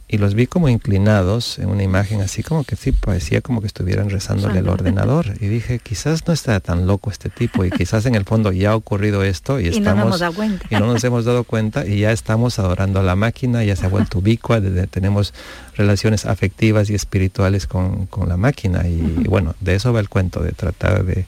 y 0.07 0.19
los 0.19 0.35
vi 0.35 0.45
como 0.45 0.69
inclinados 0.69 1.57
en 1.57 1.69
una 1.69 1.81
imagen 1.81 2.21
así 2.21 2.43
como 2.43 2.63
que 2.63 2.75
sí 2.75 2.91
parecía 2.91 3.41
como 3.41 3.61
que 3.61 3.67
estuvieran 3.67 4.09
rezándole 4.11 4.59
al 4.59 4.69
ordenador. 4.69 5.33
Y 5.39 5.47
dije 5.47 5.79
quizás 5.79 6.27
no 6.27 6.33
está 6.33 6.59
tan 6.59 6.85
loco 6.85 7.09
este 7.09 7.29
tipo 7.29 7.65
y 7.65 7.71
quizás 7.71 8.05
en 8.05 8.13
el 8.13 8.23
fondo 8.23 8.51
ya 8.51 8.71
ha 8.71 8.75
ocurrido 8.75 9.23
esto 9.23 9.59
y, 9.59 9.67
estamos 9.75 10.21
no 10.21 10.31
nos 10.31 10.61
y 10.69 10.75
no 10.75 10.85
nos 10.85 11.03
hemos 11.03 11.25
dado 11.25 11.43
cuenta 11.43 11.87
y 11.87 11.99
ya 11.99 12.11
estamos 12.11 12.59
adorando 12.59 12.99
a 12.99 13.03
la 13.03 13.15
máquina 13.15 13.63
ya 13.63 13.75
se 13.75 13.85
ha 13.87 13.89
vuelto 13.89 14.19
ubicua 14.19 14.61
tenemos 14.91 15.33
relaciones 15.75 16.25
afectivas 16.25 16.89
y 16.89 16.95
espirituales 16.95 17.65
con, 17.65 18.07
la 18.27 18.37
máquina 18.37 18.87
y, 18.87 19.27
bueno 19.27 19.55
de 19.59 19.75
eso 19.75 19.91
va 19.91 19.99
el 19.99 20.09
cuento 20.09 20.41
de 20.41 20.51
tratar 20.51 21.03
de 21.03 21.25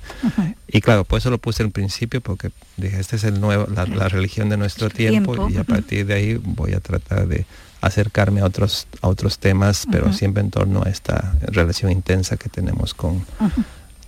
y 0.67 0.81
claro 0.81 1.03
por 1.03 1.17
eso 1.17 1.31
lo 1.31 1.39
puse 1.39 1.63
al 1.63 1.71
principio 1.71 2.21
porque 2.21 2.51
dije 2.77 2.99
este 2.99 3.15
es 3.15 3.23
el 3.23 3.41
nuevo 3.41 3.67
la, 3.73 4.07
religión 4.07 4.49
de 4.49 4.57
nuestro 4.57 4.89
tiempo, 4.89 5.49
y 5.49 5.57
a 5.57 5.63
partir 5.63 6.05
de 6.05 6.13
ahí 6.13 6.39
voy 6.41 6.73
a 6.73 6.79
tratar 6.79 7.27
de 7.27 7.45
acercarme 7.87 8.41
a 8.41 8.45
otros, 8.45 8.87
a 9.01 9.07
otros 9.07 9.39
temas, 9.39 9.85
pero 9.91 10.13
siempre 10.13 10.41
en 10.41 10.51
torno 10.51 10.83
a 10.83 10.89
esta 10.89 11.35
relación 11.41 11.91
intensa 11.91 12.37
que 12.37 12.49
tenemos 12.49 12.93
con, 12.93 13.25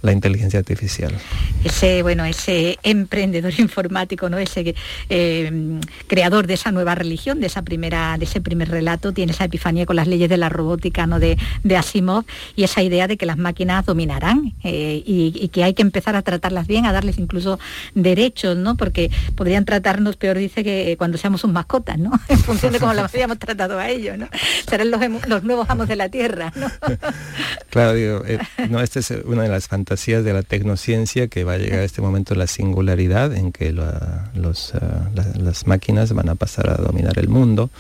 la 0.02 0.14
inteligencia 0.14 0.60
artificial. 0.60 1.14
Ese, 1.64 2.04
bueno, 2.04 2.24
ese 2.26 2.78
emprendedor 2.84 3.54
informático, 3.60 4.30
¿no? 4.30 4.38
Ese 4.38 4.76
eh, 5.10 5.80
creador 6.08 6.48
de 6.48 6.54
esa 6.54 6.72
nueva 6.72 6.96
religión, 6.96 7.40
de 7.40 7.48
esa 7.48 7.64
primera, 7.64 8.18
de 8.18 8.26
ese 8.26 8.42
primer 8.42 8.70
relato, 8.70 9.12
tiene 9.12 9.34
esa 9.34 9.46
epifanía 9.46 9.86
con 9.86 9.96
las 9.96 10.08
leyes 10.08 10.30
de 10.30 10.38
la 10.38 10.50
robótica, 10.50 11.06
¿no? 11.06 11.20
De, 11.20 11.38
de 11.64 11.78
Asimov 11.78 12.24
y 12.56 12.64
esa 12.64 12.82
idea 12.82 13.08
de 13.08 13.18
que 13.18 13.26
las 13.26 13.38
máquinas 13.38 13.86
dominarán 13.86 14.54
eh, 14.64 15.04
y, 15.06 15.50
que 15.50 15.64
hay 15.64 15.74
que 15.74 15.82
empezar 15.82 16.16
a 16.16 16.22
tratarlas 16.22 16.68
bien, 16.68 16.86
a 16.86 16.94
darles 16.94 17.18
incluso 17.18 17.60
derechos, 17.96 18.56
¿no? 18.56 18.78
Porque 18.78 19.10
podrían 19.36 19.66
tratarnos 19.66 20.16
peor, 20.16 20.38
dice, 20.38 20.64
que 20.64 20.96
cuando 20.98 21.18
seamos 21.18 21.42
sus 21.42 21.52
mascotas, 21.52 21.98
¿no? 21.98 22.12
En 22.30 22.40
función 22.40 22.72
de 22.72 22.80
cómo 22.80 22.94
las 22.94 23.14
habíamos 23.14 23.40
tratado 23.40 23.80
a 23.80 23.90
ellos, 23.90 24.18
¿no? 24.18 24.30
Serán 24.68 24.92
los, 24.92 25.02
los 25.28 25.44
nuevos 25.44 25.70
amos 25.70 25.88
de 25.88 25.96
la 25.96 26.10
tierra, 26.10 26.54
¿no? 26.56 26.68
claro, 27.70 27.94
digo, 27.94 28.24
eh, 28.26 28.40
no, 28.70 28.80
esta 28.80 29.00
es 29.00 29.12
una 29.26 29.44
de 29.44 29.50
las 29.50 29.68
fantasías 29.68 29.89
de 29.90 30.34
la 30.34 30.44
tecnociencia 30.44 31.28
que 31.28 31.44
va 31.44 31.54
a 31.54 31.58
llegar 31.58 31.80
a 31.80 31.84
este 31.84 32.02
momento 32.02 32.36
la 32.36 32.46
singularidad 32.46 33.34
en 33.34 33.52
que 33.52 33.72
los, 33.72 34.76
ah, 34.76 35.10
las 35.36 35.66
máquinas 35.66 36.14
van 36.14 36.30
a 36.30 36.36
pasar 36.36 36.70
a 36.70 36.76
dominar 36.76 37.18
el 37.18 37.28
mundo 37.28 37.72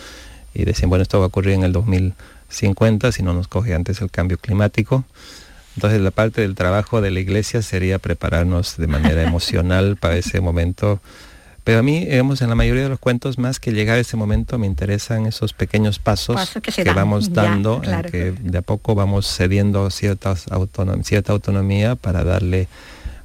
y 0.53 0.65
decían, 0.65 0.89
bueno, 0.89 1.03
esto 1.03 1.19
va 1.19 1.25
a 1.25 1.27
ocurrir 1.27 1.53
en 1.53 1.63
el 1.63 1.71
2050 1.71 3.11
si 3.11 3.21
no 3.21 3.33
nos 3.33 3.47
coge 3.47 3.75
antes 3.75 4.01
el 4.01 4.09
cambio 4.09 4.37
climático. 4.39 5.03
Entonces 5.75 6.01
la 6.01 6.11
parte 6.11 6.41
del 6.41 6.55
trabajo 6.55 6.99
de 6.99 7.11
la 7.11 7.19
iglesia 7.19 7.61
sería 7.61 7.99
prepararnos 7.99 8.77
de 8.77 8.87
manera 8.87 9.21
emocional 9.27 9.95
para 9.95 10.17
ese 10.17 10.41
momento 10.41 10.99
pero 11.69 11.81
a 11.81 11.83
mí, 11.83 12.03
digamos, 12.03 12.41
en 12.41 12.49
la 12.49 12.55
mayoría 12.55 12.81
de 12.81 12.89
los 12.89 12.97
cuentos, 12.97 13.37
más 13.37 13.59
que 13.59 13.71
llegar 13.71 13.97
a 13.97 13.99
ese 13.99 14.17
momento, 14.17 14.57
me 14.57 14.65
interesan 14.65 15.27
esos 15.27 15.53
pequeños 15.53 15.99
pasos 15.99 16.35
que, 16.63 16.83
vamos 16.93 17.31
dando, 17.31 17.83
en 17.83 18.01
que 18.09 18.31
de 18.31 18.57
a 18.57 18.63
poco 18.63 18.95
vamos 18.95 19.27
cediendo 19.27 19.87
ciertas 19.91 20.47
cierta 21.03 21.31
autonomía 21.31 21.95
para 21.95 22.23
darle 22.23 22.67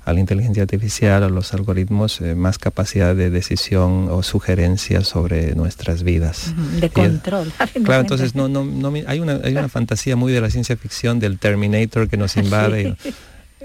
a 0.05 0.13
la 0.13 0.21
inteligencia 0.21 0.63
artificial, 0.63 1.23
a 1.23 1.31
los 1.31 1.55
algoritmos, 1.55 2.21
eh, 2.21 2.35
más 2.35 2.59
capacidad 2.59 3.17
de 3.17 3.31
decisión 3.31 4.09
o 4.11 4.23
sugerencia 4.23 5.05
sobre 5.05 5.55
nuestras 5.55 6.03
vidas. 6.03 6.53
De 6.79 6.91
control. 6.91 7.51
claro, 7.83 8.03
entonces 8.03 8.35
no, 8.35 8.49
no, 8.49 8.63
no, 8.63 8.93
hay, 9.07 9.21
una, 9.21 9.41
hay 9.43 9.53
una 9.57 9.69
fantasía 9.71 10.17
muy 10.17 10.35
de 10.35 10.43
la 10.43 10.51
ciencia 10.51 10.77
ficción 10.77 11.19
del 11.19 11.39
Terminator 11.39 12.11
que 12.11 12.19
nos 12.19 12.37
invade. 12.37 12.95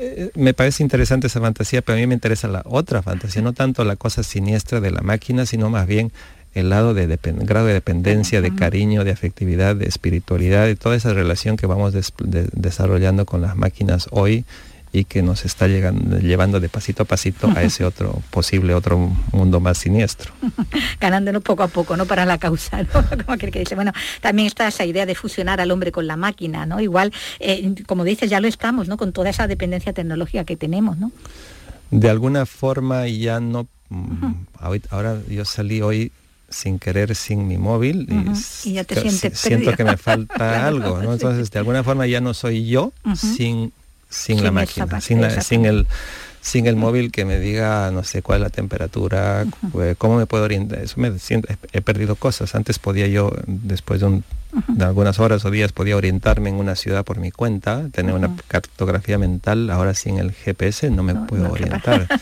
Eh, 0.02 0.32
me 0.36 0.54
parece 0.54 0.82
interesante 0.82 1.28
esa 1.28 1.42
fantasía, 1.42 1.82
pero 1.82 1.98
a 1.98 2.00
mí 2.00 2.08
me 2.08 2.14
interesa 2.14 2.48
la 2.48 2.64
otra 2.66 3.02
fantasía, 3.02 3.42
no 3.42 3.52
tanto 3.52 3.84
la 3.84 3.98
cosa 3.98 4.24
siniestra 4.24 4.80
de 4.80 4.92
la 4.92 5.02
máquina, 5.02 5.46
sino 5.46 5.70
más 5.70 5.88
bien 5.88 6.14
el 6.54 6.70
lado 6.70 6.94
de 6.94 7.20
grado 7.42 7.68
de 7.68 7.74
dependencia, 7.74 8.42
de 8.42 8.56
cariño, 8.56 9.04
de 9.04 9.12
afectividad, 9.12 9.76
de 9.76 9.86
espiritualidad, 9.86 10.66
de 10.66 10.76
toda 10.76 10.96
esa 10.96 11.14
relación 11.14 11.58
que 11.58 11.68
vamos 11.68 11.94
desarrollando 12.54 13.26
con 13.26 13.42
las 13.42 13.56
máquinas 13.56 14.08
hoy 14.12 14.46
y 14.92 15.06
que 15.06 15.22
nos 15.22 15.46
está 15.46 15.68
llegando, 15.68 16.18
llevando 16.18 16.60
de 16.60 16.68
pasito 16.68 17.04
a 17.04 17.06
pasito 17.06 17.52
a 17.56 17.62
ese 17.62 17.86
otro 17.86 18.22
posible 18.32 18.74
otro 18.74 18.98
mundo 19.32 19.60
más 19.60 19.78
siniestro. 19.78 20.34
Ganándonos 21.00 21.44
poco 21.44 21.64
a 21.64 21.68
poco, 21.68 21.96
¿no? 21.96 22.06
Para 22.06 22.26
la 22.26 22.38
causa, 22.38 22.82
¿no? 22.84 22.90
Como 23.10 23.34
aquel 23.34 23.52
que 23.52 23.60
dice, 23.60 23.76
bueno, 23.76 23.94
también 24.22 24.48
está 24.48 24.68
esa 24.68 24.86
idea 24.86 25.06
de 25.06 25.16
fusionar 25.16 25.62
al 25.62 25.72
hombre 25.72 25.92
con 25.92 26.08
la 26.08 26.18
máquina, 26.18 26.66
¿no? 26.66 26.80
Igual, 26.80 27.14
eh, 27.40 27.76
como 27.86 28.04
dices, 28.04 28.30
ya 28.30 28.40
lo 28.40 28.48
estamos, 28.48 28.88
¿no? 28.88 28.98
Con 28.98 29.12
toda 29.14 29.30
esa 29.30 29.48
dependencia 29.48 29.94
tecnológica 29.94 30.44
que 30.44 30.56
tenemos, 30.56 30.98
¿no? 30.98 31.12
De 31.92 32.10
alguna 32.10 32.46
forma 32.46 33.08
ya 33.08 33.40
no... 33.40 33.68
Mm, 33.90 34.34
ahora 34.90 35.18
yo 35.28 35.46
salí 35.46 35.82
hoy 35.82 36.12
sin 36.50 36.80
querer 36.80 37.16
sin 37.16 37.48
mi 37.48 37.58
móvil 37.58 38.08
y, 38.64 38.74
ya 38.74 38.84
te 38.84 39.00
sientes 39.00 39.40
siento 39.40 39.74
que 39.74 39.84
me 39.84 39.98
falta 39.98 40.68
algo, 40.68 41.02
¿no? 41.02 41.14
Entonces, 41.14 41.52
de 41.52 41.60
alguna 41.60 41.84
forma 41.84 42.08
ya 42.08 42.22
no 42.22 42.34
soy 42.34 42.68
yo 42.68 42.92
sin 43.16 43.72
sin, 44.10 44.44
la 44.44 44.52
máquina, 44.52 45.00
sin, 45.02 45.22
sin, 45.42 45.66
el 45.66 45.88
sin 46.42 46.68
el 46.68 46.76
móvil 46.76 47.12
que 47.12 47.26
me 47.26 47.40
diga 47.40 47.92
no 47.92 48.04
sé 48.04 48.22
cuál 48.22 48.40
es 48.40 48.44
la 48.44 48.50
temperatura, 48.50 49.46
pues, 49.72 49.96
cómo 49.98 50.18
me 50.18 50.26
puedo 50.26 50.44
orientar. 50.44 50.80
Eso 50.80 50.96
me 51.00 51.12
he 51.72 51.82
perdido 51.82 52.16
cosas. 52.16 52.56
Antes 52.56 52.80
podía 52.80 53.08
yo, 53.08 53.32
después 53.46 54.00
de 54.00 54.08
un 54.08 54.24
de 54.68 54.86
algunas 54.86 55.20
horas 55.20 55.46
o 55.46 55.52
días 55.52 55.72
podía 55.72 55.96
orientarme 55.96 56.50
en 56.50 56.56
una 56.56 56.76
ciudad 56.76 57.06
por 57.06 57.20
mi 57.20 57.32
cuenta, 57.32 57.88
tener 57.92 58.16
una 58.16 58.36
cartografía 58.48 59.18
mental, 59.18 59.70
ahora 59.70 59.94
sin 59.94 60.18
el 60.18 60.32
GPS 60.32 60.90
no 60.90 61.04
me 61.04 61.16
puedo 61.16 61.52
orientar. 61.52 62.08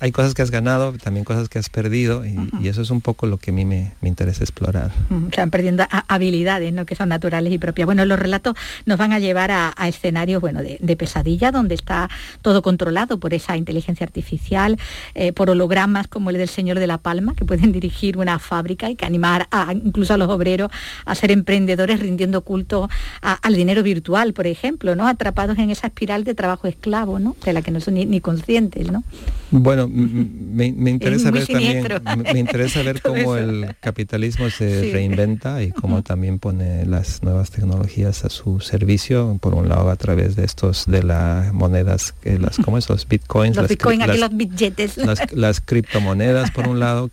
hay, 0.00 0.12
cosas, 0.12 0.34
que 0.34 0.42
has 0.42 0.50
ganado, 0.50 0.92
también 0.92 1.24
cosas 1.24 1.48
que 1.48 1.58
has 1.58 1.68
perdido 1.68 2.24
y, 2.24 2.38
eso 2.68 2.82
es 2.82 2.90
un 2.90 3.00
poco 3.00 3.26
lo 3.26 3.38
que 3.38 3.50
a 3.50 3.54
mí 3.54 3.64
me, 3.64 3.92
interesa 4.02 4.44
explorar. 4.44 4.90
Se 5.32 5.40
van 5.40 5.50
perdiendo 5.50 5.84
habilidades 6.06 6.72
¿no? 6.72 6.84
que 6.84 6.94
son 6.94 7.08
naturales 7.08 7.52
y 7.52 7.58
propias. 7.58 7.86
Bueno, 7.86 8.04
los 8.04 8.18
relatos 8.18 8.54
nos 8.84 8.98
van 8.98 9.12
a 9.12 9.18
llevar 9.18 9.50
a, 9.50 9.72
escenarios 9.88 10.40
bueno, 10.40 10.60
de, 10.62 10.96
pesadilla, 10.96 11.50
donde 11.50 11.74
está 11.74 12.10
todo 12.42 12.60
controlado 12.60 13.18
por 13.18 13.32
esa 13.32 13.56
inteligencia 13.56 14.04
artificial, 14.04 14.78
eh, 15.14 15.32
por 15.32 15.48
hologramas 15.48 16.08
como 16.08 16.30
el 16.30 16.36
del 16.36 16.48
Señor 16.48 16.78
de 16.78 16.86
la 16.86 16.98
Palma, 16.98 17.34
que 17.34 17.44
pueden 17.44 17.72
dirigir 17.78 18.18
una 18.18 18.38
fábrica 18.38 18.90
y 18.90 18.96
que 18.96 19.06
animar 19.06 19.48
a, 19.50 19.72
incluso 19.72 20.14
a 20.14 20.18
los 20.18 20.28
obreros 20.28 20.70
a 21.06 21.14
ser 21.18 21.30
emprendedores 21.30 22.00
rindiendo 22.00 22.42
culto 22.42 22.88
al 23.20 23.54
dinero 23.54 23.82
virtual, 23.82 24.32
por 24.32 24.46
ejemplo, 24.46 24.94
¿no? 24.94 25.06
Atrapados 25.06 25.58
en 25.58 25.70
esa 25.70 25.88
espiral 25.88 26.24
de 26.24 26.34
trabajo 26.34 26.66
esclavo, 26.66 27.18
¿no? 27.18 27.36
De 27.44 27.52
la 27.52 27.62
que 27.62 27.70
no 27.70 27.80
son 27.80 27.94
ni, 27.94 28.20
conscientes, 28.20 28.90
¿no? 28.90 29.04
Bueno, 29.50 29.88
me, 29.88 30.66
interesa 30.66 31.30
ver 31.30 31.46
también, 31.46 31.86
me, 32.32 32.38
interesa 32.38 32.82
ver 32.82 33.00
cómo 33.00 33.36
el 33.36 33.74
capitalismo 33.80 34.50
se 34.50 34.92
reinventa 34.92 35.62
y 35.62 35.72
cómo 35.72 36.02
también 36.02 36.38
pone 36.38 36.84
las 36.86 37.22
nuevas 37.22 37.50
tecnologías 37.50 38.24
a 38.24 38.30
su 38.30 38.60
servicio, 38.60 39.38
por 39.40 39.54
un 39.54 39.68
lado 39.68 39.90
a 39.90 39.96
través 39.96 40.36
de 40.36 40.44
estos, 40.44 40.86
de 40.86 41.02
las 41.02 41.52
monedas, 41.52 42.14
las, 42.22 42.58
¿cómo 42.58 42.78
es? 42.78 42.88
Los 42.88 43.08
bitcoins, 43.08 43.56
los 43.56 43.70
las, 43.70 44.18
los 44.18 44.36
billetes. 44.36 44.96
Las, 44.98 45.32
las 45.32 45.60
criptomonedas, 45.64 46.50
por 46.50 46.68
un 46.68 46.78
lado, 46.78 47.10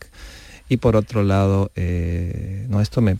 y 0.68 0.78
por 0.78 0.95
otro 0.95 1.24
lado, 1.24 1.72
eh, 1.76 2.66
no, 2.70 2.82
esto 2.82 3.01
me, 3.01 3.18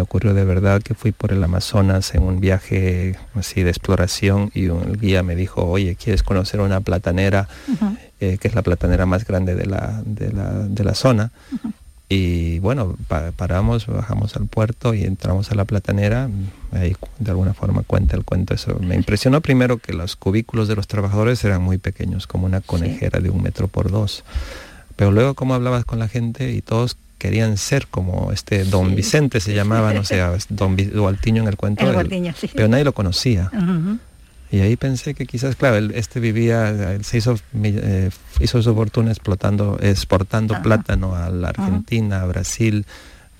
ocurrió 0.00 0.34
de 0.34 0.44
verdad 0.44 0.82
que 0.82 0.94
fui 0.94 1.12
por 1.12 1.32
el 1.32 1.42
Amazonas 1.44 2.14
en 2.14 2.22
un 2.22 2.40
viaje 2.40 3.16
así 3.34 3.62
de 3.62 3.70
exploración 3.70 4.50
y 4.54 4.68
un 4.68 4.94
guía 4.94 5.22
me 5.22 5.36
dijo, 5.36 5.64
oye, 5.64 5.94
¿quieres 5.94 6.24
conocer 6.24 6.60
una 6.60 6.80
platanera? 6.80 7.48
Eh, 8.18 8.38
que 8.38 8.48
es 8.48 8.54
la 8.54 8.62
platanera 8.62 9.06
más 9.06 9.24
grande 9.24 9.54
de 9.54 9.66
la, 9.66 10.02
de 10.04 10.84
la, 10.84 10.94
zona. 10.94 11.30
Y 12.08 12.58
bueno, 12.58 12.96
paramos, 13.36 13.86
bajamos 13.86 14.34
al 14.34 14.46
puerto 14.46 14.92
y 14.92 15.04
entramos 15.04 15.52
a 15.52 15.54
la 15.54 15.64
platanera. 15.64 16.28
Ahí 16.72 16.96
de 17.20 17.30
alguna 17.30 17.54
forma 17.54 17.84
cuenta 17.84 18.16
el 18.16 18.24
cuento. 18.24 18.52
Eso 18.52 18.76
me 18.80 18.96
impresionó 18.96 19.40
primero 19.40 19.78
que 19.78 19.92
los 19.92 20.16
cubículos 20.16 20.66
de 20.66 20.74
los 20.74 20.88
trabajadores 20.88 21.44
eran 21.44 21.62
muy 21.62 21.78
pequeños, 21.78 22.26
como 22.26 22.46
una 22.46 22.60
conejera 22.60 23.20
de 23.20 23.30
un 23.30 23.42
metro 23.42 23.68
por 23.68 23.92
dos. 23.92 24.24
Pero 25.00 25.12
luego 25.12 25.32
cómo 25.32 25.54
hablabas 25.54 25.86
con 25.86 25.98
la 25.98 26.08
gente 26.08 26.52
y 26.52 26.60
todos 26.60 26.98
querían 27.16 27.56
ser 27.56 27.86
como 27.86 28.32
este 28.32 28.64
don 28.64 28.94
Vicente 28.94 29.40
se 29.40 29.54
llamaba, 29.54 29.94
no 29.94 30.04
sé, 30.04 30.20
don 30.50 30.76
Gualtiño 30.76 31.40
en 31.40 31.48
el 31.48 31.56
cuento, 31.56 31.86
pero 32.54 32.68
nadie 32.68 32.84
lo 32.84 32.92
conocía. 32.92 33.50
Y 34.50 34.60
ahí 34.60 34.76
pensé 34.76 35.14
que 35.14 35.24
quizás, 35.24 35.56
claro, 35.56 35.78
este 35.94 36.20
vivía, 36.20 36.98
se 37.02 37.16
hizo, 37.16 37.36
eh, 37.62 38.10
hizo 38.40 38.62
su 38.62 38.74
fortuna 38.74 39.10
explotando, 39.10 39.78
exportando 39.80 40.60
plátano 40.60 41.16
a 41.16 41.30
la 41.30 41.48
Argentina, 41.48 42.20
a 42.20 42.26
Brasil, 42.26 42.84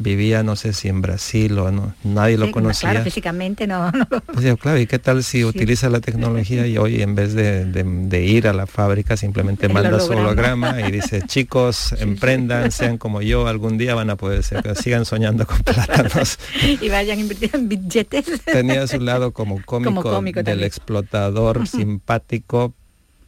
vivía 0.01 0.43
no 0.43 0.57
sé 0.57 0.73
si 0.73 0.89
en 0.89 1.03
Brasil 1.03 1.59
o 1.59 1.71
no, 1.71 1.95
nadie 2.03 2.39
lo 2.39 2.51
conocía. 2.51 2.91
Claro, 2.91 3.05
físicamente 3.05 3.67
no. 3.67 3.93
Pues 4.33 4.57
claro, 4.59 4.79
¿y 4.79 4.87
qué 4.87 4.99
tal 4.99 5.23
si 5.23 5.45
utiliza 5.45 5.91
la 5.91 6.01
tecnología 6.01 6.67
y 6.67 6.79
hoy 6.79 7.03
en 7.03 7.15
vez 7.15 7.35
de, 7.35 8.25
ir 8.25 8.49
a 8.49 8.53
la 8.53 8.67
fábrica 8.67 9.17
simplemente 9.17 9.69
manda 9.73 10.01
su 10.01 10.13
holograma 10.13 10.81
y 10.81 10.91
dice, 10.91 11.23
chicos, 11.27 11.95
emprendan, 11.99 12.73
sean 12.73 12.97
como 12.97 13.21
yo, 13.23 13.47
algún 13.47 13.77
día 13.77 13.95
van 13.95 14.11
a 14.11 14.17
poder 14.17 14.43
ser, 14.43 14.63
sigan 14.77 15.05
soñando 15.05 15.47
con 15.47 15.59
plátanos. 15.61 16.39
y 16.63 16.89
vayan 16.89 17.21
invirtiendo 17.21 17.59
en 17.59 17.69
billetes. 17.69 18.27
Tenía 18.45 18.87
su 18.87 19.01
lado 19.01 19.33
como 19.33 19.63
cómico, 19.65 20.43
del 20.43 20.65
explotador 20.65 21.67
simpático, 21.67 22.75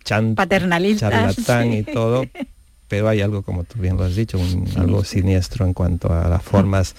chan, 0.04 0.34
paternalista, 0.34 1.10
charlatán 1.10 1.72
y 1.74 1.82
todo, 1.82 2.24
pero 2.92 3.08
hay 3.08 3.22
algo, 3.22 3.40
como 3.40 3.64
tú 3.64 3.78
bien 3.78 3.96
lo 3.96 4.04
has 4.04 4.14
dicho, 4.14 4.38
algo 4.76 5.02
siniestro 5.02 5.64
en 5.64 5.72
cuanto 5.72 6.12
a 6.12 6.28
las 6.28 6.42
formas 6.42 6.94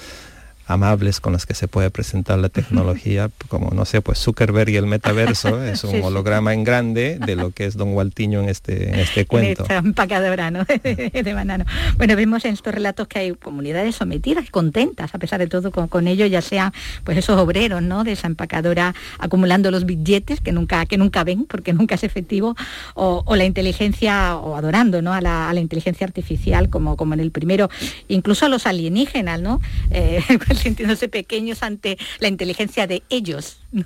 amables 0.65 1.19
con 1.19 1.33
las 1.33 1.45
que 1.45 1.53
se 1.53 1.67
puede 1.67 1.89
presentar 1.89 2.39
la 2.39 2.49
tecnología, 2.49 3.29
como 3.49 3.71
no 3.71 3.85
sé, 3.85 4.01
pues 4.01 4.19
Zuckerberg 4.19 4.69
y 4.69 4.77
el 4.77 4.87
metaverso 4.87 5.63
es 5.63 5.83
un 5.83 6.01
holograma 6.01 6.53
en 6.53 6.63
grande 6.63 7.19
de 7.23 7.35
lo 7.35 7.51
que 7.51 7.65
es 7.65 7.75
Don 7.75 7.93
Gualtiño 7.93 8.41
en 8.41 8.49
este, 8.49 8.89
en 8.89 8.99
este 8.99 9.25
cuento. 9.27 9.65
En 9.69 9.87
empacadora, 9.87 10.51
¿no? 10.51 10.63
de 10.83 11.33
banano. 11.33 11.65
Bueno, 11.97 12.15
vemos 12.15 12.45
en 12.45 12.53
estos 12.53 12.73
relatos 12.73 13.07
que 13.07 13.19
hay 13.19 13.33
comunidades 13.33 13.95
sometidas, 13.95 14.49
contentas, 14.49 15.13
a 15.13 15.19
pesar 15.19 15.39
de 15.39 15.47
todo, 15.47 15.71
con, 15.71 16.07
ello, 16.07 16.25
ya 16.25 16.41
sean 16.41 16.73
pues 17.03 17.17
esos 17.17 17.39
obreros, 17.39 17.81
¿no? 17.81 18.03
De 18.03 18.13
esa 18.13 18.27
empacadora 18.27 18.93
acumulando 19.19 19.71
los 19.71 19.85
billetes 19.85 20.41
que 20.41 20.51
nunca, 20.51 20.85
que 20.85 20.97
nunca 20.97 21.23
ven, 21.23 21.45
porque 21.45 21.73
nunca 21.73 21.95
es 21.95 22.03
efectivo, 22.03 22.55
o, 22.93 23.23
la 23.35 23.45
inteligencia, 23.45 24.37
o 24.37 24.55
adorando, 24.55 25.01
¿no? 25.01 25.13
A 25.13 25.21
la, 25.21 25.53
inteligencia 25.63 26.05
artificial, 26.05 26.69
como, 26.69 26.97
como 26.97 27.13
en 27.13 27.19
el 27.19 27.31
primero, 27.31 27.69
incluso 28.07 28.45
a 28.45 28.49
los 28.49 28.67
alienígenas, 28.67 29.39
¿no? 29.41 29.61
Eh, 29.91 30.21
sintiéndose 30.61 31.07
pequeños 31.07 31.63
ante 31.63 31.97
la 32.19 32.27
inteligencia 32.27 32.87
de 32.87 33.03
ellos. 33.09 33.57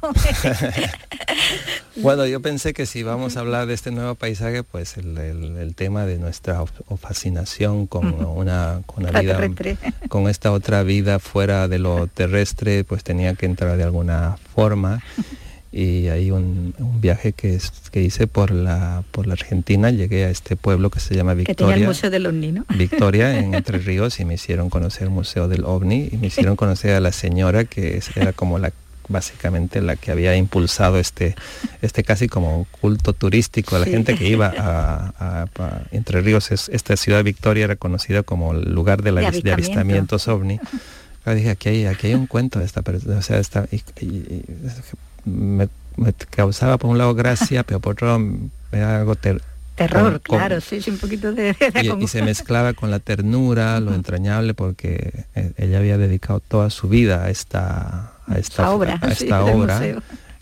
bueno, 1.96 2.26
yo 2.26 2.42
pensé 2.42 2.74
que 2.74 2.86
si 2.86 3.04
vamos 3.04 3.38
a 3.38 3.40
hablar 3.40 3.68
de 3.68 3.74
este 3.74 3.92
nuevo 3.92 4.16
paisaje, 4.16 4.64
pues 4.64 4.98
el, 4.98 5.74
tema 5.76 6.06
de 6.06 6.18
nuestra 6.18 6.64
fascinación 7.00 7.88
con 7.88 8.14
una, 8.26 8.82
con 8.86 9.06
vida, 9.06 9.40
con 10.10 10.28
esta 10.28 10.52
otra 10.52 10.84
vida 10.84 11.20
fuera 11.20 11.68
de 11.68 11.80
lo 11.80 12.08
terrestre, 12.08 12.84
pues 12.84 13.04
tenía 13.04 13.36
que 13.36 13.46
entrar 13.46 13.78
de 13.78 13.84
alguna 13.84 14.38
forma 14.54 15.02
y 15.78 16.10
hay 16.10 16.32
un, 16.32 16.74
viaje 17.00 17.34
que, 17.34 17.60
que 17.92 18.02
hice 18.02 18.26
por 18.26 18.50
la, 18.50 19.04
por 19.12 19.28
la 19.28 19.34
Argentina, 19.34 19.92
llegué 19.92 20.26
a 20.26 20.32
este 20.32 20.56
pueblo 20.56 20.90
que 20.90 21.00
se 21.00 21.16
llama 21.16 21.36
Victoria. 21.36 21.56
Que 21.56 21.64
tenía 21.64 21.76
el 21.76 21.88
Museo 21.88 22.10
del 22.10 22.26
OVNI, 22.26 22.52
¿no? 22.52 22.66
Victoria, 22.76 23.38
en 23.38 23.54
Entre 23.54 23.78
Ríos, 23.78 24.20
y 24.20 24.26
me 24.26 24.34
hicieron 24.34 24.72
conocer 24.72 25.04
el 25.04 25.12
Museo 25.12 25.48
del 25.48 25.66
OVNI, 25.66 26.10
y 26.14 26.18
me 26.18 26.28
hicieron 26.28 26.56
conocer 26.56 26.96
a 26.96 27.00
la 27.00 27.12
señora 27.12 27.66
que 27.66 28.02
era 28.16 28.34
como 28.34 28.58
la 28.58 28.74
básicamente 29.08 29.82
la 29.82 29.96
que 29.96 30.12
había 30.12 30.36
impulsado 30.36 30.98
este, 30.98 31.36
este 31.82 32.04
casi 32.04 32.28
como 32.28 32.68
culto 32.82 33.14
turístico 33.14 33.76
a 33.76 33.80
la 33.80 33.86
gente 33.86 34.16
que 34.16 34.28
iba 34.28 34.52
a, 34.58 35.46
Entre 35.92 36.22
Ríos. 36.22 36.52
Es, 36.52 36.70
esta 36.70 36.98
ciudad 36.98 37.24
Victoria 37.24 37.66
era 37.66 37.76
conocida 37.76 38.24
como 38.24 38.52
el 38.52 38.74
lugar 38.74 39.04
de, 39.04 39.12
la, 39.12 39.32
de, 39.32 39.52
avistamientos 39.54 40.28
ovni. 40.28 40.60
dije, 41.26 41.52
aquí 41.52 41.70
hay, 41.70 41.86
aquí 41.86 42.08
hay 42.08 42.16
un 42.16 42.28
cuento 42.28 42.60
de 42.60 42.66
esta 42.66 42.82
persona, 42.82 43.20
o 43.20 43.22
sea, 43.22 43.38
esta, 43.38 43.68
me, 45.28 45.68
causaba 46.30 46.78
por 46.78 46.90
un 46.90 46.98
lado 46.98 47.14
gracia, 47.14 47.64
pero 47.68 47.80
por 47.80 47.94
otro 47.94 48.20
me 48.20 48.80
da 48.80 49.00
algo 49.00 49.16
terror, 49.16 50.22
claro, 50.22 50.60
sí, 50.60 50.82
sí, 50.82 50.90
un 50.90 50.98
poquito 50.98 51.34
de... 51.34 51.56
y, 52.00 52.08
se 52.08 52.24
mezclaba 52.24 52.74
con 52.74 52.90
la 52.90 53.00
ternura, 53.00 53.80
lo 53.80 53.94
entrañable, 53.94 54.54
porque 54.56 55.26
eh, 55.36 55.52
ella 55.58 55.78
había 55.78 55.98
dedicado 55.98 56.40
toda 56.40 56.70
su 56.70 56.90
vida 56.90 57.26
a 57.26 57.30
esta, 57.30 58.14
a 58.26 58.38
esta 58.40 58.72
obra, 58.72 59.00
a 59.02 59.10
esta 59.10 59.44
obra 59.44 59.82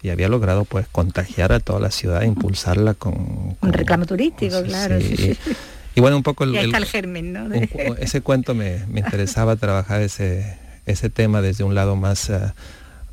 y 0.06 0.12
había 0.12 0.30
logrado 0.30 0.66
pues 0.66 0.88
contagiar 0.88 1.52
a 1.52 1.60
toda 1.60 1.80
la 1.80 1.90
ciudad, 1.90 2.22
impulsarla 2.22 2.94
con... 2.94 3.58
un 3.60 3.74
reclamo 3.74 4.06
turístico, 4.06 4.62
claro. 4.62 5.00
Y 5.00 6.02
bueno, 6.02 6.18
un 6.18 6.24
poco 6.24 6.44
el, 6.44 6.56
el, 6.56 6.86
germen, 6.86 7.34
¿no? 7.34 7.54
ese 8.00 8.22
cuento 8.22 8.54
me, 8.54 8.84
interesaba 8.96 9.56
trabajar 9.58 10.02
ese, 10.02 10.58
ese 10.86 11.10
tema 11.10 11.42
desde 11.42 11.64
un 11.64 11.74
lado 11.74 11.96
más, 11.96 12.30
eh, 12.30 12.54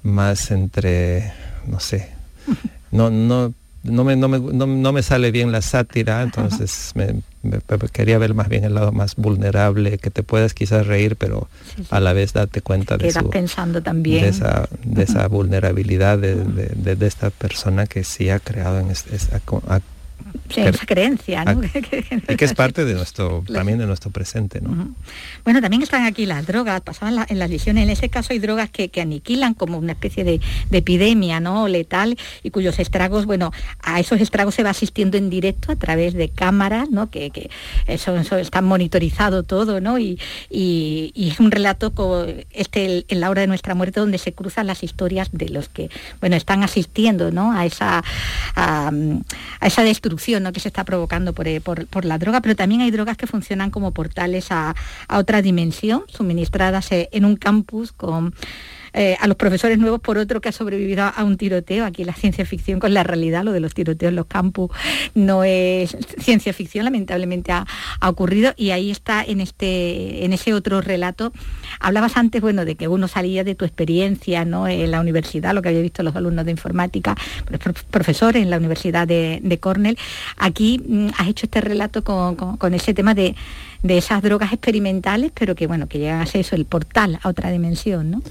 más 0.03 0.51
entre 0.51 1.33
no 1.66 1.80
sé, 1.80 2.08
no, 2.90 3.10
no, 3.10 3.52
no 3.84 4.04
me, 4.04 4.16
no, 4.16 4.28
me, 4.28 4.38
no, 4.38 4.92
me 4.92 5.02
sale 5.02 5.30
bien 5.30 5.50
la 5.50 5.60
sátira, 5.60 6.22
entonces 6.22 6.92
me, 6.94 7.20
quería 7.92 8.16
ver 8.18 8.32
más 8.34 8.48
bien 8.48 8.64
el 8.64 8.74
lado 8.74 8.92
más 8.92 9.16
vulnerable, 9.16 9.98
que 9.98 10.10
te 10.10 10.22
puedas 10.22 10.54
quizás 10.54 10.86
reír, 10.86 11.16
pero 11.16 11.48
a 11.90 11.98
la 11.98 12.12
vez 12.12 12.32
darte 12.32 12.62
cuenta 12.62 12.96
de, 12.96 13.12
pensando 13.30 13.82
también. 13.82 14.22
de 14.22 14.28
esa, 14.28 14.68
de 14.84 15.02
esa 15.02 15.26
vulnerabilidad 15.26 16.18
de, 16.18 16.36
de, 16.36 17.06
esta 17.06 17.30
persona 17.30 17.86
que 17.86 18.04
sí 18.04 18.30
ha 18.30 18.38
creado 18.38 18.78
en 18.78 18.90
esa, 18.90 19.40
esa 20.57 20.86
creencia, 20.86 21.44
¿no? 21.44 21.62
y 22.28 22.36
que 22.36 22.44
es 22.44 22.55
parte 22.55 22.84
de 22.84 22.94
nuestro, 22.94 23.44
también 23.53 23.78
de 23.78 23.86
nuestro 23.86 24.11
presente, 24.11 24.61
¿no? 24.61 24.94
Bueno, 25.44 25.61
también 25.61 25.82
están 25.82 26.05
aquí 26.05 26.26
las 26.26 26.46
drogas, 26.46 26.80
pasaban 26.80 27.26
en 27.28 27.38
las 27.38 27.50
lesiones, 27.50 27.84
en 27.84 27.90
ese 27.90 28.09
caso 28.09 28.32
hay 28.32 28.38
drogas 28.38 28.70
que, 28.70 28.90
aniquilan 29.00 29.55
como 29.55 29.78
una 29.78 29.92
especie 29.92 30.24
de, 30.24 30.40
epidemia, 30.70 31.40
¿no? 31.40 31.68
Letal, 31.68 32.16
y 32.42 32.50
cuyos 32.50 32.78
estragos, 32.78 33.26
bueno, 33.26 33.53
a 33.82 34.00
esos 34.00 34.20
estragos 34.20 34.55
se 34.55 34.62
va 34.62 34.70
asistiendo 34.70 35.16
en 35.16 35.30
directo 35.30 35.72
a 35.72 35.76
través 35.76 36.14
de 36.14 36.28
cámaras, 36.28 36.90
¿no? 36.90 37.11
Que, 37.11 37.50
eso, 37.86 38.16
eso, 38.16 38.36
está 38.36 38.62
monitorizado 38.62 39.42
todo, 39.42 39.80
¿no? 39.80 39.98
Y, 39.98 40.18
es 40.50 41.40
un 41.40 41.50
relato 41.50 41.94
como 41.94 42.24
este, 42.50 43.07
en 43.09 43.20
la 43.20 43.30
hora 43.30 43.40
de 43.40 43.46
nuestra 43.46 43.74
muerte, 43.74 44.00
donde 44.00 44.18
se 44.18 44.32
cruzan 44.32 44.66
las 44.66 44.82
historias 44.82 45.30
de 45.32 45.48
los 45.48 45.68
que, 45.68 45.90
bueno, 46.20 46.36
están 46.36 46.62
asistiendo, 46.62 47.30
¿no? 47.30 47.53
A 47.53 47.64
esa, 47.64 48.05
a 48.55 48.92
esa 49.62 49.82
destrucción 49.82 50.41
que 50.51 50.59
se 50.59 50.68
está 50.68 50.82
provocando 50.84 51.32
eh, 51.45 51.61
por, 51.61 52.05
la 52.05 52.18
droga, 52.18 52.40
pero 52.40 52.57
también 52.57 52.80
hay 52.80 52.90
drogas 52.90 53.16
que 53.16 53.26
funcionan 53.26 53.70
como 53.70 53.93
portales 53.93 54.51
a, 54.51 54.74
a 55.07 55.18
otra 55.18 55.43
dimensión, 55.43 56.03
suministradas 56.09 56.90
eh, 56.90 57.09
en 57.12 57.24
un 57.24 57.36
campus 57.36 57.93
con 57.93 58.34
eh, 58.95 59.16
a 59.20 59.26
los 59.26 59.36
profesores 59.36 59.78
nuevos 59.78 60.01
por 60.01 60.18
otro 60.18 60.40
que 60.40 60.49
ha 60.49 60.53
sobrevivido 60.53 61.05
a 61.05 61.24
un 61.24 61.36
tiroteo. 61.36 61.84
Aquí 61.84 62.05
la 62.05 62.12
ciencia 62.12 62.45
ficción 62.45 62.80
con 62.80 62.93
la 62.93 63.03
realidad, 63.03 63.43
lo 63.43 63.53
de 63.53 63.61
los 63.61 63.74
tiroteos 63.74 64.11
en 64.11 64.16
los 64.16 64.26
campus 64.26 64.70
no 65.14 65.45
es 65.45 65.97
ciencia 66.18 66.53
ficción, 66.53 66.84
lamentablemente 66.84 67.53
ha, 67.53 67.66
ocurrido 68.03 68.53
y 68.57 68.70
ahí 68.70 68.90
está 68.90 69.22
en, 69.22 69.40
este, 69.40 70.24
en 70.24 70.32
ese 70.32 70.55
otro 70.55 70.80
relato. 70.80 71.32
Hablabas 71.80 72.16
antes, 72.16 72.40
bueno, 72.40 72.64
de 72.64 72.74
que 72.74 72.88
uno 72.88 73.09
salía 73.09 73.45
de 73.45 73.55
tu 73.55 73.64
experiencia 73.64 74.45
¿no? 74.45 74.68
en 74.68 74.90
la 74.90 75.01
universidad, 75.01 75.55
lo 75.55 75.62
que 75.62 75.70
había 75.70 75.80
visto 75.80 76.03
los 76.03 76.14
alumnos 76.16 76.45
de 76.45 76.51
informática, 76.51 77.16
profesores 77.90 78.43
en 78.43 78.51
la 78.51 78.59
Universidad 78.59 79.07
de, 79.07 79.59
Cornell. 79.61 79.99
Aquí 80.36 80.82
mm, 80.86 81.09
has 81.16 81.28
hecho 81.28 81.47
este 81.47 81.61
relato 81.61 82.03
con 82.05 82.74
ese 82.74 82.95
tema 82.95 83.14
de 83.14 83.34
de 83.83 83.99
esas 83.99 84.22
drogas 84.22 84.53
experimentales, 84.53 85.33
pero 85.35 85.55
que 85.55 85.66
bueno, 85.66 85.89
que 85.89 85.99
llegan 85.99 86.20
a 86.20 86.26
ser 86.26 86.43
eso, 86.43 86.55
el 86.57 86.64
portal 86.64 87.18
a 87.22 87.28
otra 87.28 87.51
dimensión, 87.51 88.11
¿no? 88.11 88.22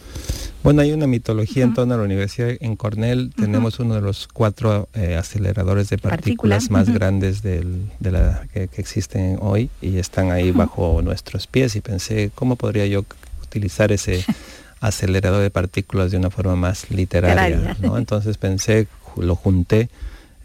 Bueno, 0.63 0.81
hay 0.81 0.91
una 0.91 1.07
mitología 1.07 1.63
en 1.63 1.73
torno 1.73 1.95
a 1.95 1.97
la 1.97 2.03
universidad. 2.03 2.51
En 2.59 2.75
Cornell 2.75 3.31
tenemos 3.35 3.79
uno 3.79 3.95
de 3.95 4.01
los 4.01 4.27
cuatro 4.27 4.89
eh, 4.93 5.15
aceleradores 5.15 5.89
de 5.89 5.97
partículas, 5.97 6.69
más 6.69 6.87
grandes 6.87 7.41
de 7.41 7.65
la, 7.99 8.43
que, 8.53 8.69
existen 8.75 9.39
hoy 9.41 9.71
y 9.81 9.97
están 9.97 10.29
ahí 10.29 10.51
bajo 10.51 11.01
nuestros 11.01 11.47
pies 11.47 11.75
y 11.75 11.81
pensé, 11.81 12.31
¿cómo 12.35 12.57
podría 12.57 12.85
yo 12.85 13.03
utilizar 13.41 13.91
ese 13.91 14.23
acelerador 14.81 15.41
de 15.41 15.49
partículas 15.49 16.11
de 16.11 16.17
una 16.17 16.29
forma 16.29 16.55
más 16.55 16.91
literaria? 16.91 17.75
¿no? 17.81 17.97
Entonces 17.97 18.37
pensé, 18.37 18.87
lo 19.17 19.35
junté, 19.35 19.89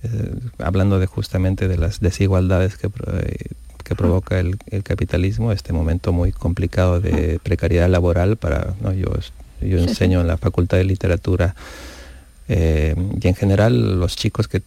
eh, 0.03 0.35
hablando 0.59 0.99
de 0.99 1.07
justamente 1.07 1.69
de 1.69 1.77
las 1.77 2.01
desigualdades 2.01 2.79
que 2.79 2.87
eh, 2.87 3.37
que 3.87 3.95
provoca 3.95 4.41
el, 4.41 4.59
capitalismo, 4.82 5.53
este 5.53 5.72
momento 5.72 6.12
muy 6.12 6.32
complicado 6.32 7.01
de 7.01 7.39
precariedad 7.41 7.89
laboral 7.89 8.37
para, 8.37 8.74
¿no? 8.80 8.93
yo, 8.93 9.07
yo 9.61 9.78
enseño 9.78 10.20
en 10.20 10.26
la 10.26 10.37
Facultad 10.37 10.78
de 10.78 10.84
Literatura 10.84 11.55
eh, 12.49 12.97
y 13.20 13.28
en 13.28 13.34
general 13.37 14.01
los 14.01 14.16
chicos 14.16 14.49
que, 14.49 14.61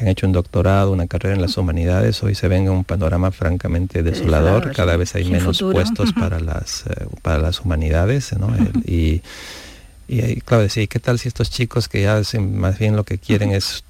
han 0.00 0.08
hecho 0.08 0.26
un 0.26 0.32
doctorado, 0.32 0.90
una 0.90 1.06
carrera 1.06 1.36
en 1.36 1.40
las 1.40 1.56
humanidades, 1.56 2.20
hoy 2.24 2.34
se 2.34 2.48
ven 2.48 2.64
en 2.64 2.70
un 2.70 2.84
panorama 2.84 3.30
francamente 3.30 4.02
desolador, 4.02 4.72
cada 4.72 4.96
vez 4.96 5.14
hay 5.14 5.30
menos 5.30 5.62
puestos 5.62 6.12
para 6.12 6.40
las, 6.40 6.84
eh, 6.86 7.06
para 7.22 7.38
las 7.38 7.60
humanidades, 7.60 8.36
¿no? 8.36 8.48
y, 8.84 9.22
y 10.08 10.40
claro, 10.40 10.64
decir, 10.64 10.88
¿qué 10.88 10.98
tal 10.98 11.20
si 11.20 11.28
estos 11.28 11.48
chicos 11.48 11.88
que 11.88 12.02
ya 12.02 12.16
hacen, 12.16 12.58
más 12.58 12.76
bien 12.76 12.96
lo 12.96 13.04
que 13.04 13.18
quieren 13.18 13.52
es 13.52 13.84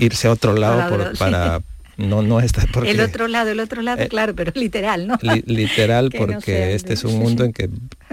irse 0.00 0.26
a 0.26 0.32
otro 0.32 0.54
lado 0.54 1.12
para, 1.16 1.60
no, 1.98 2.22
no 2.22 2.40
está 2.40 2.64
porque... 2.72 2.92
El 2.92 3.00
otro 3.00 3.28
lado, 3.28 3.50
el 3.50 3.60
otro 3.60 3.82
lado, 3.82 4.02
eh, 4.02 4.08
claro, 4.08 4.34
pero 4.34 4.52
literal, 4.54 5.06
¿no? 5.06 5.18
literal, 5.22 6.10
porque 6.16 6.74
este 6.74 6.94
es 6.94 7.04
un 7.04 7.18
mundo 7.18 7.44
en 7.44 7.52
que 7.52 7.68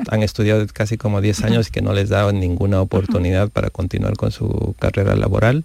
han 0.09 0.23
estudiado 0.23 0.65
casi 0.73 0.97
como 0.97 1.21
10 1.21 1.43
años 1.43 1.67
y 1.67 1.71
que 1.71 1.81
no 1.81 1.93
les 1.93 2.09
da 2.09 2.29
ninguna 2.31 2.81
oportunidad 2.81 3.49
para 3.49 3.69
continuar 3.69 4.17
con 4.17 4.31
su 4.31 4.75
carrera 4.79 5.15
laboral. 5.15 5.63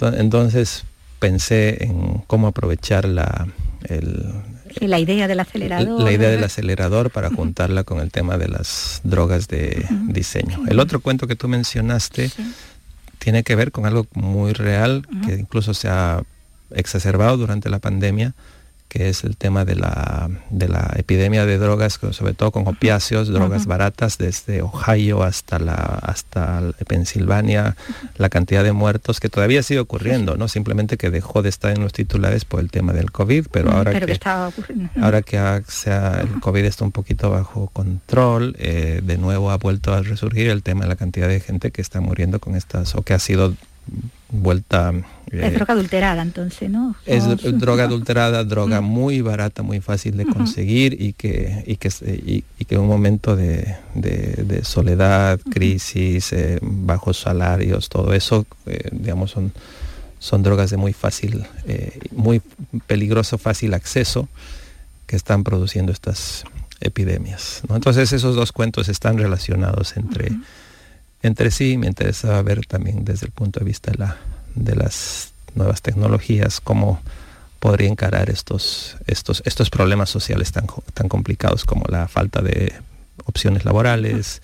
Entonces 0.00 0.84
pensé 1.18 1.84
en 1.84 2.22
cómo 2.26 2.46
aprovechar 2.46 3.04
la, 3.04 3.46
el, 3.88 4.32
la 4.80 4.98
idea 4.98 5.28
del 5.28 5.40
acelerador. 5.40 6.00
La 6.00 6.12
idea 6.12 6.30
del 6.30 6.44
acelerador 6.44 7.10
para 7.10 7.30
juntarla 7.30 7.84
con 7.84 8.00
el 8.00 8.10
tema 8.10 8.38
de 8.38 8.48
las 8.48 9.00
drogas 9.04 9.48
de 9.48 9.86
diseño. 10.06 10.64
El 10.66 10.80
otro 10.80 11.00
cuento 11.00 11.26
que 11.26 11.36
tú 11.36 11.48
mencionaste 11.48 12.30
tiene 13.18 13.42
que 13.42 13.54
ver 13.54 13.70
con 13.70 13.84
algo 13.84 14.06
muy 14.14 14.52
real, 14.52 15.06
que 15.26 15.34
incluso 15.34 15.74
se 15.74 15.88
ha 15.88 16.22
exacerbado 16.70 17.36
durante 17.36 17.68
la 17.68 17.78
pandemia, 17.78 18.34
que 18.88 19.10
es 19.10 19.22
el 19.22 19.36
tema 19.36 19.64
de 19.64 19.76
la, 19.76 20.30
de 20.50 20.66
la 20.66 20.90
epidemia 20.96 21.44
de 21.44 21.58
drogas, 21.58 22.00
sobre 22.10 22.32
todo 22.32 22.50
con 22.50 22.66
opiáceos, 22.66 23.28
drogas 23.28 23.66
baratas, 23.66 24.16
desde 24.16 24.62
Ohio 24.62 25.22
hasta, 25.22 25.58
la, 25.58 25.74
hasta 25.74 26.62
Pensilvania, 26.86 27.76
la 28.16 28.30
cantidad 28.30 28.64
de 28.64 28.72
muertos 28.72 29.20
que 29.20 29.28
todavía 29.28 29.62
sigue 29.62 29.80
ocurriendo, 29.80 30.36
¿no? 30.36 30.48
Simplemente 30.48 30.96
que 30.96 31.10
dejó 31.10 31.42
de 31.42 31.50
estar 31.50 31.72
en 31.72 31.82
los 31.82 31.92
titulares 31.92 32.46
por 32.46 32.60
el 32.60 32.70
tema 32.70 32.94
del 32.94 33.12
COVID, 33.12 33.48
pero 33.52 33.72
ahora 33.72 33.92
que, 34.00 34.18
ahora 35.00 35.22
que 35.22 35.36
el 35.36 36.40
COVID 36.40 36.64
está 36.64 36.84
un 36.84 36.92
poquito 36.92 37.30
bajo 37.30 37.68
control, 37.68 38.56
eh, 38.58 39.02
de 39.04 39.18
nuevo 39.18 39.50
ha 39.50 39.58
vuelto 39.58 39.92
a 39.92 40.02
resurgir 40.02 40.48
el 40.48 40.62
tema 40.62 40.82
de 40.82 40.88
la 40.88 40.96
cantidad 40.96 41.28
de 41.28 41.40
gente 41.40 41.70
que 41.72 41.82
está 41.82 42.00
muriendo 42.00 42.40
con 42.40 42.56
estas, 42.56 42.94
o 42.94 43.02
que 43.02 43.12
ha 43.12 43.18
sido 43.18 43.54
vuelta... 44.30 44.92
es 45.30 45.42
eh, 45.44 45.50
droga 45.50 45.74
adulterada 45.74 46.22
entonces, 46.22 46.70
¿no? 46.70 46.94
Es 47.06 47.24
droga 47.58 47.84
adulterada, 47.84 48.44
droga 48.44 48.80
muy 48.80 49.20
barata, 49.20 49.62
muy 49.62 49.80
fácil 49.80 50.16
de 50.16 50.26
conseguir 50.26 51.00
y 51.00 51.12
que, 51.14 51.64
y 51.66 51.76
que, 51.76 51.90
y, 52.58 52.64
que 52.64 52.74
en 52.74 52.80
un 52.80 52.88
momento 52.88 53.36
de, 53.36 53.76
soledad, 54.62 55.40
crisis, 55.50 56.32
eh, 56.32 56.58
bajos 56.62 57.18
salarios, 57.18 57.88
todo 57.88 58.12
eso, 58.12 58.46
eh, 58.66 58.88
digamos, 58.92 59.30
son, 59.30 59.52
son 60.18 60.42
drogas 60.42 60.70
de 60.70 60.76
muy 60.76 60.92
fácil, 60.92 61.44
muy 62.10 62.42
peligroso, 62.86 63.38
fácil 63.38 63.74
acceso 63.74 64.28
que 65.06 65.16
están 65.16 65.42
produciendo 65.44 65.92
estas 65.92 66.44
epidemias. 66.80 67.62
Entonces 67.70 68.12
esos 68.12 68.36
dos 68.36 68.52
cuentos 68.52 68.88
están 68.88 69.18
relacionados 69.18 69.96
entre 69.96 70.32
entre 71.22 71.50
sí. 71.50 71.76
Me 71.76 71.86
interesa 71.86 72.40
ver 72.42 72.66
también 72.66 73.04
desde 73.04 73.26
el 73.26 73.32
punto 73.32 73.60
de 73.60 73.66
vista 73.66 73.90
de, 73.90 73.98
la, 73.98 74.16
de 74.54 74.76
las 74.76 75.32
nuevas 75.54 75.82
tecnologías 75.82 76.60
cómo 76.60 77.00
podría 77.58 77.88
encarar 77.88 78.30
estos, 78.30 78.96
estos, 79.06 79.42
estos 79.44 79.70
problemas 79.70 80.10
sociales 80.10 80.52
tan, 80.52 80.66
tan 80.94 81.08
complicados 81.08 81.64
como 81.64 81.84
la 81.88 82.06
falta 82.06 82.40
de 82.40 82.72
opciones 83.24 83.64
laborales, 83.64 84.42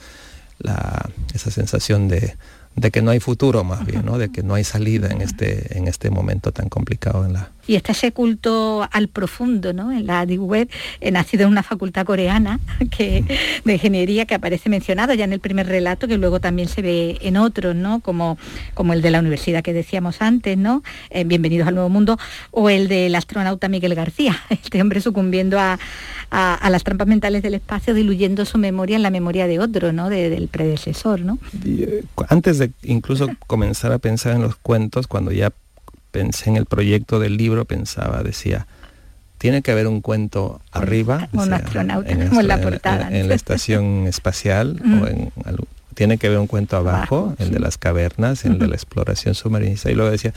la, 0.58 1.08
esa 1.32 1.50
sensación 1.50 2.08
de, 2.08 2.36
de 2.74 2.90
que 2.90 3.02
no 3.02 3.12
hay 3.12 3.20
futuro 3.20 3.62
más 3.62 3.86
bien, 3.86 4.04
¿no? 4.04 4.18
de 4.18 4.30
que 4.30 4.42
no 4.42 4.54
hay 4.54 4.64
salida 4.64 5.08
en 5.10 5.22
este, 5.22 5.78
en 5.78 5.86
este 5.86 6.10
momento 6.10 6.52
tan 6.52 6.68
complicado 6.68 7.24
en 7.24 7.34
la, 7.34 7.50
y 7.66 7.76
está 7.76 7.92
ese 7.92 8.12
culto 8.12 8.88
al 8.90 9.08
profundo, 9.08 9.72
¿no? 9.72 9.92
En 9.92 10.06
la 10.06 10.26
Deep 10.26 10.42
Web, 10.42 10.68
he 11.00 11.10
nacido 11.10 11.44
en 11.44 11.50
una 11.50 11.62
facultad 11.62 12.04
coreana 12.04 12.60
que, 12.90 13.24
de 13.64 13.72
ingeniería 13.72 14.26
que 14.26 14.34
aparece 14.34 14.68
mencionado 14.68 15.14
ya 15.14 15.24
en 15.24 15.32
el 15.32 15.40
primer 15.40 15.66
relato, 15.66 16.08
que 16.08 16.18
luego 16.18 16.40
también 16.40 16.68
se 16.68 16.82
ve 16.82 17.18
en 17.22 17.36
otros, 17.36 17.74
¿no? 17.74 18.00
Como, 18.00 18.38
como 18.74 18.92
el 18.92 19.02
de 19.02 19.10
la 19.10 19.20
universidad 19.20 19.62
que 19.62 19.72
decíamos 19.72 20.20
antes, 20.20 20.56
¿no? 20.56 20.82
Bienvenidos 21.26 21.68
al 21.68 21.74
Nuevo 21.74 21.88
Mundo, 21.88 22.18
o 22.50 22.70
el 22.70 22.88
del 22.88 23.14
astronauta 23.14 23.68
Miguel 23.68 23.94
García, 23.94 24.36
este 24.50 24.80
hombre 24.80 25.00
sucumbiendo 25.00 25.58
a, 25.58 25.78
las 26.30 26.82
trampas 26.82 27.06
mentales 27.06 27.42
del 27.42 27.54
espacio, 27.54 27.94
diluyendo 27.94 28.44
su 28.44 28.58
memoria 28.58 28.96
en 28.96 29.02
la 29.02 29.10
memoria 29.10 29.46
de 29.46 29.60
otro, 29.60 29.92
¿no? 29.92 30.08
del 30.08 30.48
predecesor, 30.48 31.20
¿no? 31.20 31.38
Eh, 31.64 32.02
antes 32.28 32.58
de 32.58 32.72
incluso 32.82 33.28
comenzar 33.46 33.92
a 33.92 33.98
pensar 33.98 34.34
en 34.34 34.42
los 34.42 34.56
cuentos, 34.56 35.06
cuando 35.06 35.30
ya 35.30 35.52
pensé 36.14 36.48
en 36.48 36.56
el 36.56 36.64
proyecto 36.64 37.18
del 37.18 37.36
libro, 37.36 37.64
pensaba, 37.64 38.22
decía, 38.22 38.68
tiene 39.38 39.62
que 39.62 39.72
haber 39.72 39.88
un 39.88 40.00
cuento 40.00 40.60
arriba, 40.70 41.28
un 41.32 41.52
astronauta, 41.52 42.08
en, 42.08 42.46
la 42.46 42.60
portada. 42.60 43.08
En, 43.10 43.28
la 43.28 43.34
estación 43.34 44.06
espacial, 44.06 44.80
o 44.80 45.08
en, 45.08 45.32
tiene 45.94 46.16
que 46.16 46.28
haber 46.28 46.38
un 46.38 46.46
cuento 46.46 46.76
abajo, 46.76 47.34
el 47.40 47.50
de 47.50 47.58
las 47.58 47.78
cavernas, 47.78 48.44
el 48.44 48.60
de 48.60 48.68
la 48.68 48.76
exploración 48.76 49.34
submarina, 49.34 49.76
y 49.86 49.94
luego 49.94 50.12
decía, 50.12 50.32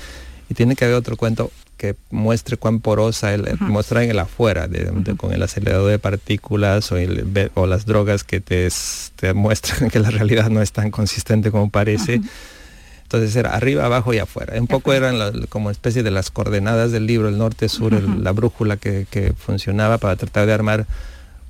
y 0.49 0.55
tiene 0.55 0.75
que 0.75 0.85
haber 0.85 0.97
otro 0.97 1.15
cuento 1.15 1.51
que 1.77 1.95
muestre 2.09 2.57
cuán 2.57 2.79
porosa, 2.79 3.35
el, 3.35 3.45
muestra 3.59 4.03
en 4.03 4.09
el 4.09 4.17
afuera, 4.17 4.67
con 5.15 5.31
el 5.31 5.43
acelerador 5.43 5.91
de 5.91 5.99
partículas 5.99 6.91
o, 6.91 6.95
o 7.53 7.67
las 7.67 7.85
drogas 7.85 8.23
que 8.23 8.41
te, 8.41 8.67
te, 9.15 9.35
muestran 9.35 9.89
que 9.91 9.99
la 9.99 10.09
realidad 10.09 10.49
no 10.49 10.63
es 10.63 10.71
tan 10.71 10.89
consistente 10.89 11.51
como 11.51 11.69
parece. 11.69 12.19
Entonces 13.07 13.33
era 13.37 13.55
arriba, 13.55 13.85
abajo 13.85 14.13
y 14.13 14.17
afuera. 14.17 14.59
Un 14.59 14.67
poco 14.67 14.91
eran 14.91 15.45
como 15.47 15.71
especie 15.71 16.03
de 16.03 16.11
las 16.11 16.29
coordenadas 16.29 16.91
del 16.91 17.07
libro, 17.07 17.29
el 17.29 17.37
norte, 17.37 17.69
sur, 17.69 17.93
la 17.93 18.33
brújula 18.33 18.75
que, 18.75 19.33
funcionaba 19.37 19.97
para 19.97 20.17
tratar 20.17 20.45
de 20.45 20.51
armar 20.51 20.85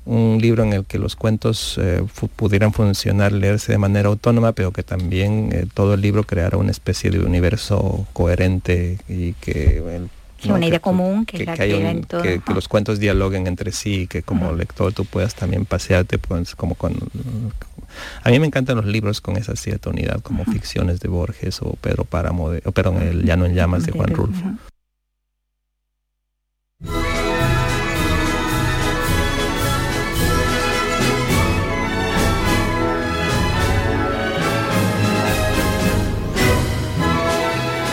un 0.05 0.37
libro 0.39 0.63
en 0.63 0.73
el 0.73 0.85
que 0.85 0.99
los 0.99 1.15
cuentos 1.15 1.79
eh, 1.81 2.03
pudieran 2.35 2.73
funcionar, 2.73 3.31
leerse 3.31 3.71
de 3.71 3.79
manera 3.79 4.07
autónoma, 4.07 4.51
pero 4.51 4.71
que 4.71 4.83
también 4.83 5.49
eh, 5.51 5.65
todo 5.73 5.95
el 5.95 6.01
libro 6.01 6.25
creara 6.25 6.57
una 6.57 6.69
especie 6.69 7.09
de 7.09 7.21
universo 7.21 8.05
coherente 8.13 8.99
y 9.09 9.33
que 9.33 9.81
una 10.45 10.65
idea 10.65 10.79
común 10.79 11.25
que, 11.25 11.45
que, 11.45 12.41
los 12.53 12.67
cuentos 12.67 12.99
dialoguen 12.99 13.47
entre 13.47 13.71
sí 13.71 14.07
que 14.07 14.21
como 14.21 14.51
lector 14.53 14.93
tú 14.93 15.05
puedas 15.05 15.35
también 15.35 15.65
pasearte 15.65 16.17
pues, 16.17 16.55
como 16.55 16.75
con 16.75 16.95
a 18.23 18.29
mí 18.29 18.39
me 18.39 18.47
encantan 18.47 18.77
los 18.77 18.85
libros 18.85 19.21
con 19.21 19.37
esa 19.37 19.55
cierta 19.55 19.89
unidad 19.89 20.21
como 20.21 20.45
ficciones 20.45 20.99
de 20.99 21.07
Borges 21.07 21.61
o 21.61 21.73
Pedro 21.81 22.05
Páramo 22.05 22.51
o 22.63 22.71
perdón 22.71 23.01
el 23.01 23.23
Llano 23.23 23.45
en 23.45 23.55
llamas 23.55 23.85
de 23.85 23.91
Juan 23.91 24.09
Rulfo 24.09 24.43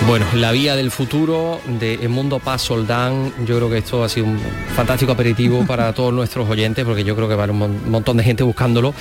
Bueno, 0.07 0.27
la 0.35 0.53
vía 0.53 0.77
del 0.77 0.91
futuro 0.91 1.61
de 1.81 1.95
El 1.95 2.11
Mundo 2.11 2.39
Paz 2.39 2.61
Soldán, 2.61 3.33
yo 3.47 3.57
creo 3.57 3.71
que 3.71 3.79
esto 3.79 4.05
ha 4.05 4.09
sido 4.09 4.27
un 4.27 4.39
fantástico 4.77 5.13
aperitivo 5.13 5.65
para 5.67 5.95
todos 5.95 6.13
nuestros 6.13 6.49
oyentes, 6.49 6.85
porque 6.85 7.05
yo 7.05 7.17
creo 7.17 7.27
que 7.27 7.35
va 7.35 7.43
a 7.43 7.45
haber 7.45 7.57
un 7.57 7.91
montón 7.91 8.19
de 8.19 8.23
gente 8.23 8.43
buscándolo. 8.43 8.93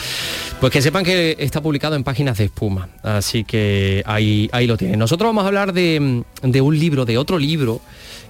Pues 0.61 0.71
que 0.71 0.81
sepan 0.81 1.03
que 1.03 1.35
está 1.39 1.61
publicado 1.61 1.97
en 1.97 2.05
páginas 2.05 2.37
de 2.37 2.45
espuma, 2.45 2.87
así 3.03 3.43
que 3.43 4.01
ahí, 4.05 4.49
ahí 4.53 4.65
lo 4.65 4.77
tienen. 4.77 4.97
Nosotros 4.97 5.27
vamos 5.27 5.43
a 5.43 5.47
hablar 5.47 5.73
de, 5.73 6.23
un 6.61 6.79
libro, 6.79 7.03
de 7.03 7.17
otro 7.17 7.37
libro, 7.37 7.81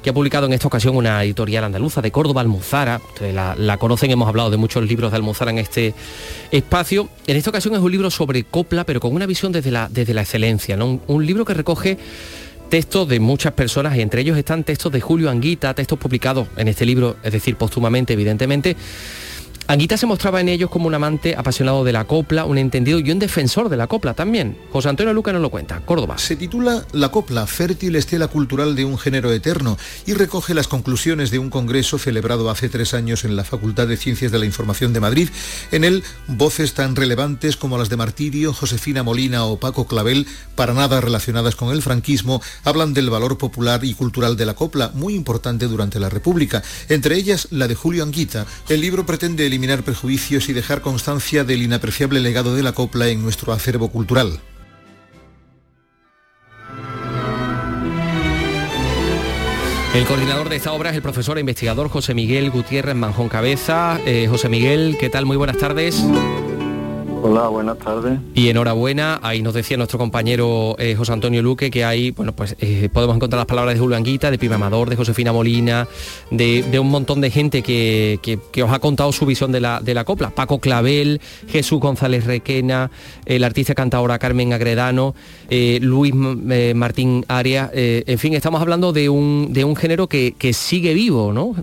que 0.01 0.09
ha 0.09 0.13
publicado 0.13 0.47
en 0.47 0.53
esta 0.53 0.67
ocasión 0.67 0.97
una 0.97 1.24
editorial 1.24 1.63
andaluza 1.63 2.01
de 2.01 2.11
Córdoba, 2.11 2.41
Almuzara. 2.41 2.99
Ustedes 3.07 3.36
la, 3.36 3.78
conocen, 3.78 4.09
hemos 4.09 4.28
hablado 4.28 4.49
de 4.49 4.57
muchos 4.57 4.84
libros 4.86 5.11
de 5.11 5.17
Almuzara 5.17 5.51
en 5.51 5.59
este 5.59 5.93
espacio. 6.51 7.07
En 7.28 7.38
esta 7.38 7.51
ocasión 7.51 7.76
es 7.76 7.82
un 7.82 7.91
libro 7.91 8.09
sobre 8.09 8.43
copla, 8.43 8.84
pero 8.84 8.99
con 8.99 9.13
una 9.13 9.28
visión 9.28 9.51
desde 9.51 9.69
la, 9.69 9.89
desde 9.89 10.15
la 10.15 10.21
excelencia, 10.21 10.76
¿no? 10.76 10.99
un 11.07 11.26
libro 11.26 11.45
que 11.45 11.53
recoge 11.53 11.99
textos 12.74 13.07
de 13.07 13.19
muchas 13.19 13.53
personas 13.53 13.95
y 13.95 14.01
entre 14.01 14.21
ellos 14.21 14.36
están 14.36 14.63
textos 14.63 14.91
de 14.91 14.99
Julio 14.99 15.30
Anguita, 15.30 15.76
textos 15.76 15.99
publicados 15.99 16.47
en 16.57 16.67
este 16.67 16.88
libro, 16.88 17.17
es 17.21 17.32
decir, 17.32 17.55
póstumamente, 17.55 18.13
evidentemente, 18.13 18.76
Anguita 19.66 19.95
se 19.95 20.05
mostraba 20.05 20.41
en 20.41 20.49
ellos 20.49 20.70
como 20.70 20.88
un 20.88 20.93
amante 20.93 21.36
apasionado 21.38 21.86
de 21.86 21.93
la 21.93 22.03
copla, 22.03 22.43
un 22.43 22.57
entendido 22.57 22.99
y 22.99 23.11
un 23.11 23.20
defensor 23.20 23.70
de 23.70 23.78
la 23.78 23.88
copla 23.88 24.14
también. 24.14 24.57
José 24.72 24.89
Antonio 24.89 25.14
Luca 25.14 25.32
nos 25.32 25.41
lo 25.41 25.49
cuenta, 25.49 25.80
Córdoba. 25.80 26.18
Se 26.18 26.36
titula 26.36 26.86
La 26.91 27.09
copla, 27.09 27.47
fértil 27.47 27.95
estela 27.95 28.28
cultural 28.28 28.76
de 28.76 28.84
un 28.84 28.97
género 28.97 29.32
eterno 29.32 29.78
y 30.05 30.14
recoge 30.14 30.53
las 30.53 30.68
conclusiones 30.68 31.32
de 31.32 31.39
un 31.39 31.49
congreso 31.49 31.97
celebrado 31.97 32.49
hace 32.49 32.68
tres 32.68 32.93
años 32.93 33.24
en 33.24 33.38
la 33.38 33.45
Facultad 33.45 33.88
de 33.88 33.95
Ciencias 33.95 34.34
de 34.34 34.39
la 34.39 34.45
Información 34.45 34.91
de 34.91 34.99
Madrid. 34.99 35.30
En 35.72 35.86
él, 35.86 36.03
voces 36.28 36.74
tan 36.74 36.97
relevantes 36.97 37.55
como 37.55 37.78
las 37.78 37.88
de 37.88 37.95
Martirio, 37.95 38.53
Josefina 38.53 39.01
Molina 39.01 39.45
o 39.45 39.61
Paco 39.61 39.88
Clavel, 39.88 40.28
para 40.55 40.74
nada 40.74 40.99
relacionadas 40.99 41.55
con 41.55 41.72
el 41.72 41.82
franquismo, 41.82 42.41
hablan 42.66 42.93
del 42.93 43.09
valor 43.09 43.38
popular 43.38 43.86
y 43.86 43.93
cultural 43.93 44.36
de 44.36 44.45
la 44.45 44.55
copla, 44.55 44.91
muy 44.93 45.16
importante 45.16 45.68
durante 45.68 46.01
la 46.01 46.09
República. 46.09 46.61
Entre 46.89 47.16
ellas, 47.16 47.47
la 47.49 47.70
de 47.70 47.76
Julio 47.76 48.03
Anguita. 48.03 48.45
El 48.68 48.82
libro 48.82 49.05
pretende 49.05 49.52
eliminar 49.53 49.83
prejuicios 49.83 50.49
y 50.49 50.53
dejar 50.53 50.81
constancia 50.81 51.43
del 51.43 51.61
inapreciable 51.61 52.19
legado 52.19 52.55
de 52.55 52.63
la 52.63 52.71
copla 52.71 53.09
en 53.09 53.21
nuestro 53.21 53.53
acervo 53.53 53.89
cultural. 53.89 54.39
El 59.93 60.05
coordinador 60.05 60.49
de 60.49 60.55
esta 60.55 60.73
obra 60.73 60.89
es 60.89 60.95
el 60.95 61.03
profesor 61.03 61.37
e 61.37 61.41
investigador 61.41 61.87
José 61.87 62.15
Miguel 62.15 62.49
Gutiérrez 62.49 62.95
Manjón 62.95 63.29
Cabeza. 63.29 63.99
Eh, 64.07 64.25
José 64.27 64.49
Miguel, 64.49 64.97
¿qué 64.99 65.11
tal? 65.11 65.27
Muy 65.27 65.37
buenas 65.37 65.59
tardes. 65.59 66.03
Hola, 67.26 67.47
buenas 67.47 67.78
tardes. 67.78 68.19
Y 68.36 68.49
enhorabuena, 68.49 69.17
ahí 69.24 69.41
nos 69.41 69.53
decía 69.53 69.78
nuestro 69.78 69.97
compañero 69.97 70.76
eh, 70.78 70.93
José 70.93 71.13
Antonio 71.13 71.41
Luque 71.41 71.71
que 71.71 71.86
ahí, 71.86 72.11
bueno, 72.11 72.34
pues 72.34 72.57
eh, 72.59 72.89
podemos 72.91 73.15
encontrar 73.15 73.38
las 73.38 73.45
palabras 73.45 73.76
de 73.76 73.80
Julio 73.80 73.95
Anguita, 73.95 74.30
de 74.30 74.38
Pima 74.38 74.55
Amador, 74.55 74.89
de 74.89 74.97
Josefina 74.97 75.32
Molina, 75.32 75.88
de, 76.32 76.78
un 76.78 76.89
montón 76.89 77.21
de 77.21 77.32
gente 77.32 77.61
que, 77.61 78.39
os 78.61 78.69
ha 78.69 78.80
contado 78.80 79.13
su 79.13 79.26
visión 79.26 79.53
de 79.53 79.61
la, 79.61 79.80
de 79.80 79.93
la 79.93 80.03
copla. 80.03 80.32
Paco 80.32 80.59
Clavel, 80.59 81.21
Jesús 81.47 81.80
González 81.80 82.26
Requena, 82.26 82.91
el 83.26 83.45
artista 83.45 83.74
cantadora 83.74 84.19
Carmen 84.19 84.51
Agredano, 84.51 85.15
eh, 85.49 85.80
Luis 85.82 86.13
Martín 86.13 87.24
Arias, 87.30 87.69
en 87.74 88.19
fin, 88.19 88.34
estamos 88.34 88.59
hablando 88.59 88.91
de 88.91 89.07
un, 89.07 89.53
de 89.53 89.63
un 89.63 89.78
género 89.78 90.07
que, 90.07 90.36
que 90.38 90.51
sigue 90.51 90.93
vivo, 90.93 91.32
¿no? 91.32 91.55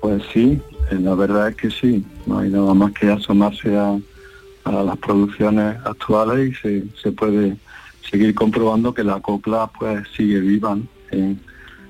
Pues 0.00 0.22
sí, 0.32 0.58
la 0.90 1.14
verdad 1.14 1.50
es 1.50 1.56
que 1.56 1.70
sí, 1.70 2.02
no 2.30 2.38
hay 2.38 2.48
nada 2.48 2.72
más 2.74 2.92
que 2.92 3.10
asomarse 3.10 3.76
a, 3.76 3.98
las 4.64 4.98
producciones 4.98 5.76
actuales 5.84 6.56
y 6.64 6.88
se, 7.02 7.10
puede 7.10 7.56
seguir 8.08 8.34
comprobando 8.36 8.94
que 8.94 9.02
la 9.02 9.18
copla 9.18 9.68
pues 9.76 10.06
sigue 10.16 10.38
viva 10.38 10.78
en 11.10 11.40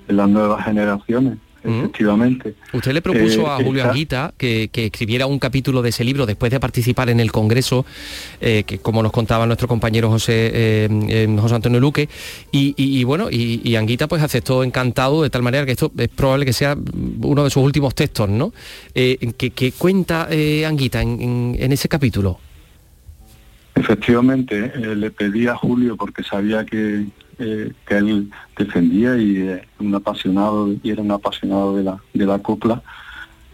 las 0.09 0.29
nuevas 0.31 0.65
generaciones 0.65 1.37
efectivamente. 1.63 2.55
Usted 2.73 2.93
le 2.93 3.03
propuso 3.03 3.43
Eh, 3.43 3.47
a 3.49 3.57
Julio 3.57 3.83
está- 3.83 3.91
Anguita 3.91 4.35
que, 4.37 4.69
que 4.73 4.87
escribiera 4.87 5.27
un 5.27 5.39
capítulo 5.39 5.83
de 5.83 5.91
ese 5.91 6.05
libro 6.05 6.27
después 6.27 6.51
de 6.51 6.61
participar 6.61 7.11
en 7.11 7.21
el 7.21 7.31
Congreso, 7.33 7.85
eh, 8.41 8.65
que 8.67 8.79
como 8.79 9.03
nos 9.03 9.13
contaba 9.13 9.47
nuestro 9.47 9.69
compañero 9.69 10.09
José, 10.11 10.51
eh, 10.53 10.89
eh, 11.09 11.37
José 11.41 11.55
Antonio 11.55 11.81
Luque, 11.81 12.09
y, 12.53 12.75
y- 12.77 12.99
y 13.01 13.05
bueno, 13.05 13.29
y, 13.31 13.61
y 13.63 13.77
Anguita 13.77 14.09
pues 14.09 14.23
aceptó 14.23 14.65
encantado 14.65 15.23
de 15.23 15.31
tal 15.31 15.43
manera 15.43 15.65
que 15.67 15.73
esto 15.73 15.93
es 15.99 16.09
probable 16.09 16.45
que 16.47 16.53
sea 16.53 16.77
uno 17.23 17.45
de 17.45 17.51
sus 17.51 17.63
últimos 17.63 17.95
textos, 17.95 18.29
¿no? 18.29 18.53
Eh, 18.95 19.33
que, 19.37 19.51
que 19.51 19.73
cuenta 19.73 20.29
eh, 20.31 20.65
Anguita 20.67 21.03
en, 21.03 21.21
en- 21.21 21.57
en 21.59 21.73
ese 21.73 21.89
capítulo. 21.89 22.39
Efectivamente, 23.75 24.73
eh, 24.75 24.95
le 24.97 25.11
pedí 25.11 25.47
a 25.47 25.55
Julio 25.57 25.97
porque 25.97 26.23
sabía 26.23 26.65
que, 26.67 27.07
que 27.41 27.97
él 27.97 28.31
defendía 28.57 29.17
y 29.17 29.39
eh, 29.39 29.63
un 29.79 29.95
apasionado 29.95 30.73
y 30.83 30.91
era 30.91 31.03
un 31.03 31.11
apasionado 31.11 31.77
de 31.77 31.85
la 31.85 31.99
de 32.13 32.27
la 32.27 32.39
copla 32.39 32.83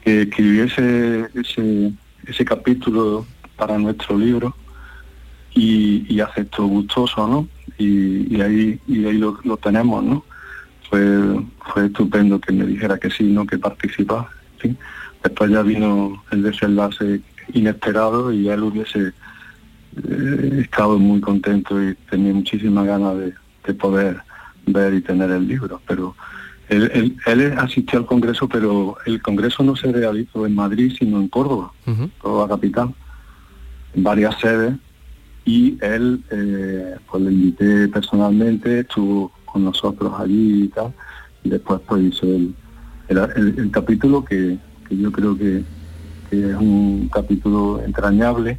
que 0.02 0.22
escribiese 0.22 1.28
ese 1.34 1.92
ese 2.26 2.44
capítulo 2.44 3.26
para 3.56 3.78
nuestro 3.78 4.18
libro 4.18 4.54
y, 5.54 6.04
y 6.12 6.20
aceptó 6.20 6.66
gustoso, 6.66 7.26
¿no? 7.26 7.48
Y, 7.78 8.40
ahí 8.40 8.78
y 8.86 9.06
ahí 9.06 9.18
lo, 9.18 9.38
lo 9.44 9.56
tenemos, 9.56 10.02
¿no? 10.04 10.24
Fue 10.90 11.00
fue 11.72 11.86
estupendo 11.86 12.40
que 12.40 12.52
me 12.52 12.66
dijera 12.66 12.98
que 12.98 13.10
sí, 13.10 13.24
¿no? 13.24 13.46
Que 13.46 13.58
participaba. 13.58 14.30
¿sí? 14.60 14.76
Después 15.22 15.50
ya 15.50 15.62
vino 15.62 16.22
el 16.30 16.42
desenlace 16.42 17.20
inesperado 17.52 18.32
y 18.32 18.48
él 18.48 18.62
hubiese 18.62 19.12
eh, 20.08 20.60
estado 20.60 20.98
muy 20.98 21.20
contento 21.20 21.82
y 21.82 21.94
tenía 22.10 22.32
muchísimas 22.34 22.86
ganas 22.86 23.18
de, 23.18 23.34
de 23.66 23.74
poder 23.74 24.22
ver 24.66 24.94
y 24.94 25.00
tener 25.00 25.30
el 25.30 25.46
libro, 25.46 25.80
pero 25.86 26.14
él, 26.68 26.90
él- 26.94 27.16
él 27.26 27.54
asistió 27.58 27.98
al 27.98 28.06
Congreso, 28.06 28.48
pero 28.48 28.96
el 29.06 29.22
Congreso 29.22 29.62
no 29.62 29.76
se 29.76 29.92
realizó 29.92 30.46
en 30.46 30.54
Madrid, 30.54 30.92
sino 30.98 31.18
en 31.20 31.28
Córdoba, 31.28 31.72
Córdoba 32.18 32.48
capital, 32.48 32.94
en 33.94 34.02
varias 34.02 34.38
sedes, 34.40 34.74
y 35.44 35.78
él, 35.80 36.22
eh, 36.30 36.96
pues 37.08 37.22
le 37.22 37.30
invité 37.32 37.88
personalmente, 37.88 38.80
estuvo 38.80 39.30
con 39.44 39.64
nosotros 39.64 40.12
allí 40.18 40.64
y 40.64 40.68
tal, 40.68 40.92
y 41.44 41.48
después 41.50 41.80
pues 41.86 42.02
hizo 42.02 42.26
el, 42.26 42.54
el, 43.08 43.18
el- 43.36 43.58
el 43.58 43.70
capítulo 43.70 44.24
que, 44.24 44.58
que 44.88 44.96
yo 44.96 45.12
creo 45.12 45.38
que, 45.38 45.62
que 46.28 46.50
es 46.50 46.56
un 46.56 47.08
capítulo 47.12 47.80
entrañable, 47.84 48.58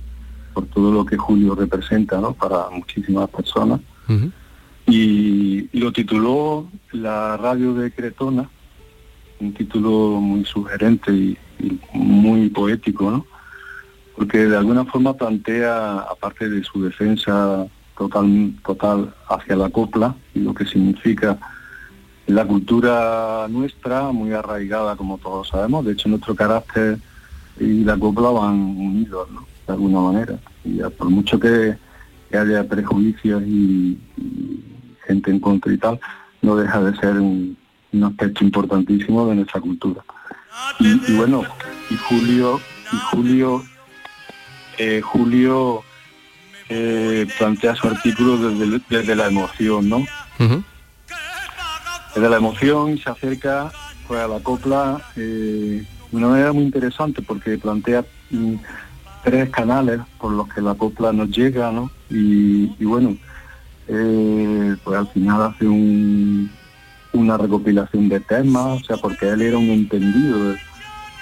por 0.54 0.66
todo 0.68 0.92
lo 0.92 1.06
que 1.06 1.18
Julio 1.18 1.54
representa 1.54 2.20
¿no? 2.22 2.34
para 2.34 2.70
muchísimas 2.72 3.30
personas. 3.30 3.82
Y, 4.88 5.70
lo 5.78 5.92
tituló 5.92 6.68
La 6.92 7.38
radio 7.38 7.74
de 7.74 7.92
Cretona, 7.92 8.50
un 9.40 9.54
título 9.54 10.20
muy 10.20 10.46
sugerente 10.46 11.12
y, 11.12 11.38
muy 11.94 12.50
poético, 12.50 13.10
¿no? 13.10 13.26
porque 14.16 14.48
de 14.48 14.58
alguna 14.58 14.84
forma 14.86 15.14
plantea, 15.14 16.00
aparte 16.00 16.50
de 16.50 16.64
su 16.64 16.84
defensa 16.84 17.68
total, 17.96 18.54
total 18.66 19.14
hacia 19.30 19.56
la 19.56 19.70
copla 19.70 20.16
y 20.34 20.40
lo 20.40 20.56
que 20.56 20.66
significa 20.66 21.38
la 22.26 22.46
cultura 22.46 23.48
nuestra, 23.50 24.12
muy 24.12 24.34
arraigada 24.34 24.96
como 24.96 25.18
todos 25.18 25.50
sabemos, 25.50 25.86
de 25.86 25.94
hecho 25.94 26.10
nuestro 26.10 26.36
carácter 26.36 26.98
y 27.60 27.84
la 27.84 27.98
copla 27.98 28.30
van 28.30 28.56
unidos, 28.56 29.30
¿no? 29.32 29.46
de 29.66 29.74
alguna 29.74 30.00
manera. 30.00 30.40
Y 30.64 30.80
por 30.98 31.10
mucho 31.10 31.40
que, 31.40 31.76
haya 32.34 32.68
prejuicios 32.68 33.42
y 33.44 33.98
gente 35.08 35.32
en 35.32 35.40
contra 35.40 35.74
y 35.74 35.78
tal, 35.78 36.00
no 36.42 36.56
deja 36.56 36.82
de 36.82 36.96
ser 36.98 37.20
un, 37.20 37.58
un 37.94 38.04
aspecto 38.04 38.44
importantísimo 38.44 39.28
de 39.28 39.36
nuestra 39.36 39.62
cultura. 39.62 40.04
Y, 40.80 41.12
y 41.12 41.16
bueno, 41.16 41.44
y 41.90 41.96
Julio, 41.96 42.60
y 42.92 42.98
Julio, 43.12 43.64
eh, 44.78 45.02
Julio 45.02 45.84
eh, 46.70 47.28
plantea 47.38 47.76
su 47.76 47.88
artículo 47.88 48.38
desde, 48.38 48.82
desde 48.90 49.16
la 49.16 49.28
emoción, 49.28 49.90
¿no? 49.90 50.04
Desde 52.14 52.30
la 52.30 52.38
emoción 52.38 52.92
y 52.92 52.98
se 53.00 53.10
acerca 53.10 53.72
pues, 54.08 54.20
a 54.20 54.28
la 54.28 54.40
copla 54.40 55.02
eh, 55.16 55.86
de 56.12 56.18
una 56.18 56.28
manera 56.30 56.54
muy 56.54 56.64
interesante 56.64 57.22
porque 57.22 57.58
plantea 57.58 58.04
mm, 58.32 58.56
tres 59.24 59.50
canales 59.50 60.02
por 60.20 60.32
los 60.32 60.48
que 60.50 60.62
la 60.62 60.76
copla 60.76 61.14
nos 61.14 61.30
llega, 61.30 61.72
¿no? 61.72 61.92
Y, 62.10 62.76
y 62.80 62.86
bueno, 62.86 63.18
eh, 63.88 64.76
pues 64.84 64.98
al 65.00 65.08
final 65.10 65.42
hace 65.44 65.66
un- 65.68 66.50
una 67.14 67.38
recopilación 67.38 68.10
de 68.10 68.20
temas, 68.20 68.82
o 68.82 68.86
sea, 68.86 68.98
porque 68.98 69.28
él 69.30 69.42
era 69.42 69.58
un 69.58 69.70
entendido 69.70 70.52
de, 70.52 70.58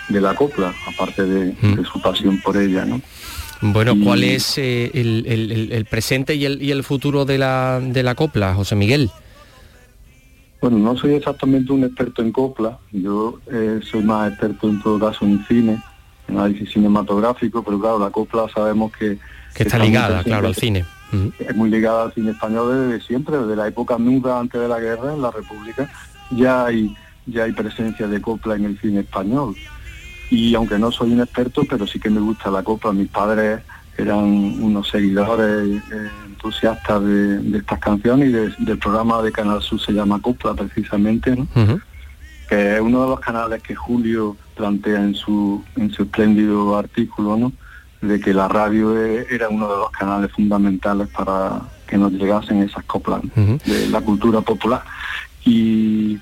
de 0.10 0.22
la 0.22 0.34
copla, 0.36 0.74
aparte 0.94 1.24
de, 1.26 1.46
de 1.54 1.86
su 1.86 2.02
pasión 2.02 2.40
por 2.42 2.58
ella, 2.58 2.86
¿no? 2.86 3.02
Bueno, 3.62 3.94
Y- 3.94 4.04
¿cuál 4.04 4.24
es 4.24 4.58
eh, 4.58 4.92
el, 4.94 5.26
el- 5.28 5.52
el- 5.52 5.72
el 5.72 5.86
presente 5.86 6.36
y 6.36 6.46
el, 6.46 6.62
y 6.62 6.72
el 6.72 6.84
futuro 6.84 7.24
de 7.26 7.38
la, 7.38 7.80
de 7.82 8.04
la 8.04 8.14
copla, 8.16 8.54
José 8.54 8.76
Miguel? 8.76 9.10
Bueno, 10.62 10.78
no 10.80 10.98
soy 10.98 11.14
exactamente 11.14 11.72
un 11.72 11.84
experto 11.84 12.22
en 12.22 12.32
copla, 12.32 12.78
yo 12.92 13.40
eh, 13.52 13.80
soy 13.90 14.04
más 14.04 14.30
experto 14.32 14.68
en 14.70 14.82
todo 14.82 15.00
caso 15.00 15.24
en 15.26 15.46
cine, 15.48 15.82
en 16.28 16.38
análisis 16.38 16.72
cinematográfico, 16.72 17.64
pero 17.64 17.80
claro, 17.80 18.00
la 18.00 18.10
copla 18.10 18.48
sabemos 18.54 18.92
que... 18.98 19.18
Que 19.54 19.64
está 19.64 19.78
ligada, 19.80 20.24
claro, 20.24 20.48
al 20.48 20.56
cine. 20.56 20.84
Es 21.40 21.56
muy 21.56 21.70
ligada 21.70 22.04
al 22.04 22.14
cine 22.14 22.32
español 22.32 22.90
desde 22.90 23.06
siempre, 23.06 23.38
desde 23.38 23.56
la 23.56 23.68
época 23.68 23.98
muda 23.98 24.40
antes 24.40 24.60
de 24.62 24.68
la 24.68 24.80
guerra, 24.80 25.14
en 25.14 25.22
la 25.22 25.32
República, 25.32 25.90
ya 26.32 26.66
hay, 26.66 26.96
ya 27.26 27.44
hay 27.44 27.52
presencia 27.52 28.08
de 28.08 28.22
copla 28.22 28.56
en 28.56 28.66
el 28.66 28.80
cine 28.80 29.02
español. 29.02 29.56
Y 30.32 30.56
aunque 30.56 30.80
no 30.80 30.92
soy 30.92 31.12
un 31.14 31.22
experto, 31.22 31.64
pero 31.70 31.86
sí 31.86 32.00
que 32.00 32.10
me 32.10 32.20
gusta 32.20 32.50
la 32.50 32.64
copla, 32.64 32.92
mis 32.92 33.10
padres 33.10 33.62
eran 33.98 34.18
unos 34.62 34.90
seguidores 34.90 35.82
eh, 35.92 36.10
entusiastas 36.28 37.02
de, 37.02 37.38
de 37.40 37.58
estas 37.60 37.80
canciones 37.80 38.30
y 38.30 38.32
de- 38.34 38.54
del 38.60 38.78
programa 38.78 39.22
de 39.22 39.32
Canal 39.32 39.62
Sur 39.62 39.80
se 39.80 39.94
llama 39.94 40.20
Copla 40.22 40.54
precisamente, 40.54 41.36
¿no? 41.36 41.48
que 42.50 42.76
es 42.76 42.82
uno 42.82 43.04
de 43.04 43.10
los 43.10 43.20
canales 43.22 43.64
que 43.64 43.74
Julio 43.74 44.36
plantea 44.56 45.02
en 45.02 45.16
su, 45.16 45.64
en 45.78 45.92
su 45.92 46.04
espléndido 46.04 46.78
artículo, 46.78 47.38
¿no? 47.38 47.52
De 48.08 48.20
que 48.20 48.34
la 48.34 48.48
radio 48.48 48.96
e- 49.06 49.28
era 49.30 49.50
uno 49.50 49.70
de 49.72 49.78
los 49.78 49.92
canales 49.92 50.32
fundamentales 50.32 51.08
para 51.10 51.62
que 51.88 51.98
nos 51.98 52.12
llegasen 52.14 52.62
esas 52.64 52.84
coplas 52.86 53.22
de 53.66 53.88
la 53.90 54.02
cultura 54.02 54.42
popular. 54.42 54.84
Y, 55.46 56.18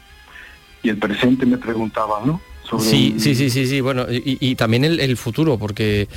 y 0.81 0.89
el 0.89 0.97
presente 0.97 1.45
me 1.45 1.57
preguntaba, 1.57 2.21
¿no? 2.25 2.41
Sí, 2.79 3.15
sí, 3.19 3.35
sí, 3.35 3.49
sí, 3.49 3.67
sí, 3.67 3.81
bueno, 3.81 4.05
y, 4.09 4.37
y 4.39 4.55
también 4.55 4.83
el, 4.85 4.99
el 4.99 5.15
futuro, 5.17 5.59
porque 5.59 6.07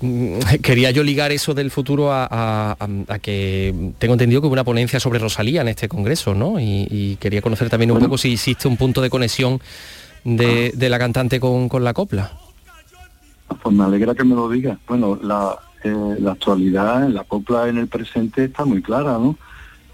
mm, 0.00 0.38
quería 0.62 0.90
yo 0.90 1.02
ligar 1.02 1.32
eso 1.32 1.54
del 1.54 1.70
futuro 1.70 2.12
a, 2.12 2.24
a- 2.30 2.76
a- 2.78 3.14
a 3.14 3.18
que 3.20 3.72
tengo 3.98 4.14
entendido 4.14 4.40
que 4.40 4.48
hubo 4.48 4.52
una 4.52 4.64
ponencia 4.64 5.00
sobre 5.00 5.18
Rosalía 5.18 5.62
en 5.62 5.68
este 5.68 5.88
congreso, 5.88 6.34
¿no? 6.34 6.60
Y, 6.60 6.86
y 6.90 7.16
quería 7.16 7.40
conocer 7.42 7.70
también 7.70 7.90
un 7.92 8.00
poco 8.00 8.18
si 8.18 8.32
existe 8.34 8.68
un 8.68 8.76
punto 8.76 9.00
de 9.00 9.08
conexión 9.08 9.60
de, 10.24 10.72
de 10.74 10.88
la 10.90 10.98
cantante 10.98 11.40
con, 11.40 11.68
con 11.68 11.84
la 11.84 11.94
copla. 11.94 12.32
Pues 13.62 13.74
me 13.74 13.84
alegra 13.84 14.14
que 14.14 14.24
me 14.24 14.34
lo 14.34 14.48
digas. 14.48 14.78
Bueno, 14.86 15.18
la, 15.22 15.56
eh, 15.82 16.16
la 16.18 16.32
actualidad, 16.32 17.08
la 17.08 17.24
copla 17.24 17.68
en 17.68 17.78
el 17.78 17.88
presente 17.88 18.44
está 18.44 18.64
muy 18.64 18.82
clara, 18.82 19.12
¿no? 19.18 19.36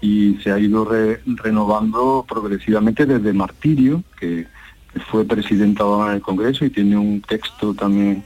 Y 0.01 0.35
se 0.43 0.51
ha 0.51 0.57
ido 0.59 0.83
re- 0.85 1.21
renovando 1.25 2.25
progresivamente 2.27 3.05
desde 3.05 3.33
Martirio, 3.33 4.03
que, 4.19 4.47
que 4.93 4.99
fue 4.99 5.25
presidenta 5.25 5.83
ahora 5.83 6.09
en 6.11 6.15
el 6.15 6.21
Congreso 6.21 6.65
y 6.65 6.69
tiene 6.69 6.97
un 6.97 7.21
texto 7.21 7.73
también 7.73 8.23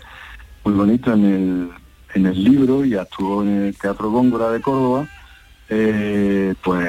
muy 0.64 0.74
bonito 0.74 1.14
en 1.14 1.26
el, 1.26 1.70
en 2.14 2.26
el 2.26 2.44
libro 2.44 2.86
y 2.86 2.96
actuó 2.96 3.44
en 3.44 3.66
el 3.66 3.78
Teatro 3.78 4.10
Góngora 4.10 4.52
de 4.52 4.62
Córdoba. 4.62 5.08
Eh, 5.68 6.54
pues 6.64 6.88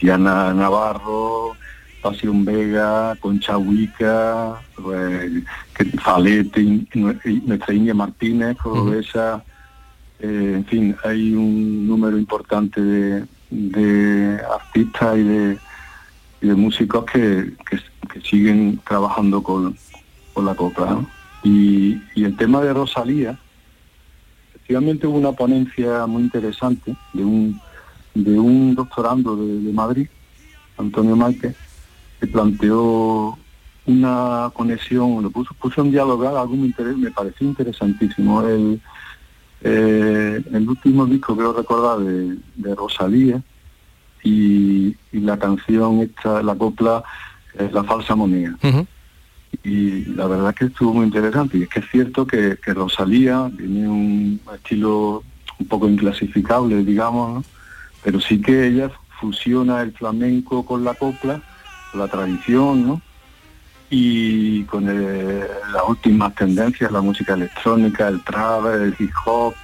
Diana 0.00 0.52
Navarro, 0.52 1.56
Pasión 2.10 2.44
Vega, 2.44 3.16
Concha 3.20 3.58
Huica, 3.58 4.60
pues, 4.76 5.30
que- 5.74 5.84
Falete, 5.98 6.60
y 6.62 6.86
nue- 6.94 7.20
y 7.24 7.40
nuestra 7.46 7.74
India 7.74 7.94
Martínez, 7.94 8.56
cordobesa, 8.56 9.42
eh, 10.20 10.52
en 10.56 10.64
fin, 10.66 10.96
hay 11.04 11.32
un 11.34 11.86
número 11.86 12.16
importante 12.18 12.80
de, 12.80 13.24
de 13.50 14.40
artistas 14.58 15.16
y 15.18 15.22
de, 15.22 15.58
y 16.40 16.46
de 16.48 16.54
músicos 16.54 17.04
que, 17.06 17.52
que- 17.68 17.80
que 18.12 18.20
siguen 18.22 18.80
trabajando 18.86 19.42
con, 19.42 19.76
con 20.32 20.44
la 20.46 20.54
copla. 20.54 20.86
¿no? 20.86 21.06
Y, 21.42 22.00
y 22.14 22.24
el 22.24 22.36
tema 22.36 22.60
de 22.62 22.72
Rosalía, 22.72 23.38
efectivamente 24.54 25.06
hubo 25.06 25.18
una 25.18 25.32
ponencia 25.32 26.06
muy 26.06 26.22
interesante 26.22 26.96
de 27.12 27.24
un, 27.24 27.60
de 28.14 28.38
un 28.38 28.74
doctorando 28.74 29.36
de, 29.36 29.60
de 29.60 29.72
Madrid, 29.72 30.08
Antonio 30.78 31.14
Márquez, 31.16 31.54
que 32.20 32.26
planteó 32.26 33.38
una 33.86 34.50
conexión, 34.52 35.22
lo 35.22 35.30
puso, 35.30 35.54
puso 35.54 35.82
en 35.82 35.92
dialogar 35.92 36.36
algo 36.36 36.56
me, 36.56 36.66
interés, 36.66 36.96
me 36.96 37.10
pareció 37.10 37.46
interesantísimo. 37.46 38.42
El, 38.46 38.80
eh, 39.62 40.42
el 40.52 40.68
último 40.68 41.06
disco 41.06 41.36
creo 41.36 41.52
recordar 41.52 41.98
de, 41.98 42.36
de 42.56 42.74
Rosalía 42.74 43.40
y, 44.22 44.96
y, 45.12 45.20
la 45.20 45.38
canción 45.38 46.00
esta, 46.00 46.42
la 46.42 46.54
copla, 46.54 47.02
es 47.54 47.72
La 47.72 47.84
falsa 47.84 48.14
moneda. 48.14 48.56
Y 49.62 50.04
la 50.06 50.26
verdad 50.26 50.54
que 50.54 50.66
estuvo 50.66 50.92
muy 50.92 51.06
interesante. 51.06 51.56
Y 51.58 51.62
es 51.62 51.68
que 51.68 51.80
es 51.80 51.86
cierto 51.90 52.26
que, 52.26 52.58
que 52.62 52.74
Rosalía 52.74 53.50
tiene 53.56 53.88
un 53.88 54.40
estilo 54.54 55.22
un 55.58 55.66
poco 55.66 55.88
inclasificable, 55.88 56.84
digamos, 56.84 57.34
¿no? 57.34 57.44
pero 58.02 58.20
sí 58.20 58.40
que 58.40 58.68
ella 58.68 58.90
fusiona 59.20 59.82
el 59.82 59.92
flamenco 59.92 60.64
con 60.64 60.84
la 60.84 60.94
copla, 60.94 61.42
la 61.96 62.08
tradición, 62.08 62.86
¿no? 62.86 63.02
Y 63.88 64.64
con 64.64 64.88
el, 64.88 65.40
las 65.72 65.82
últimas 65.88 66.34
tendencias, 66.34 66.90
la 66.90 67.00
música 67.00 67.34
electrónica, 67.34 68.08
el 68.08 68.22
trap, 68.24 68.66
el 68.66 68.96
hip 68.98 69.12
hop, 69.24 69.54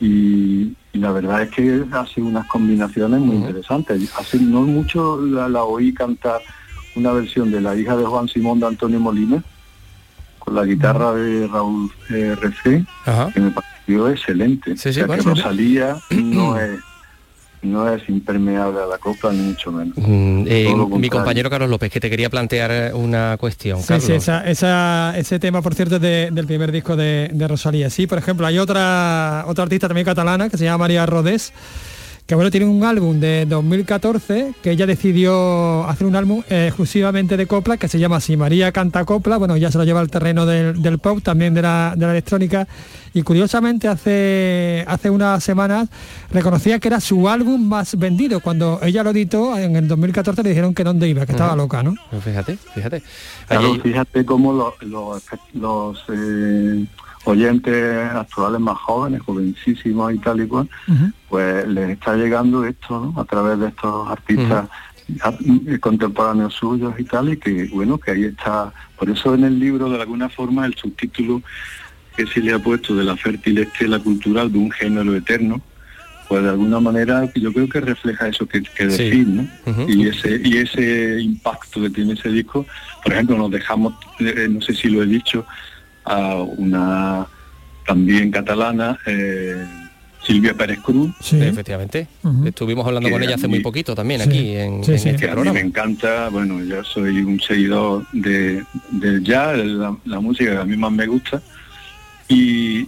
y, 0.00 0.74
y 0.92 0.98
la 0.98 1.12
verdad 1.12 1.42
es 1.42 1.50
que 1.50 1.84
hace 1.92 2.20
unas 2.20 2.46
combinaciones 2.46 3.20
muy 3.20 3.36
interesantes. 3.36 4.12
Hace 4.18 4.38
no 4.40 4.62
mucho 4.62 5.20
la, 5.20 5.48
la, 5.48 5.62
oí 5.62 5.92
cantar 5.94 6.40
una 6.96 7.12
versión 7.12 7.50
de 7.50 7.60
la 7.60 7.76
hija 7.76 7.96
de 7.96 8.04
Juan 8.04 8.28
Simón 8.28 8.58
de 8.60 8.66
Antonio 8.66 8.98
Molina, 8.98 9.42
con 10.38 10.54
la 10.54 10.64
guitarra 10.64 11.12
de 11.12 11.46
Raúl 11.46 11.90
eh, 12.10 12.36
RC, 12.40 12.84
que 13.32 13.40
me 13.40 13.50
pareció 13.50 14.08
excelente. 14.08 14.76
Sí, 14.76 14.82
sí, 14.82 14.88
o 14.88 14.92
sea, 14.92 15.06
bueno, 15.06 15.22
que 15.22 15.28
Rosalía 15.30 15.96
no 16.10 16.56
es 16.60 16.80
no 17.62 17.92
es 17.92 18.08
impermeable 18.08 18.80
a 18.80 18.86
la 18.86 18.98
copla 18.98 19.32
ni 19.32 19.38
mucho 19.40 19.70
menos. 19.70 19.94
Mm, 19.96 20.44
eh, 20.48 20.74
mi 20.96 21.08
compañero 21.08 21.50
Carlos 21.50 21.68
López, 21.68 21.90
que 21.92 22.00
te 22.00 22.08
quería 22.08 22.30
plantear 22.30 22.94
una 22.94 23.36
cuestión. 23.38 23.80
Sí, 23.80 23.88
Carlos. 23.88 24.04
sí, 24.06 24.12
esa, 24.14 24.48
esa- 24.48 25.14
ese 25.18 25.38
tema, 25.38 25.60
por 25.62 25.74
cierto, 25.74 25.96
es 25.96 26.00
de- 26.02 26.30
del 26.32 26.46
primer 26.46 26.72
disco 26.72 26.96
de, 26.96 27.30
de 27.32 27.48
Rosalía. 27.48 27.90
Sí, 27.90 28.06
por 28.06 28.18
ejemplo, 28.18 28.46
hay 28.46 28.58
otra, 28.58 29.44
otra 29.46 29.64
artista 29.64 29.88
también 29.88 30.04
catalana 30.04 30.48
que 30.48 30.56
se 30.56 30.64
llama 30.64 30.78
María 30.78 31.04
Rodés, 31.06 31.52
que 32.26 32.34
bueno, 32.36 32.50
tiene 32.50 32.66
un 32.66 32.84
álbum 32.84 33.18
de 33.18 33.44
2014 33.46 34.54
que 34.62 34.70
ella 34.70 34.86
decidió 34.86 35.84
hacer 35.88 36.06
un 36.06 36.14
álbum 36.14 36.42
eh, 36.48 36.66
exclusivamente 36.68 37.36
de 37.36 37.46
copla 37.46 37.76
que 37.76 37.88
se 37.88 37.98
llama 37.98 38.16
así, 38.16 38.36
María 38.36 38.70
canta 38.72 39.04
copla, 39.04 39.36
bueno, 39.36 39.56
ya 39.56 39.70
se 39.72 39.78
lo 39.78 39.84
lleva 39.84 39.98
al 40.00 40.10
terreno 40.10 40.46
del, 40.46 40.80
del 40.80 40.98
pop, 40.98 41.20
también 41.22 41.54
de 41.54 41.62
la, 41.62 41.94
de 41.96 42.06
la 42.06 42.12
electrónica, 42.12 42.68
y 43.12 43.22
curiosamente 43.22 43.88
hace, 43.88 44.84
hace 44.86 45.10
unas 45.10 45.42
semanas 45.42 45.88
reconocía 46.30 46.78
que 46.78 46.86
era 46.86 47.00
su 47.00 47.28
álbum 47.28 47.66
más 47.66 47.98
vendido, 47.98 48.38
cuando 48.40 48.78
ella 48.82 49.02
lo 49.02 49.10
editó 49.10 49.58
en 49.58 49.74
el 49.74 49.88
2014 49.88 50.42
le 50.44 50.50
dijeron 50.50 50.72
que 50.74 50.84
dónde 50.84 51.08
iba, 51.08 51.26
que 51.26 51.32
estaba 51.32 51.56
loca, 51.56 51.82
¿no? 51.82 51.94
Fíjate, 52.24 52.56
fíjate. 52.74 53.02
Claro, 53.48 53.72
Allí- 53.72 53.80
fíjate 53.80 54.24
cómo 54.24 54.52
los, 54.52 54.74
los, 54.82 55.22
los, 55.54 55.98
eh, 56.12 56.84
oyentes 57.24 58.10
actuales 58.12 58.60
más 58.60 58.78
jóvenes, 58.78 59.20
jovencísimos 59.22 60.12
y 60.14 60.18
tal 60.18 60.40
y 60.42 60.46
cual, 60.46 60.68
pues 61.28 61.66
les 61.68 61.90
está 61.90 62.16
llegando 62.16 62.64
esto 62.64 63.12
¿no? 63.14 63.20
a 63.20 63.24
través 63.24 63.58
de 63.58 63.68
estos 63.68 64.08
artistas 64.08 64.68
a- 65.22 65.34
eh, 65.66 65.78
contemporáneos 65.80 66.54
suyos 66.54 66.94
y 66.98 67.04
tal, 67.04 67.30
y 67.32 67.36
que 67.36 67.68
bueno, 67.72 67.98
que 67.98 68.12
ahí 68.12 68.24
está, 68.24 68.72
por 68.98 69.10
eso 69.10 69.34
en 69.34 69.44
el 69.44 69.58
libro 69.58 69.90
de 69.90 70.00
alguna 70.00 70.28
forma 70.28 70.64
el 70.66 70.74
subtítulo 70.74 71.42
que 72.16 72.26
se 72.26 72.40
le 72.40 72.52
ha 72.52 72.58
puesto 72.58 72.94
de 72.96 73.04
la 73.04 73.16
fértil 73.16 73.58
estela 73.58 73.98
cultural 73.98 74.50
de 74.52 74.58
un 74.58 74.70
género 74.70 75.14
eterno, 75.14 75.60
pues 76.28 76.42
de 76.44 76.48
alguna 76.50 76.78
manera 76.80 77.28
yo 77.34 77.52
creo 77.52 77.68
que 77.68 77.80
refleja 77.80 78.28
eso 78.28 78.46
que, 78.46 78.62
que 78.62 78.88
Sí. 78.90 79.04
decir, 79.04 79.26
¿no? 79.28 79.48
Y 79.88 80.06
ese 80.06 80.40
y 80.44 80.58
ese 80.58 81.20
impacto 81.20 81.80
que 81.82 81.90
tiene 81.90 82.12
ese 82.12 82.28
disco, 82.28 82.64
por 83.02 83.12
ejemplo, 83.12 83.36
nos 83.36 83.50
dejamos, 83.50 83.94
eh, 84.20 84.46
no 84.48 84.60
sé 84.60 84.74
si 84.74 84.88
lo 84.88 85.02
he 85.02 85.06
dicho, 85.06 85.44
a 86.04 86.34
una 86.36 87.26
también 87.86 88.30
catalana, 88.30 88.98
eh, 89.06 89.64
Silvia 90.26 90.54
Pérez 90.54 90.78
Cruz. 90.80 91.10
Efectivamente. 91.32 92.06
Estuvimos 92.44 92.86
hablando 92.86 93.08
Que 93.08 93.12
con 93.14 93.22
ella 93.22 93.34
hace 93.36 93.48
mí- 93.48 93.54
muy 93.54 93.60
poquito 93.60 93.94
también 93.94 94.20
Sí. 94.20 94.28
aquí 94.28 94.56
en, 94.56 94.84
Sí, 94.84 94.90
en 94.92 94.96
este 94.96 95.16
que 95.16 95.24
a 95.24 95.28
mí 95.28 95.32
programa. 95.32 95.52
me 95.54 95.60
encanta, 95.60 96.28
bueno, 96.28 96.62
yo 96.62 96.84
soy 96.84 97.18
un 97.22 97.40
seguidor 97.40 98.04
de, 98.12 98.62
del 98.90 99.24
jazz, 99.24 99.56
de 99.56 99.64
la, 99.64 99.96
la 100.04 100.20
música 100.20 100.50
que 100.52 100.58
a 100.58 100.64
mí 100.64 100.76
más 100.76 100.92
me 100.92 101.06
gusta, 101.06 101.40
y, 102.28 102.86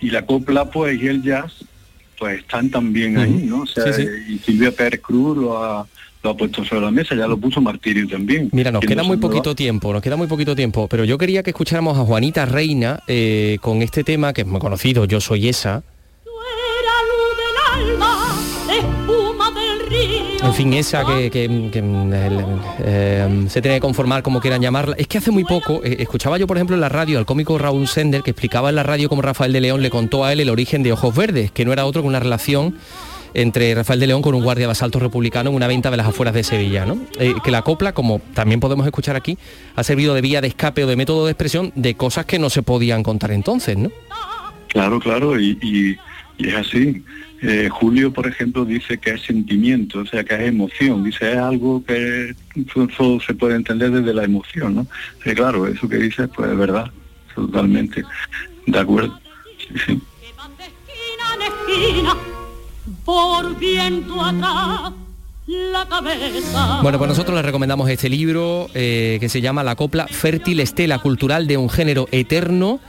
y 0.00 0.10
la 0.10 0.26
copla 0.26 0.64
pues 0.70 1.00
y 1.00 1.06
el 1.06 1.22
jazz 1.22 1.64
pues 2.18 2.40
están 2.40 2.68
también 2.70 3.16
ahí. 3.18 3.44
¿no? 3.48 3.62
O 3.62 3.66
sea, 3.66 3.92
Sí, 3.92 4.02
sí. 4.02 4.34
y 4.34 4.38
Silvia 4.38 4.70
Pérez 4.72 5.00
Cruz 5.00 5.36
lo 5.38 5.64
ha, 5.64 5.86
lo 6.22 6.30
ha 6.30 6.36
puesto 6.36 6.64
sobre 6.64 6.82
la 6.82 6.90
mesa, 6.90 7.14
ya 7.14 7.26
lo 7.26 7.36
puso 7.36 7.60
Martirio 7.60 8.06
también. 8.08 8.48
Mira, 8.52 8.70
nos 8.70 8.80
Que 8.80 8.86
queda 8.88 9.02
no 9.02 9.08
muy 9.08 9.16
poquito 9.16 9.54
tiempo, 9.54 9.92
nos 9.92 10.02
queda 10.02 10.16
muy 10.16 10.26
poquito 10.28 10.54
tiempo, 10.54 10.86
pero 10.88 11.04
yo 11.04 11.18
quería 11.18 11.42
que 11.42 11.50
escucháramos 11.50 11.98
a 11.98 12.02
Juanita 12.02 12.46
Reina 12.46 13.00
eh, 13.08 13.58
con 13.60 13.82
este 13.82 14.04
tema 14.04 14.32
que 14.32 14.42
es 14.42 14.46
muy 14.46 14.60
conocido, 14.60 15.04
Yo 15.04 15.20
soy 15.20 15.48
esa. 15.48 15.82
espuma 18.70 19.50
del 19.50 19.86
río. 19.88 20.46
En 20.46 20.54
fin, 20.54 20.72
esa 20.74 21.04
que, 21.04 21.30
que- 21.30 21.68
que, 21.72 21.78
el- 21.78 22.44
eh, 22.84 23.44
se 23.48 23.60
tiene 23.62 23.76
que 23.76 23.80
conformar 23.80 24.22
como 24.22 24.40
quieran 24.40 24.60
llamarla. 24.62 24.94
Es 24.98 25.06
que 25.06 25.18
hace 25.18 25.30
muy 25.30 25.44
poco, 25.44 25.82
eh, 25.84 25.96
escuchaba 26.00 26.38
yo 26.38 26.46
por 26.46 26.56
ejemplo 26.56 26.74
en 26.74 26.80
la 26.80 26.88
radio 26.88 27.18
al 27.18 27.26
cómico 27.26 27.58
Raúl 27.58 27.86
Sender 27.88 28.22
que 28.22 28.30
explicaba 28.30 28.70
en 28.70 28.76
la 28.76 28.82
radio 28.82 29.08
cómo 29.08 29.22
Rafael 29.22 29.52
de 29.52 29.60
León 29.60 29.82
le 29.82 29.90
contó 29.90 30.24
a 30.24 30.32
él 30.32 30.40
el 30.40 30.50
origen 30.50 30.82
de 30.82 30.92
Ojos 30.92 31.14
Verdes, 31.14 31.50
que 31.52 31.64
no 31.64 31.72
era 31.72 31.84
otro 31.86 32.02
que 32.02 32.08
una 32.08 32.20
relación 32.20 32.76
entre 33.34 33.74
Rafael 33.74 34.00
de 34.00 34.06
León 34.06 34.22
con 34.22 34.34
un 34.34 34.42
guardia 34.42 34.66
de 34.66 34.72
asalto 34.72 34.98
republicano 34.98 35.50
en 35.50 35.56
una 35.56 35.66
venta 35.66 35.90
de 35.90 35.96
las 35.96 36.06
afueras 36.06 36.34
de 36.34 36.44
Sevilla, 36.44 36.84
¿no? 36.86 36.98
Eh, 37.18 37.34
que 37.44 37.50
la 37.50 37.62
copla, 37.62 37.92
como 37.92 38.20
también 38.34 38.60
podemos 38.60 38.86
escuchar 38.86 39.16
aquí, 39.16 39.38
ha 39.76 39.82
servido 39.84 40.14
de 40.14 40.20
vía 40.20 40.40
de 40.40 40.48
escape 40.48 40.84
o 40.84 40.86
de 40.86 40.96
método 40.96 41.26
de 41.26 41.32
expresión 41.32 41.72
de 41.74 41.94
cosas 41.94 42.26
que 42.26 42.38
no 42.38 42.50
se 42.50 42.62
podían 42.62 43.02
contar 43.02 43.32
entonces, 43.32 43.76
¿no? 43.76 43.90
Claro, 44.68 45.00
claro, 45.00 45.38
y, 45.38 45.58
y- 45.62 45.96
y 46.38 46.48
es 46.48 46.54
así. 46.54 47.04
Eh, 47.42 47.68
Julio, 47.70 48.12
por 48.12 48.26
ejemplo, 48.26 48.64
dice 48.64 48.98
que 48.98 49.10
es 49.10 49.22
sentimiento, 49.22 49.98
o 50.00 50.06
sea, 50.06 50.22
que 50.24 50.34
es 50.34 50.40
emoción. 50.42 51.02
Dice, 51.04 51.32
es 51.32 51.38
algo 51.38 51.84
que 51.84 52.34
solo 52.96 53.20
se 53.20 53.34
puede 53.34 53.56
entender 53.56 53.90
desde 53.90 54.14
la 54.14 54.24
emoción, 54.24 54.74
¿no? 54.76 54.86
Eh, 55.24 55.34
claro, 55.34 55.66
eso 55.66 55.88
que 55.88 55.96
dice, 55.96 56.28
pues 56.28 56.50
es 56.50 56.56
verdad, 56.56 56.90
totalmente. 57.34 58.04
De 58.66 58.78
acuerdo. 58.78 59.18
Sí, 59.58 59.74
sí. 59.86 60.00
Por 63.04 63.56
viento 63.58 64.22
atrás, 64.22 64.92
la 65.46 65.86
cabeza. 65.88 66.80
Bueno, 66.82 66.98
pues 66.98 67.08
nosotros 67.08 67.34
les 67.36 67.44
recomendamos 67.44 67.88
este 67.90 68.08
libro 68.08 68.68
eh, 68.74 69.18
que 69.20 69.28
se 69.28 69.40
llama 69.40 69.62
La 69.62 69.74
copla 69.76 70.06
fértil 70.06 70.60
estela 70.60 70.98
cultural 70.98 71.46
de 71.46 71.56
un 71.56 71.68
género 71.68 72.08
eterno. 72.12 72.80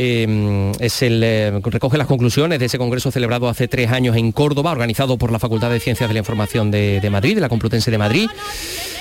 Eh, 0.00 0.72
es 0.78 1.02
el, 1.02 1.20
eh, 1.24 1.50
recoge 1.64 1.98
las 1.98 2.06
conclusiones 2.06 2.60
de 2.60 2.66
ese 2.66 2.78
congreso 2.78 3.10
celebrado 3.10 3.48
hace 3.48 3.66
tres 3.66 3.90
años 3.90 4.16
en 4.16 4.30
Córdoba, 4.30 4.70
organizado 4.70 5.18
por 5.18 5.32
la 5.32 5.40
Facultad 5.40 5.70
de 5.70 5.80
Ciencias 5.80 6.08
de 6.08 6.14
la 6.14 6.20
Información 6.20 6.70
de, 6.70 7.00
de 7.00 7.10
Madrid, 7.10 7.34
de 7.34 7.40
la 7.40 7.48
Complutense 7.48 7.90
de 7.90 7.98
Madrid. 7.98 8.30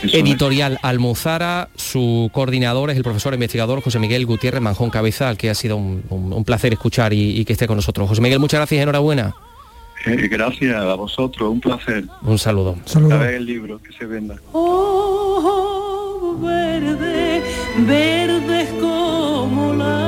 Editorial 0.01 0.79
Almuzara, 0.81 1.69
su 1.75 2.31
coordinador 2.33 2.89
es 2.89 2.97
el 2.97 3.03
profesor 3.03 3.35
investigador 3.35 3.81
José 3.83 3.99
Miguel 3.99 4.25
Gutiérrez 4.25 4.61
Manjón 4.61 4.89
Cabeza, 4.89 5.29
al 5.29 5.37
que 5.37 5.51
ha 5.51 5.55
sido 5.55 5.77
un, 5.77 6.03
un- 6.09 6.33
un 6.33 6.43
placer 6.43 6.73
escuchar 6.73 7.13
y, 7.13 7.37
y 7.41 7.45
que 7.45 7.53
esté 7.53 7.67
con 7.67 7.75
nosotros. 7.75 8.09
José 8.09 8.21
Miguel, 8.21 8.39
muchas 8.39 8.59
gracias 8.59 8.79
y 8.79 8.81
enhorabuena. 8.81 9.35
Eh, 10.05 10.27
gracias 10.29 10.75
a 10.75 10.95
vosotros, 10.95 11.49
un 11.49 11.59
placer. 11.59 12.05
Un 12.21 12.37
saludo. 12.37 12.77
A 13.11 13.17
ver 13.17 13.35
el 13.35 13.45
libro, 13.45 13.79
que 13.81 13.91
se 13.93 14.05
venda. 14.05 14.35
Oh, 14.53 16.37
verde, 16.41 17.41
verdes 17.85 18.69
como 18.79 19.73
la 19.73 20.06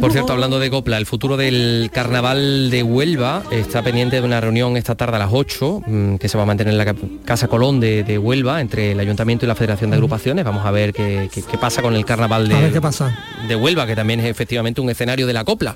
Por 0.00 0.12
cierto, 0.12 0.32
hablando 0.32 0.60
de 0.60 0.70
Copla, 0.70 0.96
el 0.96 1.06
futuro 1.06 1.36
del 1.36 1.90
carnaval 1.92 2.70
de 2.70 2.84
Huelva 2.84 3.42
está 3.50 3.82
pendiente 3.82 4.16
de 4.20 4.22
una 4.22 4.40
reunión 4.40 4.76
esta 4.76 4.94
tarde 4.94 5.16
a 5.16 5.18
las 5.18 5.30
8, 5.32 5.82
mm, 5.84 6.14
que 6.16 6.28
se 6.28 6.36
va 6.38 6.44
a 6.44 6.46
mantener 6.46 6.72
en 6.72 6.78
la 6.78 6.94
Casa 7.24 7.48
Colón 7.48 7.80
de, 7.80 8.04
de 8.04 8.16
Huelva, 8.16 8.60
entre 8.60 8.92
el 8.92 9.00
Ayuntamiento 9.00 9.44
y 9.44 9.48
la 9.48 9.56
Federación 9.56 9.90
de 9.90 9.96
Agrupaciones. 9.96 10.44
Vamos 10.44 10.64
a 10.64 10.70
ver 10.70 10.92
qué, 10.92 11.28
qué- 11.32 11.42
qué 11.42 11.58
pasa 11.58 11.82
con 11.82 11.94
el 11.96 12.04
carnaval 12.04 12.46
A 12.46 12.54
ver 12.60 12.66
de, 12.68 12.72
qué 12.74 12.80
pasa. 12.80 13.18
de 13.48 13.56
Huelva, 13.56 13.86
que 13.88 13.96
también 13.96 14.20
es 14.20 14.26
efectivamente 14.26 14.80
un 14.80 14.88
escenario 14.88 15.26
de 15.26 15.32
la 15.32 15.44
Copla. 15.44 15.74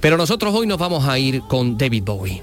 Pero 0.00 0.16
nosotros 0.16 0.54
hoy 0.54 0.68
nos 0.68 0.78
vamos 0.78 1.06
a 1.08 1.18
ir 1.18 1.42
con 1.42 1.76
David 1.76 2.04
Bowie. 2.04 2.42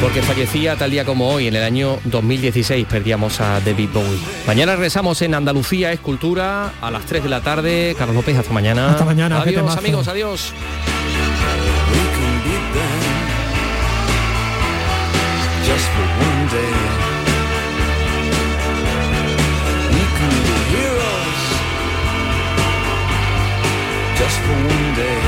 Porque 0.00 0.22
fallecía 0.22 0.76
tal 0.76 0.92
día 0.92 1.04
como 1.04 1.28
hoy, 1.28 1.48
en 1.48 1.56
el 1.56 1.64
año 1.64 1.98
2016, 2.04 2.86
perdíamos 2.88 3.40
a 3.40 3.60
David 3.60 3.88
Bowie. 3.92 4.20
Mañana 4.46 4.76
regresamos 4.76 5.20
en 5.22 5.34
Andalucía, 5.34 5.92
Escultura, 5.92 6.72
a 6.80 6.90
las 6.90 7.04
3 7.06 7.24
de 7.24 7.28
la 7.28 7.40
tarde. 7.40 7.96
Carlos 7.98 8.14
López, 8.14 8.38
hasta 8.38 8.52
mañana. 8.52 8.90
Hasta 8.90 9.04
mañana, 9.04 9.40
Adiós, 9.40 9.76
amigos, 9.76 10.06
adiós. 10.06 10.52
Just 24.18 24.36
for 24.40 24.52
one 24.52 24.94
day. 24.96 25.27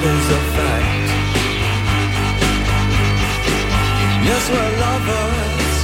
That 0.00 0.14
is 0.14 0.30
a 0.30 0.40
fact. 0.54 1.10
Yes, 4.28 4.44
we're 4.52 4.72
lovers. 4.84 5.76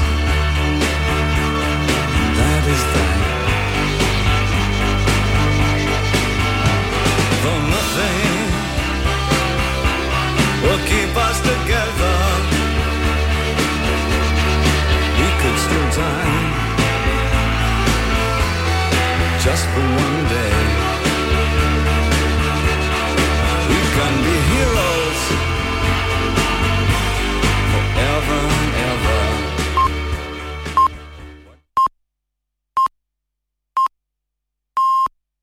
That 2.38 2.64
is 2.74 2.82
that. 2.94 3.20
Though 7.42 7.62
nothing 7.74 8.30
will 10.62 10.82
keep 10.92 11.12
us 11.28 11.36
together, 11.50 12.16
we 15.18 15.28
could 15.40 15.58
still 15.66 15.88
die 15.98 16.42
just 19.44 19.64
for 19.72 19.84
one 20.04 20.83